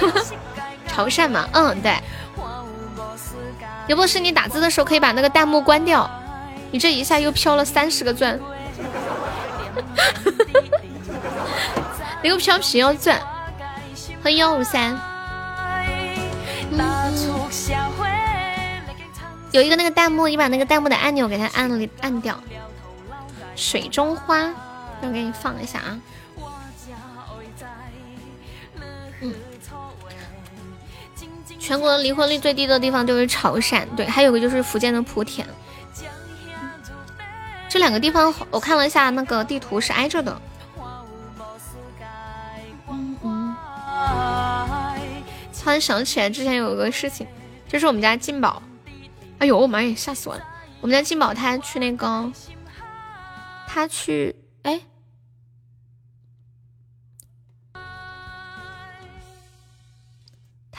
[0.87, 1.95] 潮汕嘛，嗯对。
[3.91, 6.09] 有不是你打字的时候可以把那个弹幕关掉，
[6.71, 8.39] 你这一下又飘了三十个钻，
[12.23, 13.19] 那个飘屏要钻。
[14.23, 14.97] 欢迎幺五三。
[19.51, 22.41] 有一个那个弹幕，你把那个弹幕的按钮给它按了按掉。
[23.57, 24.49] 水中花，
[25.01, 25.99] 我给你放一下啊。
[31.61, 35.47] 全国离婚率最低的地方就是潮汕，对，还有个就是福建的莆田。
[37.69, 40.41] 这两个地方我看了一下那个地图是挨着的。
[45.63, 47.27] 突然想起来之前有个事情，
[47.69, 48.61] 就是我们家静宝。
[49.37, 50.43] 哎呦我妈呀，吓死我了！
[50.81, 52.31] 我们家金宝他去那个，
[53.67, 54.81] 他去哎，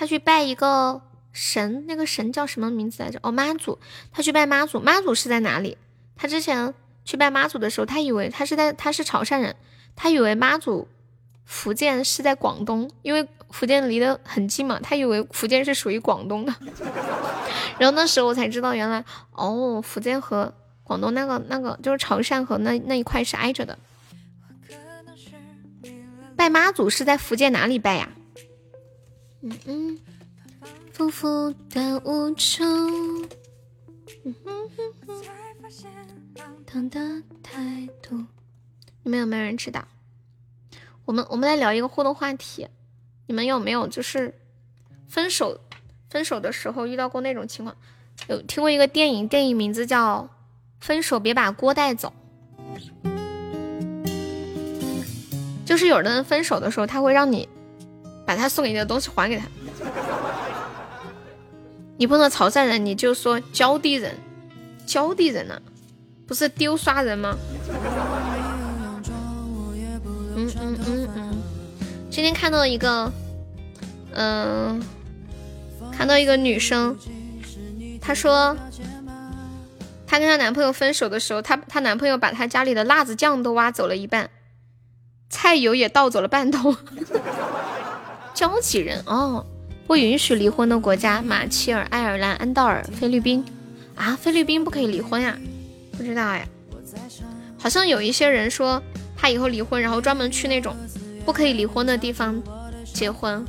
[0.03, 1.01] 他去拜一个
[1.33, 3.21] 神，那个神叫什么名字来着？
[3.23, 3.79] 哦，妈祖。
[4.11, 5.79] 他去拜妈祖，妈祖是在哪里？
[6.17, 6.75] 他之前
[7.05, 9.55] 去拜妈祖的时候，他以为他是在他是潮汕人，
[9.95, 10.89] 他以为妈祖
[11.45, 13.29] 福建是在广东，因为。
[13.53, 16.55] 福建离得很近嘛，他以为福建是属于广东的，
[17.79, 20.53] 然后那时候我才知道，原来哦，福建和
[20.83, 23.79] 广东那个那个就是潮汕和那那一块是挨着的。
[26.35, 28.09] 拜妈祖是在福建哪里拜呀？
[29.45, 29.99] 嗯嗯，
[30.93, 32.63] 丰富的无处。
[34.25, 35.23] 嗯哼哼哼。
[36.65, 37.01] 当的
[37.43, 38.25] 态度，
[39.03, 39.87] 你们有没有人知道？
[41.05, 42.69] 我们我们来聊一个互动话题。
[43.27, 44.33] 你们有没有就是
[45.09, 45.61] 分手
[46.09, 47.77] 分手的时候遇到过那种情况？
[48.29, 50.23] 有听过一个电影，电影名字叫
[50.81, 52.13] 《分手别把锅带走》。
[55.67, 57.49] 就是有的人分手的时候，他会让你
[58.33, 59.45] 把他送给你的东西还给他。
[61.99, 64.17] 你碰到潮汕人，你就说交地人，
[64.87, 65.61] 交地人呢，
[66.27, 67.37] 不是丢刷人吗？
[70.35, 71.43] 嗯嗯嗯嗯，
[72.11, 73.13] 今天看到一个。
[74.15, 74.83] 嗯，
[75.91, 76.97] 看到一个女生，
[78.01, 78.57] 她说，
[80.07, 84.31] 她跟她男朋友分手的时候，她她男朋友把她家里的辣子酱都挖走了一半，
[85.29, 86.75] 菜油也倒走了半桶。
[88.35, 89.45] 交际人哦，
[89.87, 93.45] 不允许离婚的国家：马切尔、爱尔兰、安道尔、菲律宾。
[93.95, 95.37] 啊，菲律宾不可以离婚呀？
[95.97, 96.45] 不知道呀。
[97.59, 98.83] 好像有一些人说，
[99.17, 100.75] 他以后离婚，然后专门去那种
[101.25, 102.43] 不可以离婚的地方
[102.93, 103.45] 结婚。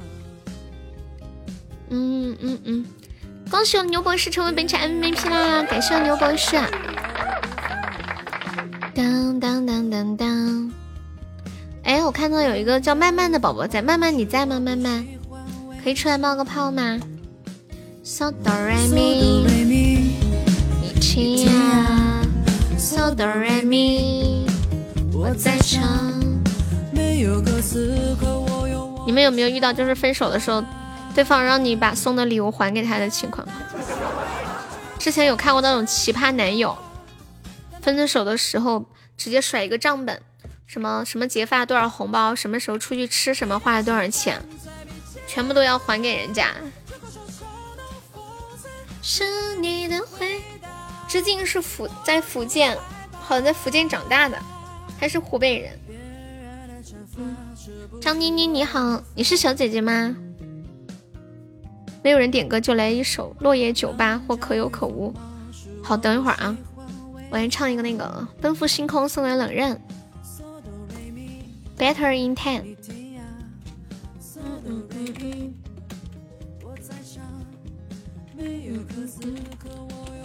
[1.89, 2.85] 嗯嗯嗯，
[3.49, 5.63] 恭喜我牛博士成为本场 MVP 啦！
[5.63, 6.57] 感谢我牛博士。
[8.93, 10.71] 当当当当当，
[11.83, 14.59] 哎，我看到有一个叫曼曼的宝宝在，曼曼你在吗？
[14.59, 15.05] 曼曼，
[15.83, 16.99] 可以出来冒个泡吗
[18.03, 19.43] ？So do re mi，
[20.81, 22.25] 一起啊
[22.77, 24.47] ，So do re mi，
[25.13, 25.83] 我在唱。
[29.05, 30.63] 你们有没有遇到就是分手的时候？
[31.13, 33.47] 对方让你把送的礼物还给他的情况，
[34.97, 36.75] 之前有看过那种奇葩男友，
[37.81, 38.83] 分手的时候
[39.15, 40.19] 直接甩一个账本，
[40.65, 44.41] 什么什么结发多少红包，什么时候出去吃什么花了多少钱，
[45.27, 46.47] 全部都要还给人家。
[49.01, 50.41] 是你的回，
[51.07, 52.77] 致敬是福在福建
[53.11, 54.37] 好像在福建长大的，
[54.99, 55.79] 还是湖北人。
[58.01, 60.15] 张妮妮你好，你是小姐姐吗？
[62.01, 65.13] 没有人点歌就来一首《落叶酒吧》或《可有可无》。
[65.83, 66.57] 好，等一会儿啊，
[67.29, 69.79] 我先唱一个那个《奔赴星空》，送给冷刃。
[71.77, 72.75] Better in ten。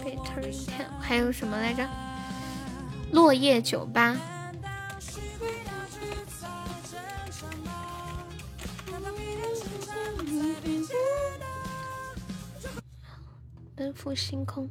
[0.03, 1.87] Better in ten，还有什么来着？
[3.11, 4.15] 落叶酒吧。
[13.75, 14.69] 奔赴星空。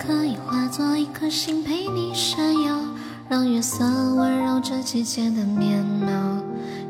[0.00, 2.80] 可以化作一颗星陪你闪耀，
[3.28, 6.42] 让月色温柔这季节的面貌。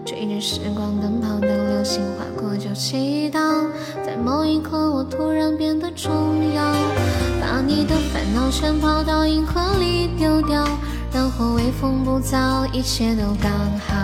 [0.06, 3.66] 追着时光奔跑的流星划过就祈祷，
[4.06, 6.10] 在某一刻我突然变得重
[6.54, 6.72] 要，
[7.40, 10.64] 把你的烦恼全抛到银河里丢掉，
[11.12, 13.50] 然后微风不燥，一切都刚
[13.88, 13.96] 好，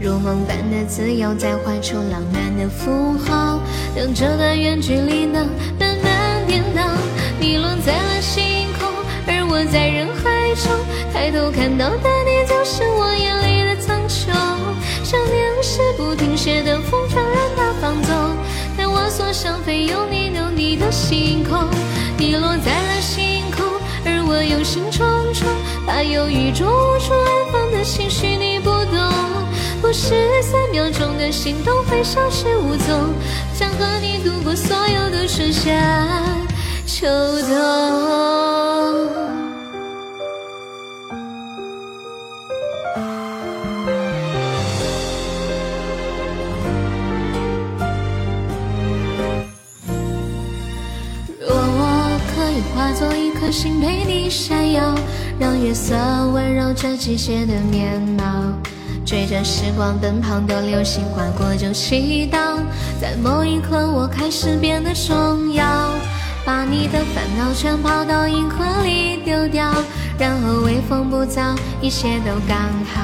[0.00, 3.60] 如梦般的自由再画出浪漫的符号，
[3.94, 5.46] 让这段远距离能。
[7.52, 8.88] 你落在了星空，
[9.26, 10.72] 而我在人海中，
[11.12, 14.32] 抬头看到的你就是我眼里的苍穹。
[15.04, 18.10] 想念是不停歇的风，就让它放纵，
[18.74, 21.68] 带我所想飞，有你有你的星空。
[22.16, 23.66] 你落在了星空，
[24.06, 25.04] 而我忧心忡
[25.34, 25.44] 忡，
[25.86, 28.96] 怕有宇宙无处安放的情绪你不懂。
[29.82, 33.12] 不是三秒钟的心动会消失无踪，
[33.52, 35.70] 想和你度过所有的春夏
[37.02, 37.52] 秋冬。
[52.72, 54.94] 化作一颗星陪你闪耀，
[55.40, 55.96] 让月色
[56.32, 58.24] 温柔这季节的面貌。
[59.04, 62.60] 追着时光奔跑的流星划过就祈祷，
[63.00, 65.64] 在某一刻我开始变得重要。
[66.44, 69.72] 把你的烦恼全抛到银河里丢掉，
[70.18, 72.58] 然后微风不燥，一切都刚
[72.92, 73.02] 好。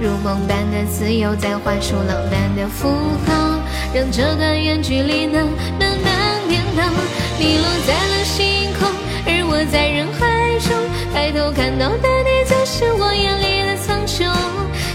[0.00, 2.88] 如梦般的自由再画出浪漫的符
[3.26, 3.60] 号，
[3.92, 5.46] 让这段远距离能
[5.78, 6.82] 慢慢颠倒。
[7.38, 8.88] 你落在了星空。
[9.26, 10.74] 而我在人海中
[11.12, 14.24] 抬头看到的你，就是我眼里的苍穹。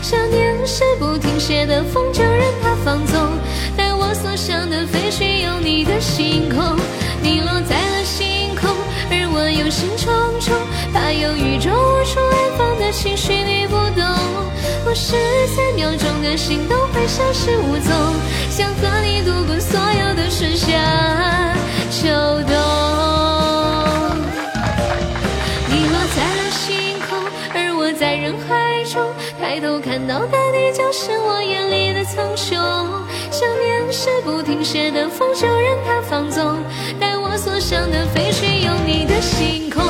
[0.02, 3.19] 想念是不停歇的风，就任它放纵，
[3.76, 6.77] 带我所向的飞去，有你的星空。
[7.24, 8.70] 你落在了星空，
[9.10, 10.12] 而我忧心忡
[10.44, 10.52] 忡，
[10.94, 14.04] 怕有宇宙无处安放的情绪你不懂。
[14.84, 15.16] 不是
[15.48, 17.91] 三秒钟的心动会消失无踪，
[18.50, 20.76] 想和你度过所有的春夏
[21.90, 22.10] 秋
[22.44, 22.54] 冬。
[25.70, 25.95] 你落
[27.98, 29.02] 在人海中
[29.40, 32.56] 抬头看到的你，就是我眼里的苍穹。
[33.32, 36.58] 想念是不停歇的风，就任它放纵，
[37.64, 39.81] 想的飞去，有你的星空。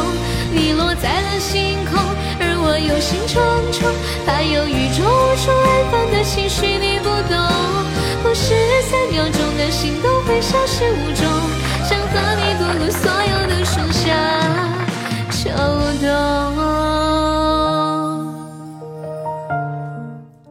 [0.53, 1.97] 你落在了星空，
[2.39, 3.41] 而我忧心忡
[3.73, 3.89] 忡，
[4.27, 7.33] 怕有宇宙无处安放的情绪你不懂。
[8.21, 11.25] 不是三秒钟的心动会消失无踪，
[11.83, 14.13] 想和你度过所有的春夏
[15.31, 15.49] 秋
[15.99, 16.05] 冬。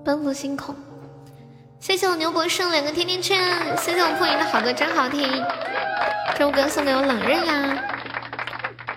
[0.05, 0.75] 奔赴星空，
[1.79, 3.39] 谢谢我牛博胜两个甜甜圈，
[3.79, 5.23] 谢谢我破云的好歌真好听，
[6.31, 7.85] 这首歌送给我冷刃呀。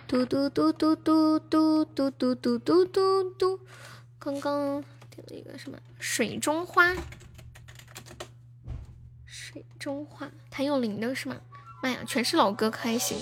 [0.08, 3.60] 嘟嘟嘟嘟嘟嘟嘟嘟嘟嘟嘟嘟，
[4.20, 6.94] 刚刚点了一个什么水中花，
[9.26, 11.36] 水中花谭咏麟的是吗？
[11.82, 13.18] 妈呀，全是老歌，可还行。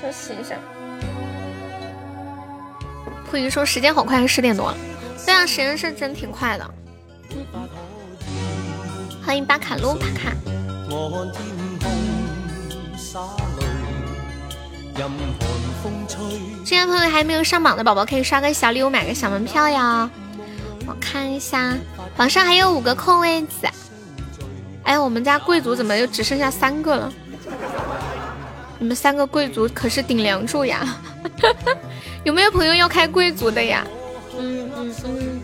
[0.00, 0.56] 休息一下。
[3.26, 4.76] 破云说时间好快，十点多了。
[5.24, 6.74] 对啊，时间是真挺快的。
[9.24, 10.32] 欢迎巴卡路卡卡。
[16.64, 20.10] 这些朋友还没有上榜的宝宝，可以刷个小礼物，买个小门票呀。
[20.86, 21.74] 我看一下，
[22.16, 23.66] 榜上还有五个空位子。
[24.84, 27.12] 哎，我们家贵族怎么又只剩下三个了？
[28.78, 30.96] 你们三个贵族可是顶梁柱呀！
[32.24, 33.86] 有没有朋友要开贵族的呀？
[34.38, 35.40] 嗯嗯嗯，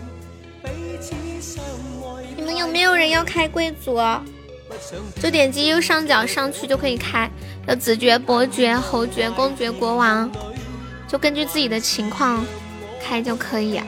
[2.36, 3.96] 你们有没有人要开贵族？
[5.20, 7.30] 就点击右上角上去就可以开，
[7.66, 10.30] 有子爵、伯爵、侯爵、公爵、国王，
[11.06, 12.44] 就根据自己的情况
[13.02, 13.80] 开就可以。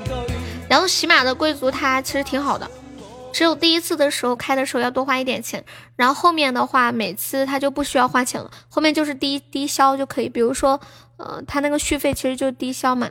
[0.68, 2.70] 然后喜马的贵族它其实挺好的，
[3.32, 5.64] 只有第一次的时候开的时候要多花一点钱，
[5.96, 10.28] 然后后面的话每次它就不需要花钱了，后面就是低低消就可以。
[10.28, 10.80] 比如说，
[11.16, 13.08] 呃，它那个续费其实就低消嘛。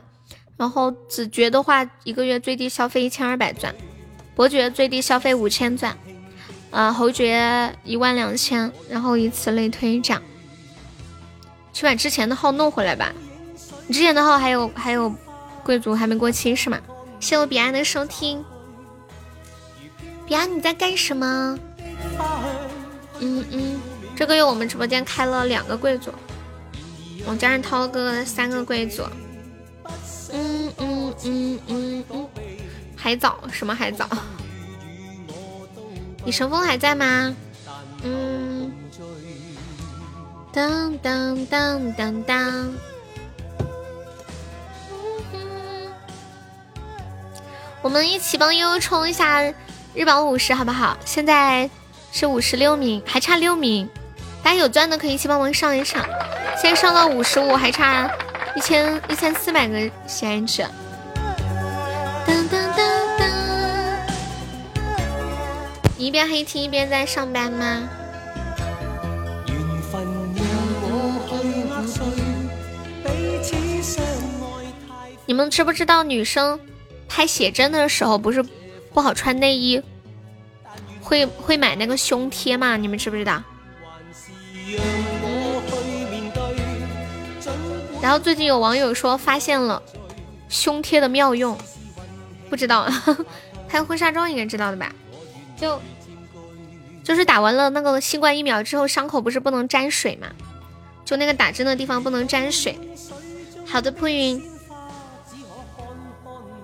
[0.56, 3.74] 然后子爵的话，一个月最低消费一千二百钻，
[4.34, 5.96] 伯爵最低消费五千钻。
[6.70, 10.22] 呃，侯爵一万两千，然后以此类推，这样
[11.72, 13.12] 去把之前的号弄回来吧。
[13.86, 15.12] 你之前的号还有还有
[15.64, 16.78] 贵族还没过期是吗？
[17.18, 18.44] 谢我彼岸的收听，
[20.26, 21.58] 彼岸你在干什么？
[23.18, 23.80] 嗯嗯，
[24.14, 26.10] 这个月我们直播间开了两个贵族，
[27.26, 29.02] 我加上涛哥三个贵族。
[30.32, 32.28] 嗯嗯嗯嗯嗯，
[32.96, 34.08] 还早什么还早？
[36.24, 37.34] 你神风还在吗？
[38.02, 38.72] 嗯，
[40.52, 42.74] 当当当当当，
[47.82, 49.42] 我们一起帮悠悠冲一下
[49.94, 50.96] 日榜五十，好不好？
[51.04, 51.68] 现在
[52.12, 53.88] 是五十六名，还差六名，
[54.42, 56.04] 大家有钻的可以一起帮忙上一上。
[56.60, 58.10] 现在上到五十五，还差
[58.54, 60.64] 一千一千四百个喜爱值。
[66.00, 67.86] 一边黑 T 一边在上班吗？
[75.26, 76.58] 你们知不知道女生
[77.06, 78.42] 拍写真的时候不是
[78.94, 79.82] 不好穿内衣，
[81.02, 82.78] 会会买那个胸贴吗？
[82.78, 83.42] 你们知不知道？
[88.00, 89.82] 然后最近有网友说发现了
[90.48, 91.58] 胸贴的妙用，
[92.48, 92.88] 不知道
[93.68, 94.90] 拍婚纱照应该知道的吧？
[95.60, 95.80] 就
[97.04, 100.28] 就是打完了那个新冠疫苗之后，伤口不是不能沾水吗？
[101.04, 102.78] 就那个打针的地方不能沾水。
[103.66, 104.42] 好的，铺云。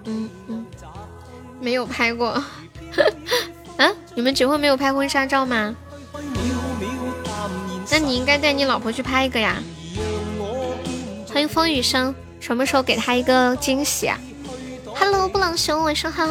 [0.05, 0.67] 嗯嗯，
[1.61, 2.29] 没有拍过。
[3.77, 5.75] 啊，你们结婚没有拍婚纱照吗？
[7.91, 9.57] 那你应该带你老婆去拍一个呀。
[11.29, 14.19] 欢迎风雨声，什么时候给他一个惊喜啊
[14.95, 16.25] ？Hello，布朗熊，晚上好。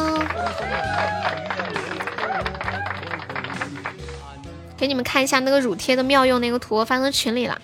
[4.77, 7.59] 给你们看一下那个乳贴的妙用，那个图我发到群里了。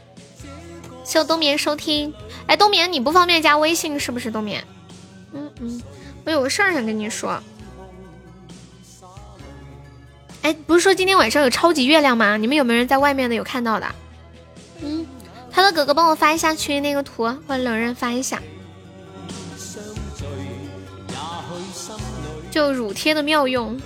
[1.03, 2.13] 谢我冬眠收听，
[2.47, 4.31] 哎，冬眠你不方便加微信是不是？
[4.31, 4.63] 冬眠，
[5.33, 5.81] 嗯嗯，
[6.25, 7.41] 我有个事儿想跟你说。
[10.43, 12.37] 哎，不是说今天晚上有超级月亮吗？
[12.37, 13.87] 你们有没有人在外面的有看到的？
[14.81, 15.05] 嗯，
[15.51, 18.41] 他的哥哥帮我发一下群里那个图，或者冷人发一下。
[22.49, 23.79] 就乳贴的妙用。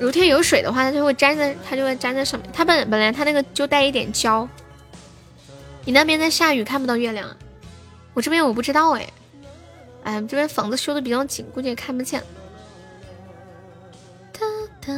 [0.00, 2.50] 如天有水的话，它就会粘在，它就会粘在上面。
[2.52, 4.48] 它本本来它那个就带一点胶。
[5.84, 7.36] 你那边在下雨，看不到月亮啊？
[8.14, 9.12] 我这边我不知道哎。
[10.02, 12.22] 哎，这边房子修的比较紧，估计也看不见。
[14.32, 14.40] 哒
[14.80, 14.92] 哒，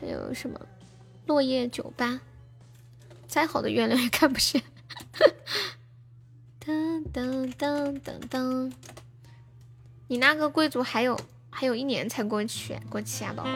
[0.00, 0.58] 还有什么？
[1.26, 2.20] 落叶酒吧，
[3.26, 4.62] 再好的月亮也看不见。
[6.64, 8.72] 噔噔噔噔噔，
[10.06, 11.20] 你那个贵族还有？
[11.60, 13.50] 还有一年才过去过期啊，宝宝。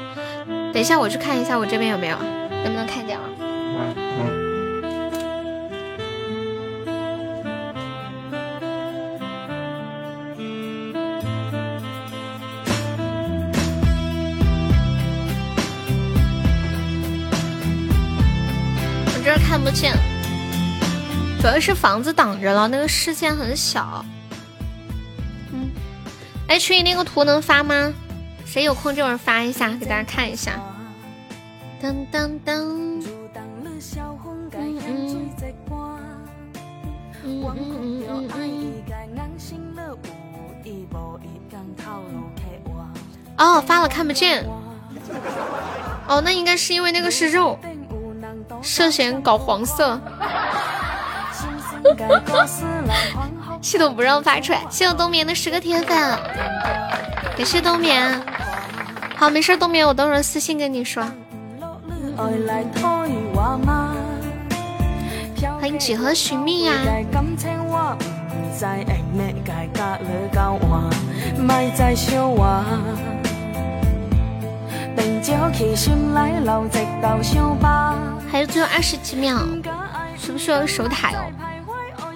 [0.73, 3.23] 等一下，我去看一下我这边有没有，能不能看见啊？
[19.07, 19.95] 我这儿看不见，
[21.41, 24.05] 主要是房子挡着了，那个视线很小。
[26.59, 27.93] 群里那个图能发吗？
[28.45, 30.53] 谁有空这会儿发一下，给大家看一下。
[31.81, 32.83] 当当当。
[43.39, 44.45] 哦，发了看不见。
[46.07, 47.59] 哦，那应该是因为那个是肉，
[48.61, 49.99] 涉嫌搞黄色。
[53.63, 55.87] 系统不让发出来，谢谢冬眠的十个铁粉，
[57.37, 58.21] 感谢冬眠。
[59.17, 61.03] 好，没事，冬眠，我等会儿私信跟你说。
[65.61, 66.75] 欢迎几何寻觅呀。
[78.31, 79.39] 还有最后二十几秒，
[80.19, 81.19] 需不需要守塔哟？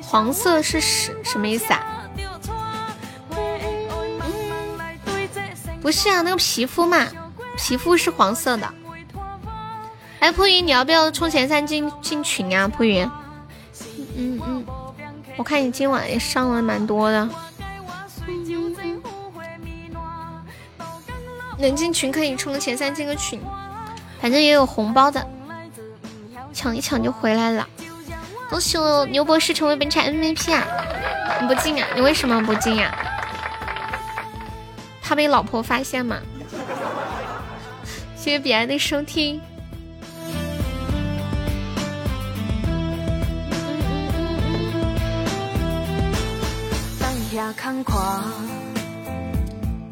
[0.09, 1.85] 黄色是什什么意思啊？
[5.83, 7.07] 不是啊，那个皮肤嘛，
[7.57, 8.73] 皮肤是黄色的。
[10.21, 12.69] 哎，蒲云，你要不要冲前三进进群啊？
[12.69, 13.05] 蒲云，
[14.17, 14.65] 嗯嗯，
[15.37, 17.29] 我看你今晚也上了蛮多的。
[21.59, 23.41] 能进群可以冲个前三进个群，
[24.21, 25.27] 反正也有红包的，
[26.53, 27.69] 抢一抢就回来了。
[28.49, 30.65] 恭喜我牛博士成为本场 MVP 啊！
[31.41, 31.89] 你不进啊？
[31.95, 32.95] 你为什么不进呀？
[35.03, 36.19] 怕被老婆发现吗？
[38.17, 39.41] 谢谢彼岸的收听。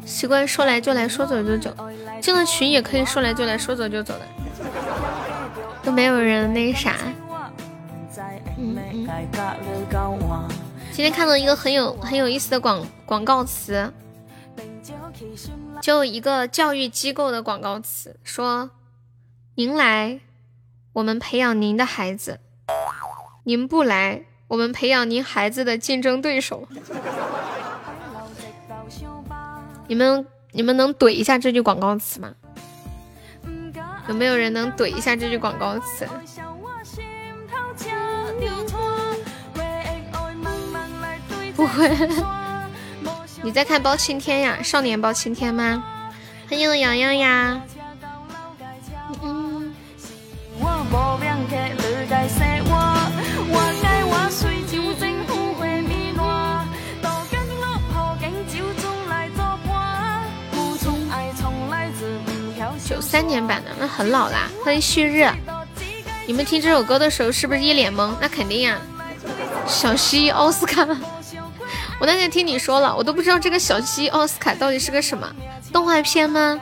[0.05, 1.75] 习惯说来就来说走就走，
[2.21, 4.25] 进了群也可以说来就来说走就走的，
[5.83, 6.95] 都没有人那啥。
[10.91, 13.91] 今天看到一个很有很有意思的广广告词，
[15.81, 18.71] 就一个教育机构的广告词，说
[19.55, 20.19] ：“您来，
[20.93, 22.37] 我们培养您的孩子；
[23.43, 26.67] 您不来，我们培养您孩子的竞争对手。
[29.87, 32.33] ”你们你们能怼一下这句广告词吗？
[34.07, 36.07] 有没有人能怼一下这句广告词？
[41.55, 41.89] 不会，
[43.41, 44.57] 你在看包青天呀？
[44.61, 45.83] 少年包青天吗？
[46.49, 47.61] 欢迎洋洋呀！
[49.23, 49.73] 嗯。
[62.87, 64.47] 九三年版的，那很老啦。
[64.63, 65.27] 欢迎旭日，
[66.27, 68.11] 你们听这首歌的时候是不是一脸懵？
[68.21, 68.77] 那肯定呀。
[69.65, 70.85] 小西奥斯卡，
[71.99, 75.33] 我那天听你说了，我都不知道这个小鸡奥斯卡到底是个什么
[75.71, 76.59] 动画片吗？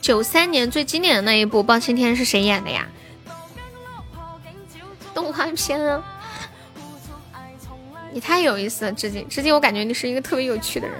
[0.00, 2.86] 九三年最经典的那一部《包青天》是谁演的呀？
[5.14, 6.02] 动画片啊。
[8.12, 10.98] 你太有意思了，至今至今我感觉你是一个特别有趣的人。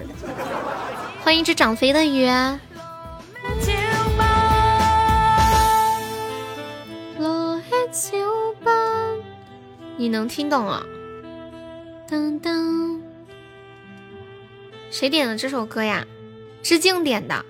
[1.23, 2.27] 欢迎一只长飞的鱼。
[10.03, 10.85] 你能听懂啊？
[12.09, 12.99] 噔噔，
[14.91, 16.05] 谁点的这首歌呀？
[16.61, 17.45] 致敬点的。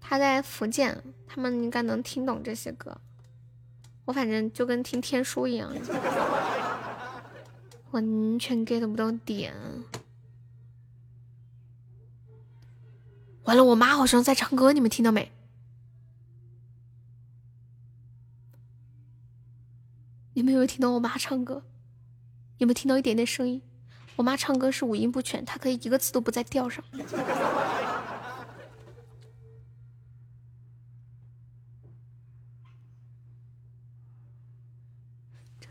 [0.00, 2.96] 他在福建，他们应该能听懂这些歌。
[4.04, 5.68] 我反正就跟听天书一样。
[7.90, 9.52] 完全 get 不到点，
[13.42, 15.32] 完了，我妈好像在唱歌，你们听到没？
[20.34, 21.62] 你们有没有听到我妈唱歌？
[22.58, 23.62] 有没有听到一点点声音？
[24.16, 26.84] 我妈唱歌是五音不全，她可以一个字都不在调上。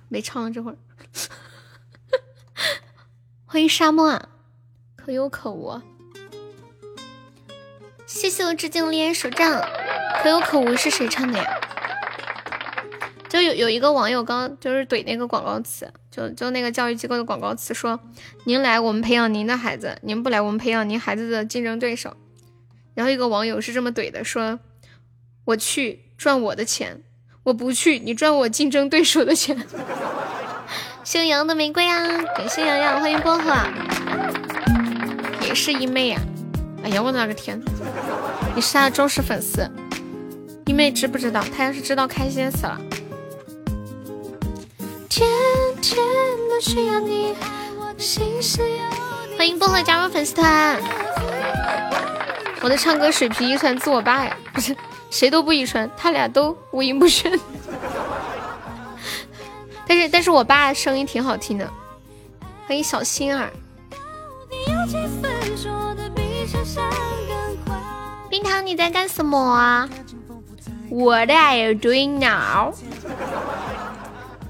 [0.10, 0.78] 没唱了这会儿。
[3.46, 4.30] 欢迎沙漠，啊，
[4.96, 5.82] 可有可无。
[8.06, 9.62] 谢谢我致敬恋爱手杖，
[10.22, 11.60] 可有可无是谁唱的呀？
[13.34, 18.00] 就有有一个网友刚就是怼那个广告词，就就那个教育机构的广告词说
[18.46, 22.16] ：“您来，我们培养您的孩子；您不来，我们培养您孩子的竞争对手。”
[22.94, 24.60] 然后一个网友是这么怼的，说
[25.46, 27.02] ：“我去赚我的钱，
[27.42, 29.58] 我不去，你赚我竞争对手的钱。
[31.04, 31.98] ”姓杨的玫瑰啊，
[32.38, 33.52] 感谢洋洋，欢迎薄荷，
[35.42, 36.22] 也是一妹呀！
[36.84, 37.60] 哎呀，我的个天，
[38.54, 39.68] 你是他的忠实粉丝，
[40.68, 41.44] 一妹知不知道？
[41.58, 42.80] 他要是知道，开心死了。
[49.38, 50.82] 欢迎薄荷加入粉丝团。
[52.62, 54.76] 我的唱歌水平遗传自我爸呀，不是
[55.12, 57.32] 谁都不遗传，他俩都五音不全。
[59.86, 61.70] 但是，但是我爸声音挺好听的。
[62.66, 63.52] 欢迎小心儿。
[68.30, 69.88] 冰糖，你在干什么啊
[70.90, 72.74] ？What are you doing now？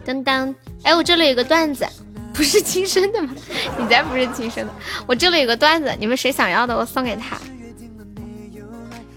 [0.05, 1.85] 当当，哎，我这里有个段子，
[2.33, 3.33] 不是亲生的吗？
[3.79, 4.73] 你才不是亲生的。
[5.05, 7.37] 我这里有个段子，你们谁想要的，我送给他。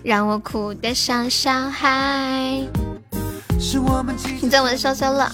[0.02, 2.62] 让我哭得像小孩。
[4.40, 5.28] 你在玩消消乐。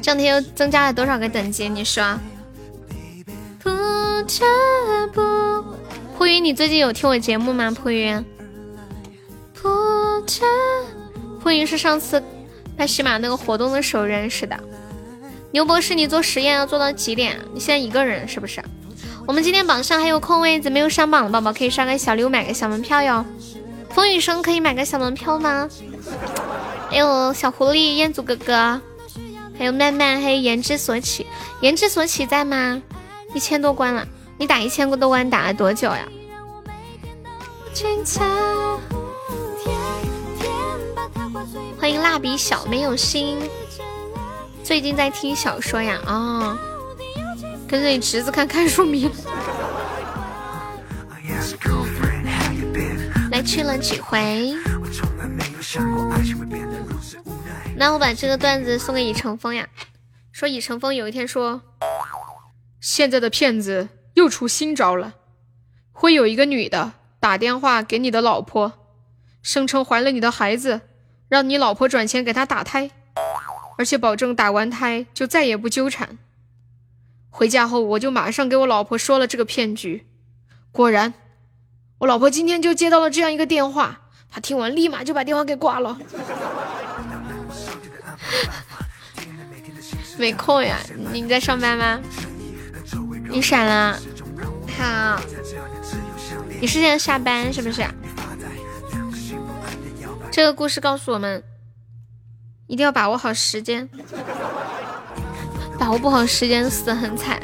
[0.00, 1.68] 这两天又增加了多少个等级？
[1.68, 2.16] 你说？
[6.16, 7.72] 蒲云，你最近有听我节目吗？
[7.72, 8.24] 蒲云，
[11.40, 12.22] 蒲云是上次
[12.76, 14.56] 拍喜马那个活动的时候认识的。
[15.52, 17.38] 牛博士，你做实验要做到几点？
[17.52, 18.62] 你现在一个人是不是？
[19.26, 23.24] 我们今天榜上还有空位子，没有上榜的宝宝可以刷个小礼物，买个小门票哟。
[23.90, 25.68] 风雨声可以买个小门票吗？
[26.88, 28.80] 还有小狐狸、彦祖哥哥，
[29.58, 31.26] 还有曼曼，还有言之所起，
[31.60, 32.80] 言之所起在吗？
[33.34, 34.08] 一千多关了，
[34.38, 36.08] 你打一千多关打了多久呀？
[41.78, 43.38] 欢迎蜡笔小没有心，
[44.64, 46.00] 最近在听小说呀？
[46.06, 46.56] 哦，
[47.68, 49.10] 跟着你侄子看看书迷。
[53.30, 54.54] 来去了几回？
[57.76, 59.68] 那我把这个段子送给以成风呀。
[60.30, 61.60] 说以成风有一天说，
[62.80, 65.14] 现在的骗子又出新招了，
[65.92, 68.72] 会有一个女的打电话给你的老婆，
[69.42, 70.82] 声称怀了你的孩子，
[71.28, 72.90] 让你老婆转钱给他打胎，
[73.76, 76.18] 而且保证打完胎就再也不纠缠。
[77.30, 80.06] 回家后我就马上给我老婆说了这个骗局，
[80.70, 81.14] 果然。
[81.98, 85.96] 我老婆今天就接到了这样一个电话，她听完立马就把电话给挂了。
[90.18, 90.78] 没空呀，
[91.12, 92.00] 你在上班吗？
[93.30, 93.98] 你闪了，
[94.76, 95.20] 好，
[96.60, 97.82] 你是现在下班是不是？
[100.30, 101.42] 这个故事告诉我们，
[102.66, 103.88] 一定要把握好时间，
[105.78, 107.40] 把握不好时间死得很惨。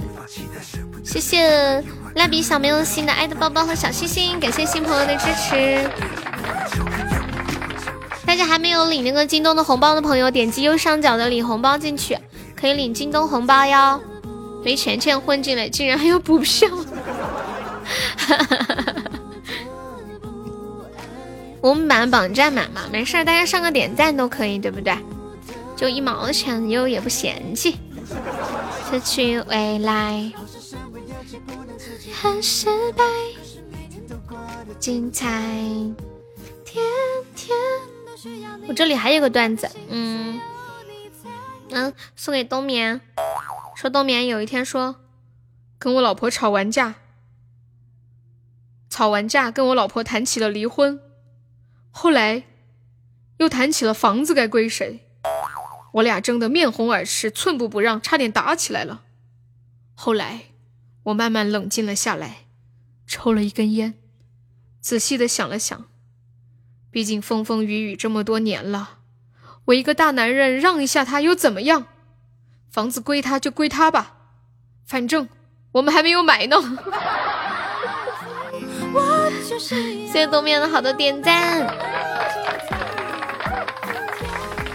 [1.04, 1.82] 谢谢。
[2.14, 5.88] 蜡笔小没有心的爱的包包和小星星，感谢新朋友的支持。
[8.26, 12.18] 大家还没有领那个京东的红包的朋友，点击右上角的领红包进去，
[12.56, 14.00] 可以领京东红包哟。
[14.64, 16.68] 没钱钱混进来，竟然还要补票，
[18.16, 18.94] 哈哈哈哈
[21.60, 24.96] 我们把榜占满嘛，没事，大家上个点赞都可以，对不对？
[25.76, 27.76] 就一毛钱又也不嫌弃。
[28.90, 30.32] 失去未来。
[32.20, 33.04] 很失败，
[34.78, 35.26] 精彩。
[36.64, 36.84] 天
[37.36, 37.56] 天
[38.66, 40.40] 我这里还有个段子，嗯
[41.70, 43.00] 嗯，送给冬眠。
[43.76, 44.96] 说冬眠有一天说，
[45.78, 46.94] 跟我老婆吵完架，
[48.90, 51.00] 吵完架跟我老婆谈起了离婚，
[51.90, 52.44] 后来
[53.38, 55.06] 又谈起了房子该归谁，
[55.94, 59.02] 我俩争得面红耳赤，寸步不让，差点打起来了。
[59.94, 60.42] 后来。
[61.04, 62.40] 我慢慢冷静了下来，
[63.06, 63.94] 抽了一根烟，
[64.78, 65.86] 仔细的想了想，
[66.90, 68.98] 毕竟风风雨雨这么多年了，
[69.66, 71.86] 我一个大男人让一下他又怎么样？
[72.68, 74.16] 房子归他就归他吧，
[74.84, 75.30] 反正
[75.72, 76.56] 我们还没有买呢。
[79.58, 81.66] 谢谢东面的好多点赞。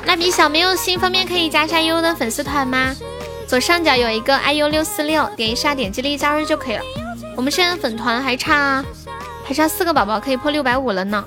[0.06, 2.94] 蜡笔小没有新方面可以加一下悠悠的粉丝团吗？
[3.48, 6.82] 左上角有一个 iu 六四六，点一下，点击立即加入就可以了。
[7.36, 8.84] 我们现在粉团还差
[9.44, 11.24] 还差四个宝宝可以破六百五了呢。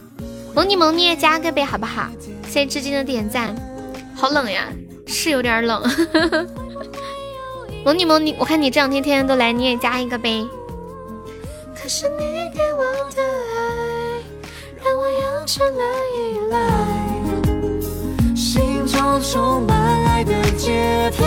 [0.54, 2.08] 萌你萌你也加个呗，好不好？
[2.44, 3.54] 谢谢至今的点赞。
[4.14, 4.68] 好冷呀，
[5.06, 5.82] 是有点冷。
[7.84, 10.46] 萌你萌你，我看你这两天天天都来，你也加一个呗。
[11.80, 12.45] 可是你
[15.46, 16.58] 成了依赖，
[18.34, 21.24] 心中充满爱的节拍。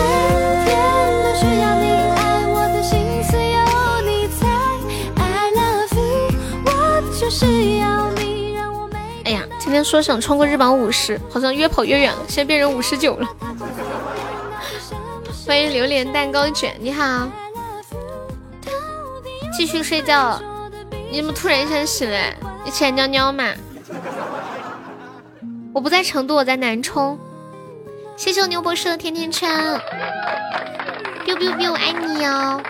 [9.23, 13.25] 哎呀，今天说想冲个日榜五十，好像越跑越远了，现在变成五十九了。
[15.47, 17.29] 欢迎榴莲蛋糕卷，你好。
[19.55, 20.41] 继续睡觉？
[21.09, 22.35] 你怎么突然想醒来？
[22.65, 23.53] 你起来尿尿嘛？
[25.73, 27.17] 我不在成都，我在南充。
[28.15, 29.49] 谢谢我牛博士的甜甜圈。
[31.25, 32.61] biu biu biu，爱你哟。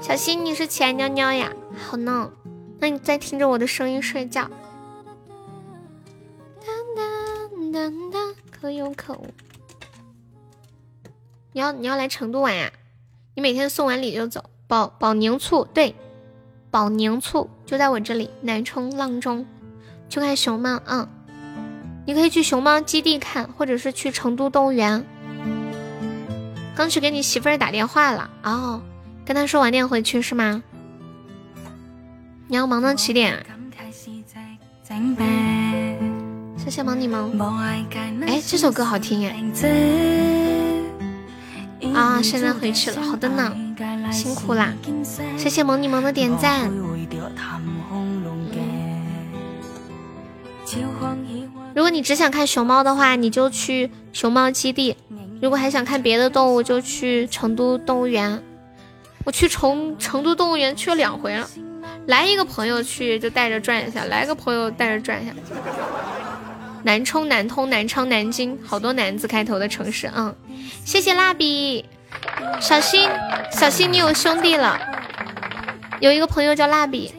[0.00, 1.52] 小新，你是起来尿尿呀？
[1.76, 2.30] 好呢。
[2.78, 4.50] 那你在听着我的声音睡觉。
[8.50, 9.26] 可有可无。
[11.52, 12.70] 你要你要来成都玩呀？
[13.34, 14.44] 你每天送完礼就走。
[14.66, 15.94] 保保宁醋对，
[16.70, 19.46] 保宁醋就在我这里，南充阆中。
[20.12, 21.08] 去看熊猫，嗯，
[22.04, 25.02] 你可以去熊猫基地看，或者是去成都动物园。
[26.76, 28.82] 刚去给你媳妇儿打电话了哦，
[29.24, 30.62] 跟她说晚点回去是吗？
[32.46, 33.42] 你要忙到几点？
[36.58, 37.30] 谢谢萌你忙。
[38.26, 39.34] 哎，这首歌好听耶！
[41.94, 43.50] 啊，现在回去了，好的呢，
[44.12, 44.74] 辛苦啦！
[45.38, 46.70] 谢谢萌你萌的点赞。
[51.74, 54.96] 如果你只想看熊猫的话，你就去熊猫基地。
[55.40, 58.42] 如果还想看别的动物，就去成都动物园。
[59.24, 61.48] 我去成成都动物园去了两回了，
[62.06, 65.32] 来一个朋友去就带着转一下，来个朋友带着转一下。
[66.82, 70.10] 南充、南通、南昌、南京，好多南字开头的城市。
[70.14, 70.34] 嗯，
[70.84, 71.84] 谢谢蜡笔，
[72.60, 73.08] 小新，
[73.52, 74.78] 小新，你有兄弟了，
[76.00, 77.14] 有一个朋友叫蜡笔，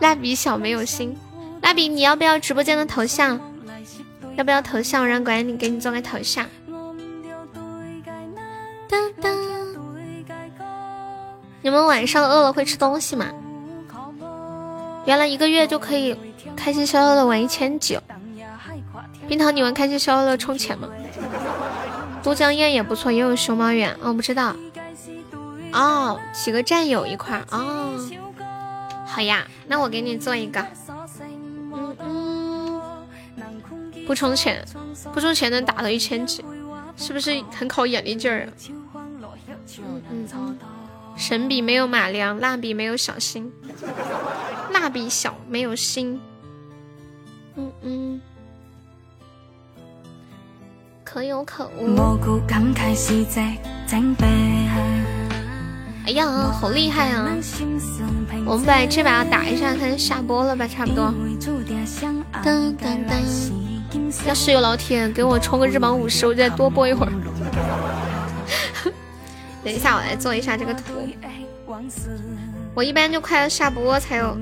[0.00, 1.16] 蜡笔小没有心。
[1.62, 3.40] 蜡笔，你要不要直播间的头像？
[4.36, 5.02] 要不要头像？
[5.02, 6.46] 我让管理给你做个头像。
[11.60, 13.26] 你们晚上饿了会吃东西吗？
[15.04, 16.16] 原来一个月就可以。
[16.56, 18.02] 开心消消乐玩一千九，
[19.28, 20.88] 冰糖，你玩开心消消乐充钱吗？
[22.20, 24.56] 都江堰也不错，也有熊猫园，我不知道。
[25.72, 27.94] 哦，几个战友一块哦，
[29.06, 30.66] 好呀，那我给你做一个。
[34.08, 34.64] 不充钱，
[35.12, 36.42] 不充钱能打到一千几，
[36.96, 38.48] 是不是很考眼力劲儿啊？
[39.84, 40.58] 嗯嗯，
[41.14, 43.52] 神笔没有马良，蜡笔没有小新，
[44.72, 46.18] 蜡笔小没有心。
[47.56, 48.20] 嗯嗯，
[51.04, 51.94] 可有可无。
[56.06, 57.28] 哎呀，好厉害啊！
[58.46, 61.12] 我们把这把打一下，看下播了吧，差不多。
[62.42, 63.77] 噔噔噔！
[64.26, 67.12] 要是有老铁给我充个日榜五十，我就再多播一会儿。
[69.64, 70.82] 等一下，我来做一下这个图。
[72.74, 74.38] 我一般就快要下播才有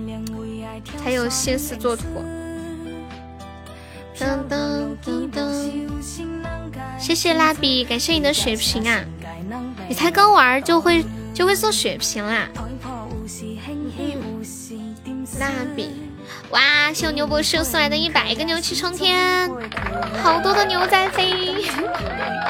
[1.03, 2.05] 才有心思做图。
[4.19, 5.71] 噔噔噔噔，
[6.99, 9.05] 谢谢蜡笔，感谢你的血瓶啊！
[9.89, 11.05] 你才刚玩就会
[11.35, 12.49] 就会做血瓶啦！
[15.39, 15.91] 蜡笔，
[16.51, 16.93] 哇！
[16.95, 19.51] 谢我牛博士送来的一百个牛气冲天，
[20.23, 21.65] 好多的牛在飞！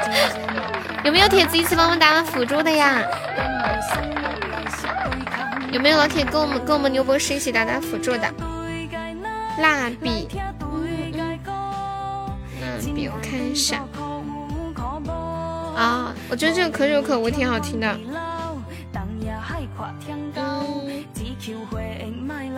[1.04, 3.02] 有没有铁子一起帮我们打辅助的呀？
[5.72, 8.32] 有没有老铁跟我们跟我们牛博士一起打打辅助的？
[9.58, 10.28] 蜡笔。
[12.60, 13.82] 蜡笔我看一下
[15.76, 17.98] 啊，我觉得这个可有可无，挺好听的。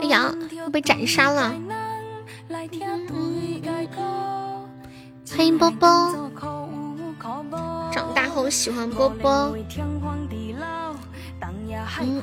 [0.00, 1.52] 哎呀，又被斩杀了！
[5.36, 6.30] 欢迎波波，
[7.92, 9.52] 长大后喜欢波波。
[9.56, 9.64] 嗯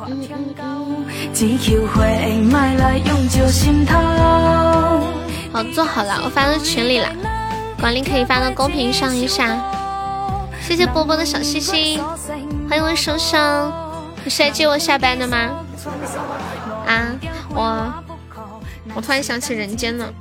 [0.08, 0.26] 嗯
[0.58, 1.06] 嗯。
[5.52, 7.10] 好，做好了，我发到群里了，
[7.80, 9.58] 管理可以发到公屏上一下。
[10.62, 12.02] 谢谢波波的小心心，
[12.70, 13.72] 欢迎我生生，
[14.24, 15.38] 你是来接我下班的吗？
[16.88, 17.12] 啊？
[17.56, 18.04] 我
[18.94, 20.14] 我突然想起人间了，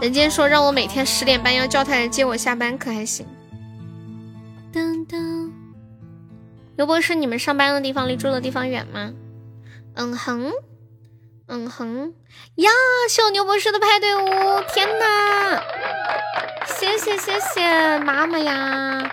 [0.00, 3.26] 人间说让我每天十点半要叫他来接我下班，可还行？
[4.72, 5.50] 噔噔，
[6.76, 9.12] 刘博士，你们上班的地方离住的地方远吗？
[9.94, 10.52] 嗯哼，
[11.46, 12.14] 嗯哼，
[12.56, 12.70] 呀，
[13.08, 14.26] 谢我牛博士的派对屋，
[14.72, 15.60] 天呐，
[16.66, 19.10] 谢谢谢谢妈妈呀！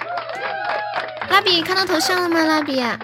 [1.29, 2.43] 蜡笔看到头像了吗？
[2.43, 2.97] 蜡笔，哎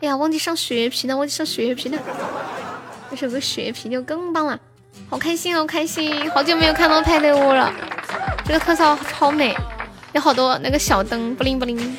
[0.00, 1.98] 呀，忘记上血皮了，忘记上血皮了。
[3.14, 4.58] 这首歌血皮就更棒了，
[5.08, 6.28] 好开心，好开心！
[6.32, 7.72] 好久没有看到派对屋了，
[8.44, 9.56] 这个特效超美，
[10.12, 11.96] 有好多那个小灯，不灵不灵。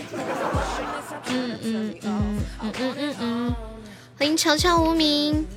[1.30, 3.56] 嗯嗯嗯嗯嗯嗯嗯，
[4.20, 5.48] 欢迎悄悄无名，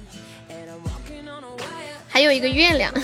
[2.09, 2.95] 还有一个月亮，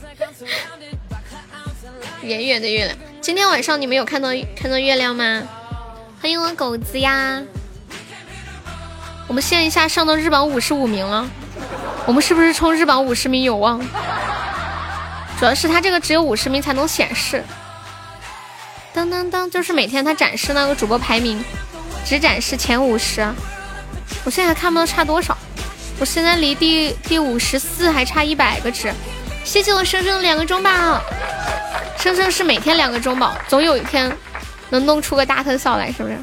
[2.22, 2.96] 圆圆的月亮。
[3.20, 5.42] 今天晚上你们有看到看到月亮吗？
[6.22, 7.42] 欢迎我狗子呀！
[9.28, 11.28] 我们线下上到日榜五十五名了。
[12.06, 13.80] 我们是不是冲日榜五十名有望？
[15.38, 17.44] 主要是他这个只有五十名才能显示。
[18.92, 21.42] 当当当，就是每天他展示那个主播排名，
[22.04, 23.26] 只展示前五十。
[24.24, 25.38] 我现在还看不到差多少，
[25.98, 28.92] 我现在离第第五十四还差一百个值。
[29.44, 31.00] 谢谢我生生的两个中宝，
[31.96, 34.12] 生生是每天两个中宝，总有一天
[34.68, 36.18] 能弄出个大特效来，是不是？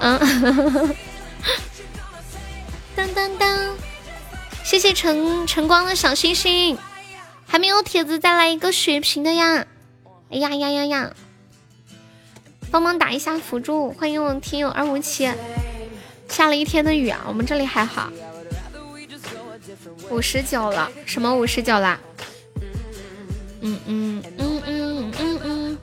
[0.00, 0.94] 嗯。
[2.94, 3.48] 当当当。
[4.64, 6.78] 谢谢晨晨光的小星星，
[7.46, 9.66] 还没有铁子再来一个血瓶的呀！
[10.30, 11.10] 哎呀呀呀呀！
[12.70, 13.92] 帮忙打一下辅助。
[13.92, 15.30] 欢迎我听友二五七，
[16.30, 18.10] 下了一天的雨啊，我们这里还好。
[20.08, 22.00] 五十九了，什么五十九啦？
[23.60, 25.78] 嗯嗯嗯嗯嗯嗯，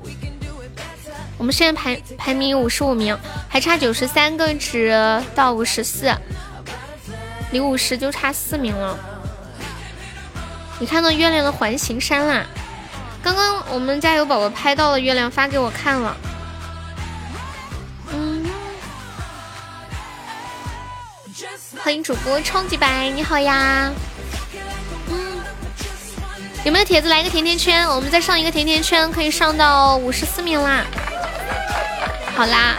[1.38, 3.16] 我们现在排排名五十五名，
[3.48, 4.92] 还差九十三个值
[5.36, 6.12] 到五十四，
[7.52, 8.98] 离五十就差四名了。
[10.80, 12.46] 你看到月亮的环形山啦？
[13.22, 16.18] 刚刚我们家有宝宝拍到了月亮，发给我看了。
[18.12, 18.50] 嗯，
[21.84, 23.92] 欢迎主播超级白，你好呀。
[26.64, 27.88] 有没有铁子来个甜甜圈？
[27.88, 30.86] 我们再上一个甜甜圈，可以上到五十四名啦。
[32.36, 32.78] 好啦，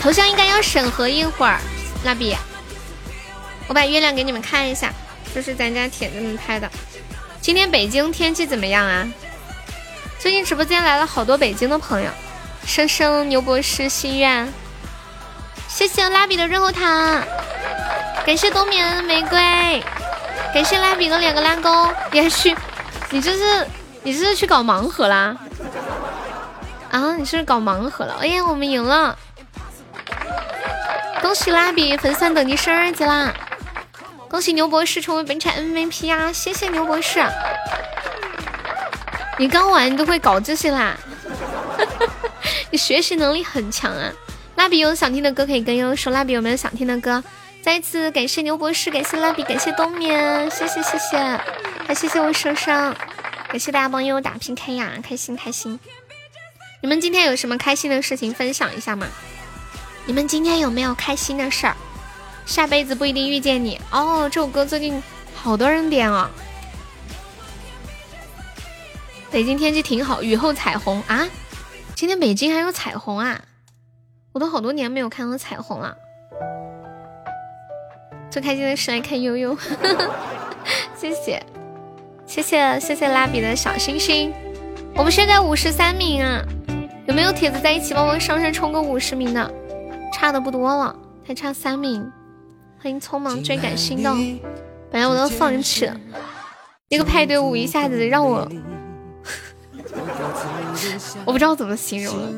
[0.00, 1.58] 头像应该要审核一会儿。
[2.04, 2.36] 蜡笔，
[3.72, 4.92] 我把月亮给你们看一下，
[5.34, 6.70] 这是咱家铁子们拍的。
[7.40, 9.10] 今天北京天气怎么样啊？
[10.18, 12.10] 最近直播间来了好多北京的朋友。
[12.66, 14.46] 生生牛博士心愿，
[15.68, 17.22] 谢谢蜡笔的润喉糖，
[18.26, 19.82] 感谢冬眠玫瑰，
[20.52, 22.54] 感谢蜡笔的两个拉钩，也许。
[23.08, 23.66] 你这是
[24.02, 25.34] 你这是去搞盲盒啦？
[26.90, 28.18] 啊，你是搞盲盒了？
[28.20, 29.16] 哎呀，我们赢了！
[31.22, 33.32] 恭喜蜡笔粉丝等级升二级啦！
[34.32, 36.32] 恭喜牛博士成为本场 MVP 呀！
[36.32, 37.22] 谢谢牛博士。
[39.38, 40.96] 你刚玩你都会搞这些啦？
[42.72, 44.10] 你学习能力很强啊！
[44.56, 47.22] 蜡笔有想听的歌可以跟悠悠说，蜡笔有没有想听的歌？
[47.60, 51.18] 再一次感谢牛博士，感谢蜡笔，感谢冬眠，谢谢谢谢，
[51.86, 52.96] 还谢谢我生生，
[53.50, 55.78] 感谢大家帮悠悠打 PK 呀，开心开心。
[56.80, 59.06] 你们今天有什么开心的事情分享一下吗？
[60.06, 61.76] 你们今天有没有开心的事儿？
[62.44, 64.28] 下辈子不一定遇见你哦。
[64.28, 65.02] 这首歌最近
[65.34, 66.30] 好多人点啊。
[69.30, 71.26] 北京天气挺好，雨后彩虹啊！
[71.94, 73.40] 今天北京还有彩虹啊！
[74.32, 75.96] 我都好多年没有看到彩虹了。
[78.30, 79.56] 最开心的是来看悠悠，
[80.94, 81.42] 谢谢，
[82.26, 84.32] 谢谢谢谢蜡笔的小星星。
[84.94, 86.42] 我们现在五十三名啊，
[87.06, 89.50] 有没有铁子在一起帮我上上冲个五十名的？
[90.12, 90.94] 差的不多了，
[91.26, 92.10] 还差三名。
[92.82, 94.18] 欢迎匆忙追赶心动，
[94.90, 95.96] 本来我都放弃了，
[96.90, 98.50] 那个派对舞一下子让我，
[101.24, 102.28] 我不知道怎么形容了。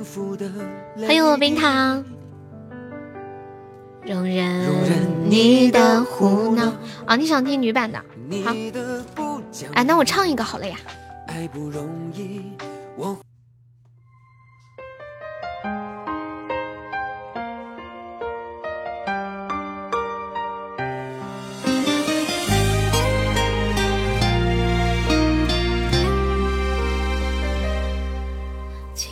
[1.06, 2.04] 欢迎我冰糖。
[4.04, 6.70] 容忍你的胡闹
[7.06, 7.16] 啊！
[7.16, 7.98] 你想听女版的？
[8.44, 8.54] 好，
[9.72, 10.76] 哎，那我唱一个好了呀。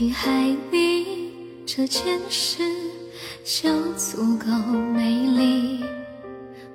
[0.02, 1.30] 听海里
[1.64, 2.64] 这件事。
[3.44, 4.46] 就足够
[4.92, 5.80] 美丽，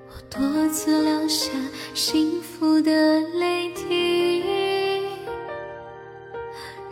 [0.07, 1.49] 我多次流下
[1.93, 4.43] 幸福的泪滴，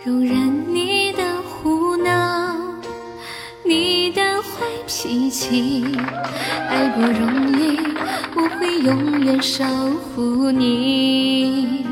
[0.03, 2.53] 容忍你的胡闹，
[3.65, 5.85] 你的坏脾气，
[6.69, 7.77] 爱不容易，
[8.35, 9.63] 我会永远守
[10.13, 11.85] 护你，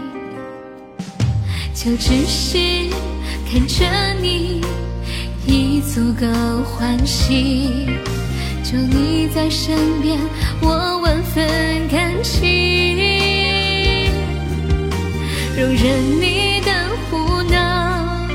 [1.74, 2.58] 就只是
[3.54, 3.86] 看着
[4.20, 4.62] 你。
[5.46, 6.26] 已足够
[6.64, 7.86] 欢喜，
[8.64, 10.18] 就你在身边，
[10.60, 14.10] 我万分感激。
[15.56, 16.72] 容忍你的
[17.12, 18.28] 胡闹，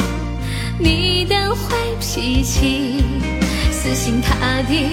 [0.79, 3.03] 你的坏脾气，
[3.73, 4.87] 死心塌地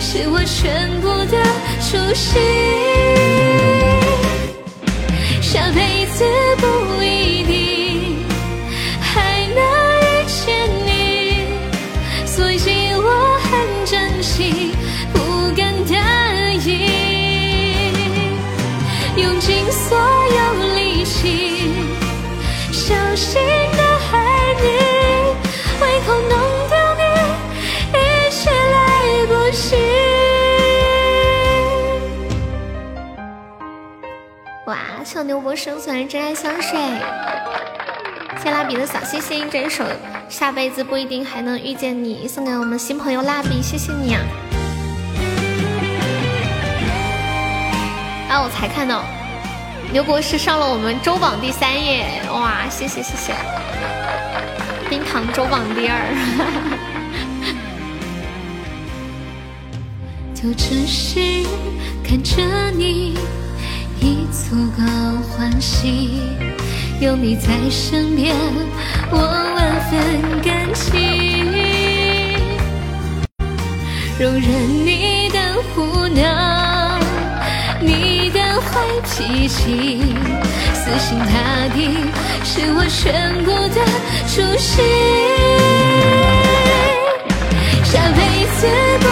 [0.00, 1.40] 是我全部的
[1.82, 2.42] 初心。
[5.40, 6.24] 下辈子
[35.22, 36.78] 牛博生存真爱香水，
[38.42, 39.84] 谢蜡笔的小星星，这一首。
[40.28, 44.20] 下辈子不一定还能遇见你，送给我们新朋友蜡笔，谢谢你啊！
[48.28, 49.02] 啊，我才看到
[49.90, 52.20] 牛博士上了我们周榜第三耶！
[52.30, 53.34] 哇，谢谢谢谢！
[54.90, 55.98] 冰糖周榜第二，
[60.34, 61.18] 就只是
[62.06, 63.16] 看着你
[64.00, 64.82] 已足够
[65.30, 66.20] 欢喜。
[67.00, 68.34] 有你在身边，
[69.10, 71.44] 我万分感激。
[74.18, 74.42] 容忍
[74.84, 75.38] 你的
[75.72, 76.98] 胡闹，
[77.80, 80.02] 你的坏脾气，
[80.74, 81.96] 死心塌地
[82.42, 83.80] 是我全部的
[84.26, 84.84] 初心。
[87.84, 88.18] 下辈
[88.56, 88.66] 子
[89.00, 89.06] 不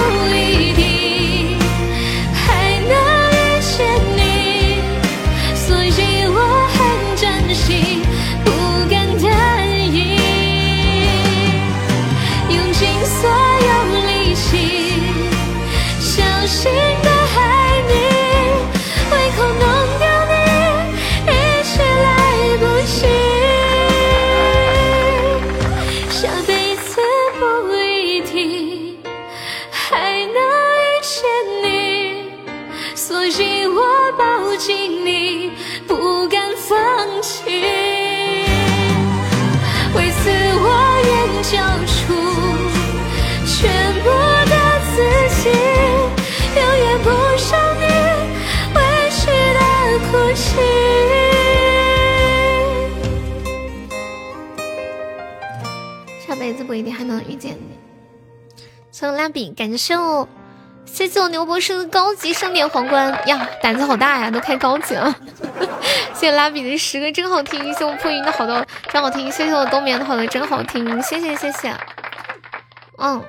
[56.77, 57.79] 一定还能遇见你。
[58.93, 60.29] 谢谢蜡笔，感谢我，
[60.85, 65.15] 谢谢我牛博士的高级盛典皇冠呀，胆子好大呀，都开高级了。
[66.15, 71.75] 谢谢蜡笔的十个真好听，谢谢我破云的好多真好听，谢谢我冬眠的好多真好听，谢谢谢谢。
[72.99, 73.23] 嗯，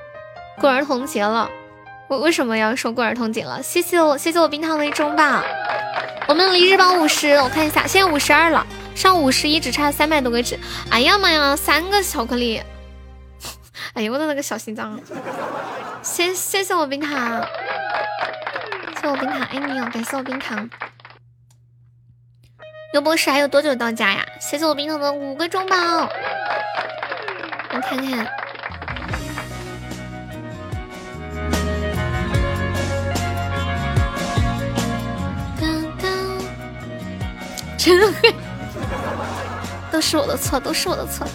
[0.62, 1.50] 过儿童节了，
[2.08, 3.62] 为为什么要说过儿童节了？
[3.62, 5.44] 谢谢我，谢谢我冰糖的一中吧。
[6.30, 8.66] 我们离日榜五十，我看一下，现在五十二了，
[8.96, 10.58] 上五十一只差三百多个纸。
[10.90, 12.62] 哎呀妈呀，三个巧克力！
[13.98, 15.00] 哎呦，我的那个小心脏！
[16.04, 17.44] 谢谢谢我冰糖，
[19.02, 20.70] 谢我冰糖，爱你哦，感谢我冰糖。
[22.94, 24.24] 刘博士还有多久到家呀？
[24.40, 25.76] 谢谢我冰糖的五个中宝，
[27.74, 28.28] 我看看。
[37.80, 38.36] 真会，
[39.92, 41.26] 都是我的错，都是我的错。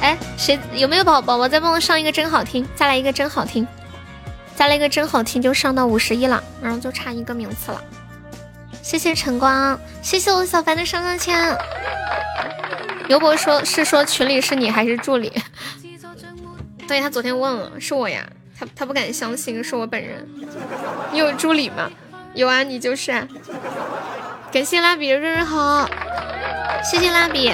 [0.00, 2.66] 哎，谁有没有宝宝宝再帮我上一个真好听？
[2.74, 3.66] 再来一个真好听，
[4.56, 7.82] 再来一个真好听就上到五十一了，然后就差一个名次了。
[8.82, 11.56] 谢谢晨光，谢谢我小凡的上上签。
[13.08, 15.30] 刘博说是说群里是你还是助理？
[16.88, 18.26] 对他昨天问了，是我呀。
[18.58, 20.26] 他他不敢相信是我本人。
[21.12, 21.90] 你有助理吗？
[22.34, 23.26] 有啊，你就是啊。
[24.52, 25.88] 感谢蜡笔的日日好，
[26.82, 27.52] 谢谢蜡笔。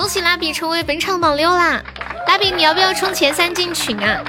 [0.00, 1.84] 恭喜蜡笔成为本场榜六啦！
[2.26, 4.24] 蜡笔你要不要冲前三进群啊？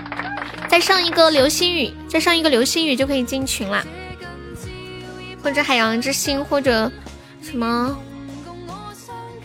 [0.68, 3.82] 再上一个流星雨，再上一个流星雨就可以进群啦。
[5.42, 6.92] 或者海洋之心，或者
[7.42, 7.98] 什么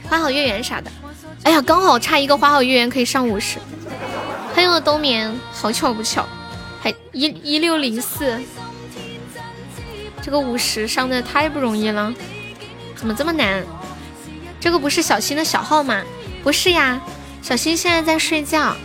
[0.08, 0.90] 花好月圆啥的。
[1.44, 3.60] 哎呀，刚好差一个花好月圆可以上五十。
[4.52, 6.26] 欢迎我冬眠，好巧不巧，
[6.82, 8.36] 还一一六零四，
[10.20, 12.12] 这个五十上的太不容易了，
[12.96, 13.64] 怎么这么难？
[14.58, 16.02] 这个不是小新的小号吗？
[16.47, 17.01] 不是呀，
[17.43, 18.77] 小新现在在睡觉。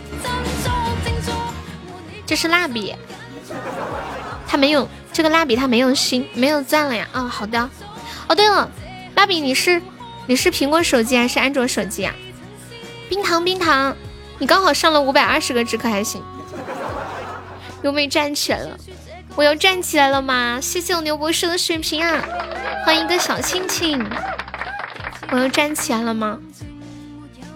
[2.26, 2.92] 这是蜡笔，
[4.48, 7.06] 他没有这个蜡笔，他没有心，没有钻了呀。
[7.12, 7.70] 哦，好的。
[8.28, 8.68] 哦，对了，
[9.14, 9.80] 蜡笔你是
[10.26, 12.12] 你是苹果手机还是安卓手机啊？
[13.08, 13.96] 冰糖冰糖，
[14.40, 16.20] 你刚好上了五百二十个值，可还行？
[17.84, 18.76] 有没站起来了？
[19.36, 20.58] 我要站起来了吗？
[20.60, 22.24] 谢谢我牛博士的水瓶啊！
[22.84, 24.04] 欢迎一个小亲亲。
[25.30, 26.40] 我要站起来了吗？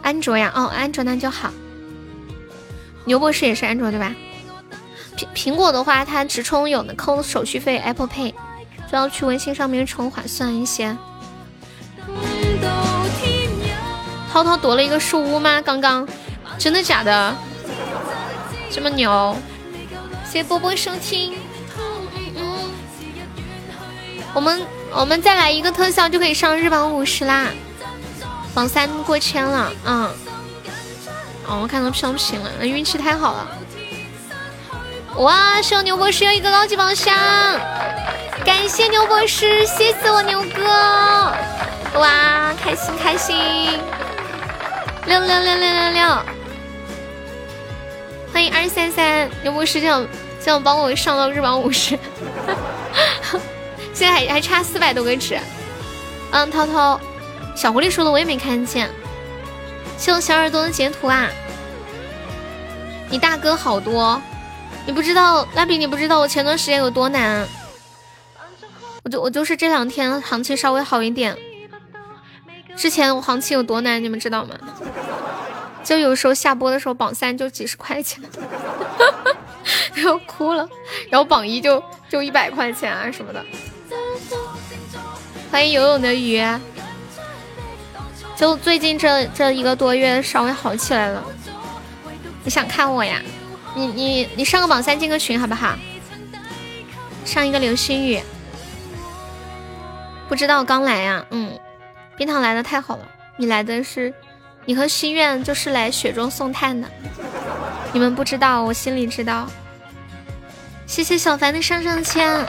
[0.06, 1.50] 安卓呀，哦，安卓那就好。
[3.06, 4.14] 牛博士也是安卓对吧？
[5.16, 8.32] 苹苹果的话，它直充有的扣手续费，Apple Pay
[8.88, 10.96] 就要去微信上面充划算一些。
[14.32, 15.60] 涛涛夺了一个树屋吗？
[15.60, 16.06] 刚刚，
[16.56, 17.34] 真的假的？
[18.70, 19.36] 这么牛？
[20.24, 21.34] 谢谢波波收听。
[24.32, 24.62] 我们
[24.92, 27.48] 我们再来一个特效就可以上日榜五十啦，
[28.56, 30.10] 榜三过千了，嗯。
[31.46, 33.46] 哦，我看到飘屏了，那运气太好了。
[35.16, 37.14] 哇，是牛博士有一个高级宝箱，
[38.46, 40.64] 感谢牛博士，谢谢我牛哥。
[42.00, 43.36] 哇，开心开心，
[45.04, 46.18] 六六六六六六，
[48.32, 50.06] 欢迎二三三，牛博士这样
[50.42, 51.98] 这样帮我上到日榜五十，
[53.92, 55.38] 现在还还差四百多个值。
[56.32, 57.00] 嗯，涛涛，
[57.56, 58.90] 小狐狸说的我也没看见，
[59.96, 61.26] 谢我小耳朵的截图啊。
[63.08, 64.20] 你大哥好多，
[64.84, 67.48] 你不知道，蜡笔你不知道我前段时间有多难，
[69.04, 71.34] 我就我就是这两天行情稍微好一点。
[72.76, 74.54] 之前我行情有多难，你们知道吗？
[75.82, 78.22] 就有时候下播的时候榜三就几十块钱，
[80.04, 80.68] 要哭了。
[81.08, 83.42] 然后榜一就就一百块钱啊什么的。
[85.50, 86.44] 欢迎游泳的鱼。
[88.36, 91.24] 就最近这这一个多月稍微好起来了。
[92.44, 93.20] 你想看我呀？
[93.74, 95.76] 你你你上个榜三进个群好不好？
[97.24, 98.20] 上一个流星雨。
[100.28, 101.24] 不知道刚来呀？
[101.30, 101.58] 嗯，
[102.16, 103.08] 冰糖来的太好了。
[103.36, 104.12] 你来的是，
[104.64, 106.88] 你和心愿就是来雪中送炭的。
[107.92, 109.48] 你们不知道，我心里知道。
[110.86, 112.46] 谢谢小凡的上上签。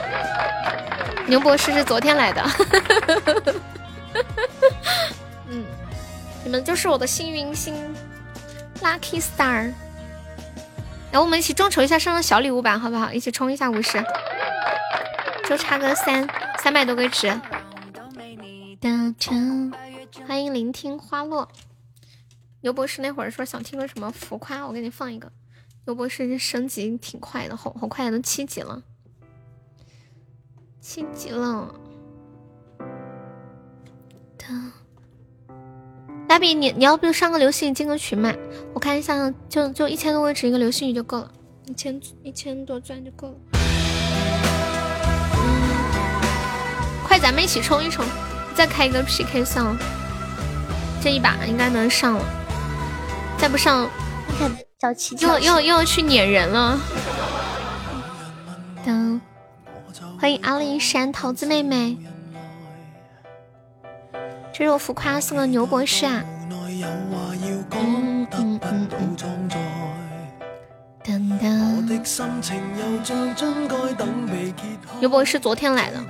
[1.26, 2.50] 牛博士是昨天来的。
[6.48, 7.74] 你们就是我的幸运星
[8.80, 9.70] ，lucky star。
[11.12, 13.12] 然后我们一起众筹一下上上小礼物吧，好不好？
[13.12, 14.02] 一起冲一下五十，
[15.46, 16.26] 就差个三
[16.58, 17.28] 三百多个值。
[20.26, 21.46] 欢迎聆听花落。
[22.62, 25.30] 牛博士那会儿说想听个什么浮夸，我给你放一个。
[25.84, 28.82] 牛博士升级挺快的，好好快，都七级了，
[30.80, 31.74] 七级了。
[36.36, 38.32] 你你要不就上个流星雨进个群嘛？
[38.74, 41.30] 我看一下，就就一千多个值一个流星雨就够了，
[41.66, 43.34] 一千一千多钻就够了。
[45.34, 45.38] 嗯
[47.04, 48.04] 快，咱们一起冲一冲，
[48.54, 49.76] 再开一个 PK 算了。
[51.02, 52.24] 这一把应该能上了，
[53.38, 53.88] 再不上，
[54.28, 54.50] 你看
[54.80, 56.78] 小七又又又要去撵人了。
[58.84, 59.20] 等，
[60.20, 61.96] 欢迎阿里山桃子妹妹。
[64.58, 66.20] 这是我浮夸送的牛博士啊！
[66.50, 69.16] 嗯嗯嗯嗯。
[71.04, 71.86] 等等。
[74.98, 76.04] 牛博士昨天来的，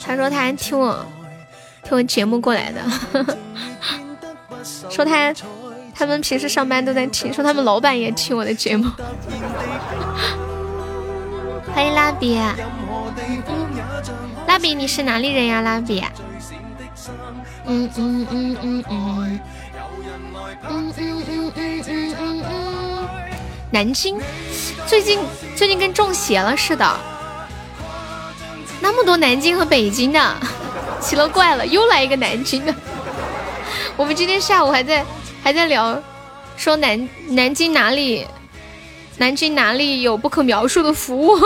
[0.00, 1.06] 他说他还听我
[1.84, 2.80] 听我节目过来的，
[4.90, 5.32] 说他
[5.94, 8.90] 他们平时上班都在听，说他们老板也听我的节目。
[11.72, 12.40] 欢迎蜡笔，
[14.48, 15.60] 蜡笔你是哪里人呀？
[15.60, 16.02] 蜡笔。
[17.66, 19.40] 嗯嗯嗯嗯嗯，
[23.70, 24.20] 南京
[24.86, 25.18] 最近
[25.56, 26.98] 最近跟中邪了似的，
[28.80, 30.36] 那么多南京和北京的，
[31.00, 32.74] 奇了怪了，又来一个南京的。
[33.96, 35.04] 我们今天下午还在
[35.42, 36.00] 还在聊，
[36.56, 38.26] 说南南京哪里，
[39.18, 41.38] 南京哪里有不可描述的服务？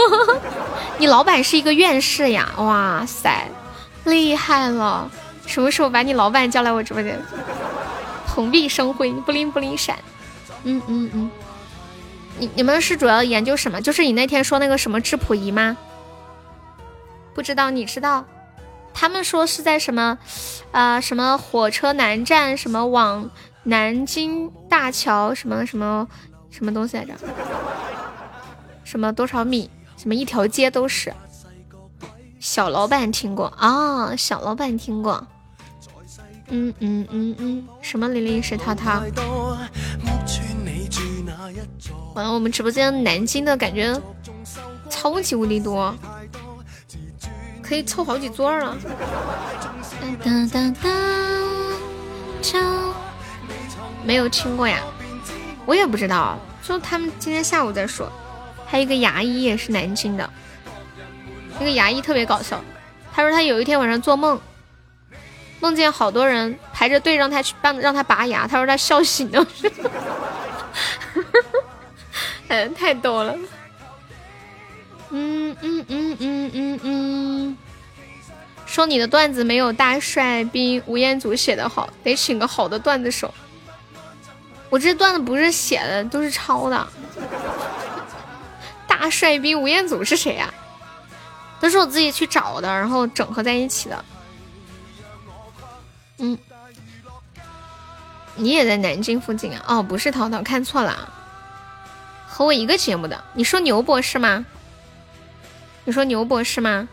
[0.99, 2.49] 你老板是一个院士呀？
[2.59, 3.49] 哇塞，
[4.05, 5.11] 厉害了！
[5.49, 7.19] 什么时候把你老板叫来我直播间？
[8.27, 9.99] 蓬荜生辉，不灵不灵闪。
[10.63, 11.31] 嗯嗯嗯，
[12.39, 13.81] 你你们是主要研究什么？
[13.81, 15.77] 就是你那天说那个什么质谱仪吗？
[17.35, 18.25] 不知道，你知道？
[18.93, 20.19] 他们说是在什么
[20.71, 21.01] 啊？
[21.01, 22.57] 什么火车南站？
[22.57, 23.31] 什么往
[23.63, 25.35] 南京大桥？
[25.35, 26.07] 什么什么
[26.51, 27.15] 什么东西来着？
[28.85, 29.71] 什么多少米？
[29.97, 31.13] 什么一条街都是？
[32.39, 34.15] 小老板听过啊？
[34.15, 35.27] 小老板听过。
[36.51, 39.03] 嗯嗯嗯嗯，什么零零是涛涛？
[42.15, 44.01] 完了，我们直播间南京的感觉
[44.89, 45.95] 超级无敌多，
[47.63, 48.77] 可以凑好几座了。
[50.25, 50.75] 当当当
[52.53, 52.95] 当，
[54.05, 54.81] 没有听过呀，
[55.67, 56.39] 我也不知道。
[56.63, 58.11] 就他们今天下午在说，
[58.67, 60.31] 还有一个牙医也是南京的，
[61.59, 62.63] 那个牙医特别搞笑，
[63.13, 64.41] 他说他有一天晚上做梦。
[65.61, 69.47] 梦见好多人排着队让他去帮让他拔牙，他说他笑醒了，
[72.49, 73.37] 嗯， 太逗了。
[75.11, 77.57] 嗯嗯嗯嗯嗯嗯，
[78.67, 83.33] 说你的段子没有大帅兵吴彦祖写的好，得请个好的段子手。
[84.71, 86.89] 我这段子不是写的，都是抄的。
[88.87, 90.53] 大帅兵吴彦祖是谁呀？
[91.61, 94.05] 都是我自己去找的，然后整合在一起的。
[96.19, 96.37] 嗯，
[98.37, 99.65] 你也在南京附近啊？
[99.69, 101.13] 哦，不是淘淘，看错了，
[102.27, 103.25] 和我一个节目的。
[103.35, 104.45] 你说牛博士吗？
[105.85, 106.89] 你说牛博士吗？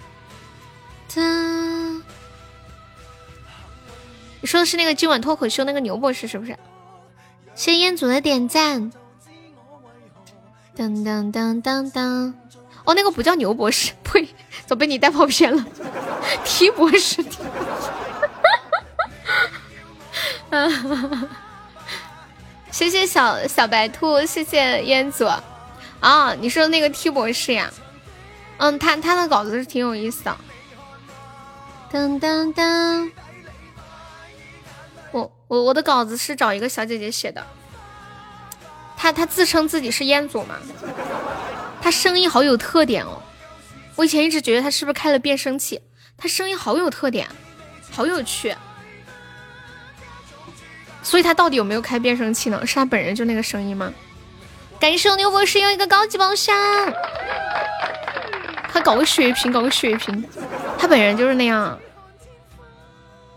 [4.42, 6.56] 你说的是那个今晚脱口秀那个牛博士是不是？
[7.56, 8.92] 谢彦祖的点赞。
[10.78, 12.34] 噔噔噔噔噔，
[12.84, 14.28] 哦，那个不叫牛博士，呸，
[14.68, 15.66] 早被你带跑偏了。
[16.44, 17.24] T 博士。
[22.72, 25.26] 谢谢小小白兔，谢谢烟祖
[26.02, 26.36] 啊！
[26.40, 27.72] 你说那个 T 博士呀？
[28.58, 30.38] 嗯，他他的稿子是挺有意思的。
[31.92, 33.12] 噔噔噔，
[35.12, 37.46] 我我我的稿子是找一个小姐姐写的，
[38.98, 40.56] 他他自称自己是彦祖嘛，
[41.82, 43.22] 他声音好有特点哦。
[43.96, 45.82] 我以前一直觉得他是不是开了变声器，
[46.18, 47.30] 他声音好有特点，
[47.92, 48.54] 好有趣。
[51.06, 52.66] 所以他到底有没有开变声器呢？
[52.66, 53.94] 是他本人就那个声音吗？
[54.80, 56.56] 感谢牛博士又一个高级宝箱，
[58.74, 60.26] 他搞个血瓶，搞个血瓶，
[60.80, 61.78] 他本人就是那样，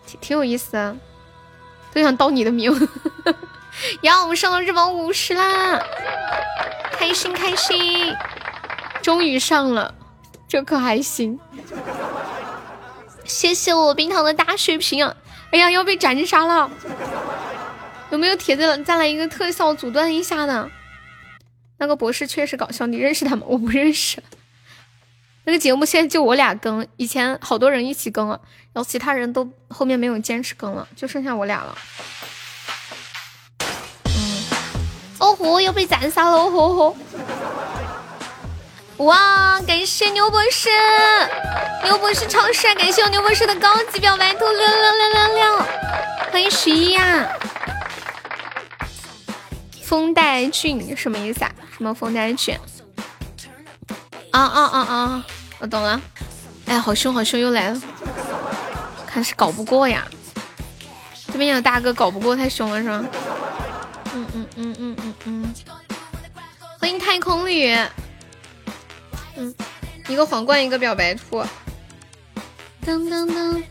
[0.07, 0.97] 挺挺有意思的，
[1.93, 2.73] 都想盗你的名。
[4.01, 5.78] 呀，我们上了日榜五十啦，
[6.93, 8.16] 开心开心，
[9.03, 9.95] 终于上了，
[10.49, 11.39] 这可还行。
[13.24, 15.15] 谢谢我冰糖的大血瓶啊！
[15.53, 16.70] 哎呀，要被斩杀了。
[18.10, 20.70] 有没有铁子再来一个特效阻断一下的？
[21.78, 23.43] 那个博士确实搞笑，你认识他吗？
[23.47, 24.22] 我不认识。
[25.44, 28.40] 那个节目现在就我俩更，以前好多人一起更了，
[28.72, 31.78] 然后其他人都后面没有坚持更了，就剩下我俩了。
[34.05, 34.44] 嗯，
[35.20, 36.97] 哦豁，又被斩杀了，哦豁豁！
[39.05, 40.68] 哇，感谢牛博士，
[41.85, 45.59] 牛博士超帅，感谢我牛博士的高级表白图，六六六六六，
[46.32, 47.28] 欢迎十一呀。
[49.89, 51.51] 风带俊什么意思啊？
[51.74, 52.55] 什么风带俊？
[54.31, 55.27] 啊啊啊啊！
[55.60, 55.98] 我懂了。
[56.66, 57.81] 哎，好凶好凶，又来了。
[59.06, 60.06] 看是搞不过呀。
[61.32, 63.02] 这边有大哥搞不过，太凶了是吗？
[64.15, 65.55] 嗯嗯嗯嗯嗯嗯。
[66.78, 67.74] 欢迎太空旅。
[69.36, 69.55] 嗯，
[70.06, 71.40] 一个皇冠，一个表白兔。
[72.85, 73.62] 噔噔噔。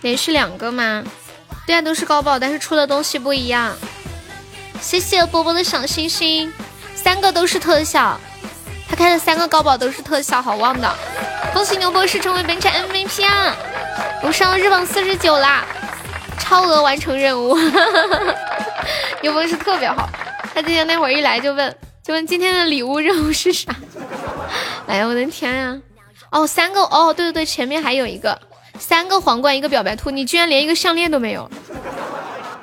[0.00, 1.04] 连续两个吗？
[1.66, 3.76] 对啊，都是高爆，但是出的东西不一样。
[4.80, 6.52] 谢谢波波的小心心，
[6.94, 8.16] 三个都是特效，
[8.88, 10.94] 他开的三个高保都是特效，好旺的！
[11.52, 13.54] 恭喜牛博士成为本场 MVP 啊！
[14.22, 15.64] 我上了日榜四十九啦，
[16.38, 17.56] 超额完成任务，
[19.20, 20.08] 牛博士特别好。
[20.54, 23.74] 他今天那会儿一来就问，就问今天的礼物任务是啥？
[24.86, 25.78] 哎呀，我的天呀！
[26.30, 28.40] 哦，三个哦，对对对，前面还有一个，
[28.78, 31.50] 三个皇冠，一个表白兔，你居然连一个项链都没有！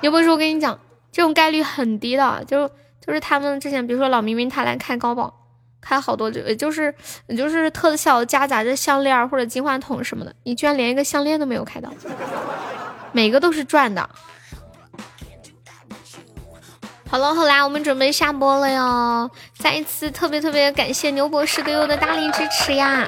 [0.01, 0.79] 牛博士，我跟你讲。
[1.15, 2.67] 这种概率很低的，就
[2.99, 5.33] 就是他们之前，比如说老明明他来开高保，
[5.79, 6.93] 开好多就就是
[7.37, 11.89] 就是特效夹杂着项链或者金话筒什么的，你居然连一个项链都没有开到，
[13.13, 14.09] 每个都是赚的。
[17.09, 19.31] 好了后来，我们准备下播了哟！
[19.57, 23.07] 再一次特别特别感谢牛博士对我的大力支持呀！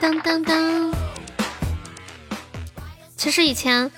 [0.00, 0.90] 当当当，
[3.18, 3.92] 其实以前。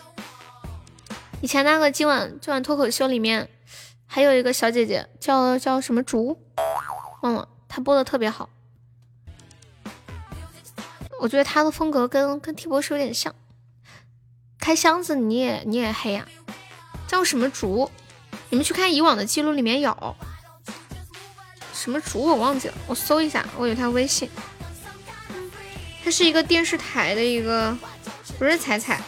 [1.42, 3.48] 以前那个今晚今晚脱口秀里面，
[4.06, 6.38] 还有一个小姐姐叫叫什么竹，
[7.22, 8.50] 忘了，她播的特别好。
[11.18, 13.34] 我觉得她的风格跟跟 T 博士有点像。
[14.58, 16.28] 开箱子你也你也黑呀？
[17.08, 17.90] 叫什么竹？
[18.50, 20.16] 你们去看以往的记录里面有。
[21.72, 24.28] 什么竹我忘记了，我搜一下，我有她微信。
[26.04, 27.74] 她是一个电视台的一个，
[28.38, 29.00] 不是彩彩，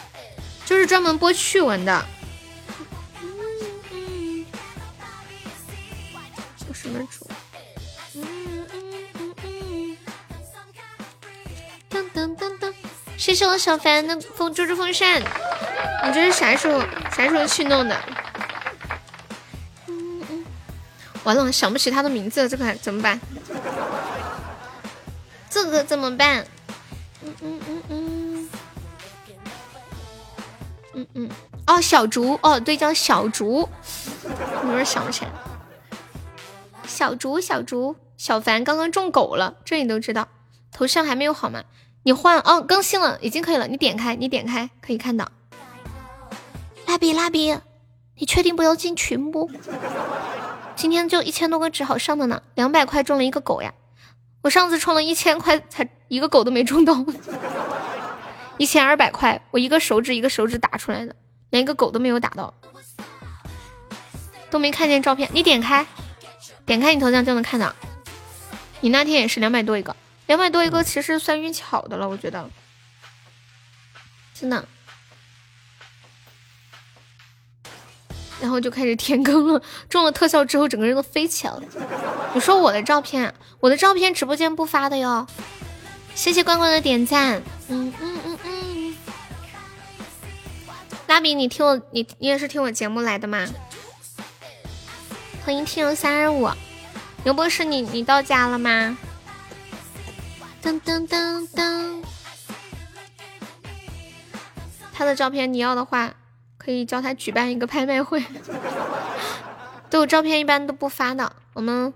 [0.65, 2.03] 就是专门播趣闻的。
[6.93, 7.27] 什么主？
[11.89, 12.73] 噔噔噔噔！
[13.17, 16.81] 谢谢我小凡的风猪猪风扇，你这是啥时候
[17.15, 17.99] 啥时候去弄的？
[19.87, 20.45] 嗯嗯，
[21.23, 23.19] 完了，想不起他的名字，这个怎么办？
[25.49, 26.45] 这个怎么办？
[27.21, 28.49] 嗯嗯嗯嗯
[30.93, 31.29] 嗯嗯，
[31.65, 33.67] 哦，小竹，哦对，叫小竹，
[34.65, 35.31] 有点想不起来。
[36.93, 40.27] 小竹，小竹，小凡刚刚中狗了，这你都知道。
[40.71, 41.63] 头像还没有好吗？
[42.03, 43.67] 你换哦，更新了，已经可以了。
[43.67, 45.27] 你点开，你点开可以看到。
[46.85, 47.57] 蜡笔，蜡笔，
[48.17, 49.49] 你确定不要进群不？
[50.75, 53.73] 今天就一千多个纸好上的呢，两百块中了一个狗呀。
[54.43, 57.03] 我上次充了一千块，才一个狗都没中到。
[58.59, 61.15] 一千二百块，我一个手指一个手指打出来的，
[61.49, 62.53] 连一个狗都没有打到，
[64.51, 65.27] 都没看见照片。
[65.33, 65.83] 你点开。
[66.65, 67.73] 点开你头像就能看到，
[68.81, 69.95] 你那天也是两百多一个，
[70.27, 72.49] 两百多一个其实算运气好的了，我觉得，
[74.33, 74.65] 真的。
[78.41, 81.61] 然后就开始填坑了， 中了特效之后，整个人都飞起来了。
[82.33, 85.25] 你说我的照片，我的照片直播间不发的哟。
[86.15, 88.95] 谢谢关关的点赞，嗯嗯嗯嗯。
[91.07, 93.47] 蜡笔，你听我，你你也是听我节目来的吗？
[95.45, 96.49] 欢迎听友三二五，
[97.25, 98.97] 牛博士，你你到家了吗？
[100.63, 102.01] 噔噔噔噔，
[104.93, 106.13] 他的照片你要的话，
[106.57, 108.23] 可以叫他举办一个拍卖会。
[109.91, 111.35] 对我照片一般都不发的。
[111.51, 111.93] 我们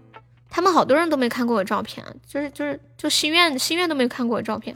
[0.50, 4.76] 他们好多人都没看过我照片，就是就是就心愿心愿都没看过我照片，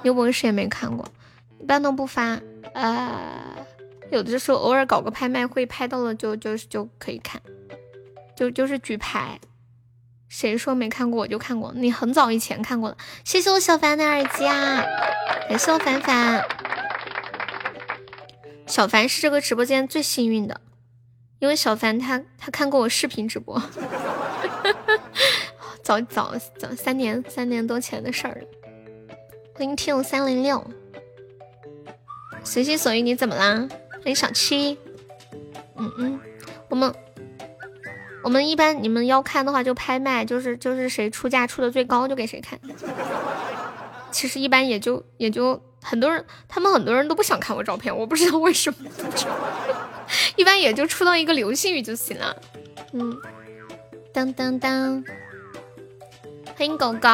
[0.00, 1.06] 牛博士也没看过，
[1.60, 2.40] 一般都不发。
[2.72, 3.66] 呃，
[4.10, 7.40] 有的时候偶尔搞个拍卖会，拍到了就就就可以看，
[8.36, 9.38] 就就是举牌。
[10.28, 11.72] 谁说没看过我就看过？
[11.74, 12.96] 你很早以前看过了。
[13.24, 14.82] 谢谢我小凡的耳机啊，
[15.48, 16.44] 感谢我凡凡。
[18.66, 20.60] 小凡是这个直播间最幸运的，
[21.38, 23.60] 因为小凡他他看过我视频直播，
[25.82, 28.46] 早早早三年三年多前的事儿了。
[29.54, 30.62] 欢迎 T 三零六，
[32.44, 33.66] 随心所欲你怎么啦？
[33.98, 34.78] 欢迎小七，
[35.76, 36.20] 嗯嗯，
[36.68, 36.94] 我们。
[38.24, 42.58] 我们一般你们要看的话就拍卖，就是就是谁出价出的最高就给谁看。
[44.10, 48.90] 其实一般也就也就很多人，他们很多人都不想看我照片，我不知道为什么。
[50.36, 52.36] 一般也就出到一个流星雨就行了。
[52.92, 53.16] 嗯，
[54.12, 55.02] 当当当，
[56.56, 57.08] 欢迎狗狗。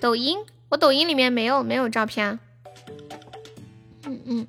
[0.00, 0.38] 抖音，
[0.70, 2.38] 我抖音里面没有没有照片。
[4.06, 4.46] 嗯嗯。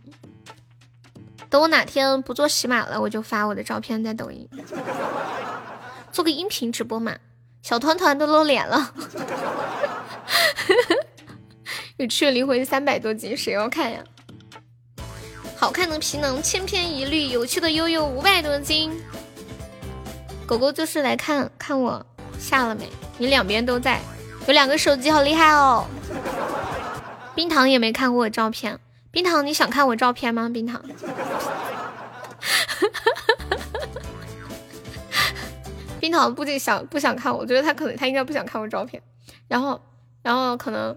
[1.49, 4.49] 等我哪天不做喜马了，我就发我的照片在抖音，
[6.11, 7.15] 做个音频直播嘛。
[7.61, 8.93] 小团团都露脸了，
[11.97, 14.03] 有趣的灵魂三百多斤，谁要看呀？
[15.57, 18.91] 好看的皮囊千篇一律，有趣的悠悠五百多斤。
[20.45, 22.05] 狗狗就是来看看我
[22.37, 22.89] 下了没？
[23.17, 23.99] 你两边都在，
[24.45, 25.87] 有两个手机，好厉害哦。
[27.33, 28.79] 冰糖也没看过我照片。
[29.15, 30.49] 冰糖，你想看我照片吗？
[30.53, 30.83] 冰糖，
[36.01, 39.01] 冰糖不仅想不想看，我觉得他可能他应该不想看我照片。
[39.47, 39.79] 然后，
[40.21, 40.93] 然后可能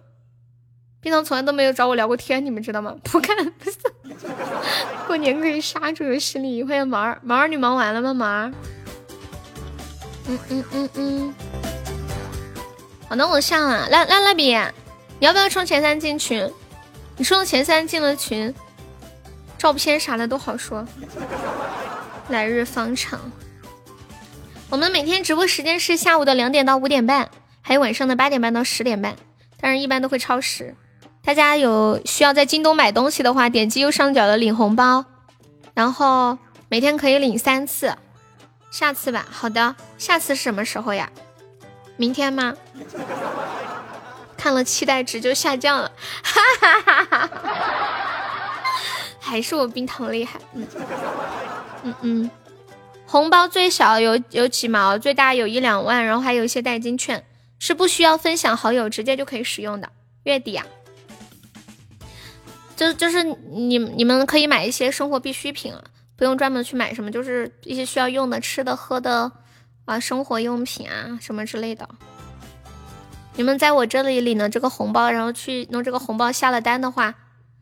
[1.00, 2.96] 冰糖从来都没有找我聊过天，你们知道吗？
[3.04, 3.78] 不看，不是。
[5.06, 8.12] 过年可以杀猪游戏里，欢迎毛儿，毛儿你忙完了吗？
[8.12, 8.52] 毛儿，
[10.26, 11.32] 嗯嗯嗯嗯。
[13.08, 14.52] 好，那我上了，来来来比，
[15.20, 16.52] 你要不要冲前三进群？
[17.18, 18.54] 你说的前三进了群，
[19.58, 20.86] 照片啥的都好说。
[22.28, 23.20] 来日方长，
[24.70, 27.28] 我们每天直播时间是下午的两点到五点半，
[27.60, 29.16] 还有晚上的八点半到十点半，
[29.60, 30.76] 但是一般都会超时。
[31.24, 35.04] 大家有需要在京东买东西的话，点击右上角的领红包，
[35.74, 36.38] 然后
[36.68, 37.96] 每天可以领三次。
[38.70, 41.10] 下次吧，好的，下次是什么时候呀？
[41.96, 42.54] 明天吗？
[44.38, 45.92] 看了期待值就下降了，
[46.22, 47.40] 哈哈哈哈哈！
[49.18, 50.66] 还是我冰糖厉害，嗯
[51.82, 52.30] 嗯嗯。
[53.04, 57.24] 红包最小有有几毛，最大有一两万，然后还有一些代金券，
[57.58, 59.90] 是不需要分享好友，直接就可以使用的。
[60.22, 60.64] 月底啊，
[62.76, 65.82] 就就是你你们可以买一些生活必需品啊，
[66.16, 69.32] 不用专门去买什么，就是一些需要用的吃的喝的
[69.86, 71.88] 啊，生活用品啊什么之类的。
[73.38, 77.14] 你们在我这里领了这个红包，然后去弄这个红包下了单的话，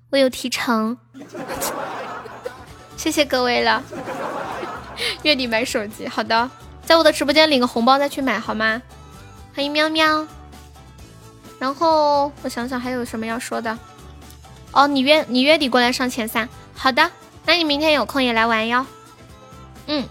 [0.09, 0.97] 我有提成。
[2.97, 3.85] 谢谢各位了。
[5.23, 6.51] 月底买手机，好的，
[6.83, 8.81] 在我的直播间领个红包再去买好吗？
[9.55, 10.27] 欢迎喵喵。
[11.59, 13.79] 然后我想想还有什么要说的。
[14.73, 17.11] 哦，你月你月底过来上前三，好的，
[17.45, 18.87] 那你明天有空也来玩哟。
[19.89, 20.09] 嗯，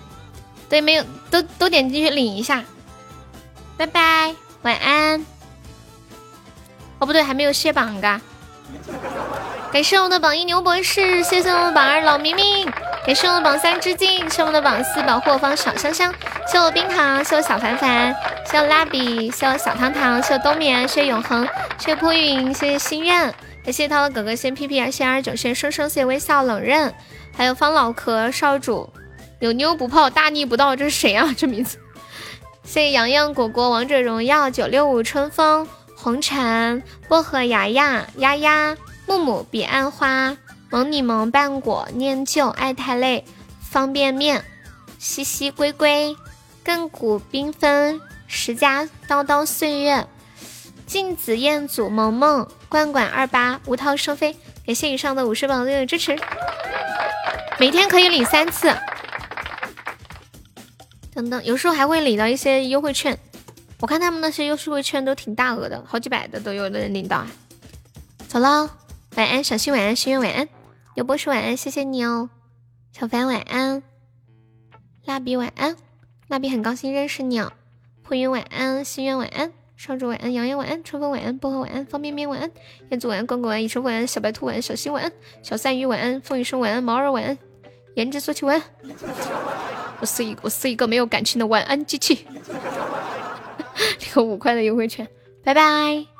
[0.69, 2.63] 对，没有都都点进去领一下。
[3.77, 5.25] 拜拜，晚安。
[6.99, 8.19] 哦，不对，还没有卸榜嘎！
[9.71, 12.65] 感谢我的榜一牛博士，谢谢我的榜二老明明，
[13.05, 16.13] 感谢我的榜三致敬，谢我的榜四保护我方小香香，
[16.47, 18.15] 谢我冰糖，谢我小凡凡，
[18.49, 21.45] 谢我蜡笔，谢我小糖糖，谢我冬眠，谢永恒，
[21.77, 23.33] 谢谢扑云，谢谢心愿，
[23.65, 26.93] 感谢涛哥哥，谢谢屁屁，谢谢二九，谢生生，谢谢微笑冷刃，
[27.35, 28.89] 还有方老壳少主，
[29.39, 31.35] 有妞不泡，大逆不道，这是谁啊？
[31.37, 31.77] 这名字？
[32.63, 35.67] 谢谢洋洋果果，王者荣耀九六五春风。
[36.05, 38.77] 红尘薄荷牙牙丫丫
[39.07, 40.37] 木木彼岸花。
[40.69, 43.25] 萌你萌半果念旧爱太累
[43.59, 44.45] 方便面
[44.99, 46.15] 西西龟龟
[46.63, 50.05] 亘古缤纷十佳叨叨岁月。
[50.85, 56.15] 镜子彦祖萌萌罐罐二八无套生飞感谢以上的五十榜六的支持，
[57.57, 58.77] 每天可以领三次，
[61.15, 63.17] 等等，有时候还会领到一些优惠券。
[63.81, 67.25] 我看他们那些优势会券都挺大额的，好几百的都有的人领到。
[68.27, 68.69] 走了，
[69.15, 70.47] 晚安，小新晚安，心愿晚安，
[70.95, 72.29] 刘博士晚安，谢谢你哦，
[72.91, 73.83] 小凡晚安，
[75.05, 75.75] 蜡笔晚安，
[76.27, 77.51] 蜡笔很高兴认识你哦，
[78.01, 82.49] 破云晚安，心愿晚安，少主晚安，洋洋晚安，春风晚安，薄荷晚安，方便面晚安，
[82.89, 85.11] 燕子晚安，滚滚晚安，以晨晚安，小白兔晚安，小新晚安，
[85.43, 87.37] 小三鱼晚安，风雨声晚安，毛儿晚安，
[87.95, 88.63] 颜值说起晚安，
[89.99, 92.25] 我是一我是一个没有感情的晚安机器。
[93.99, 95.07] 领个五块的优惠券
[95.43, 96.14] 拜拜。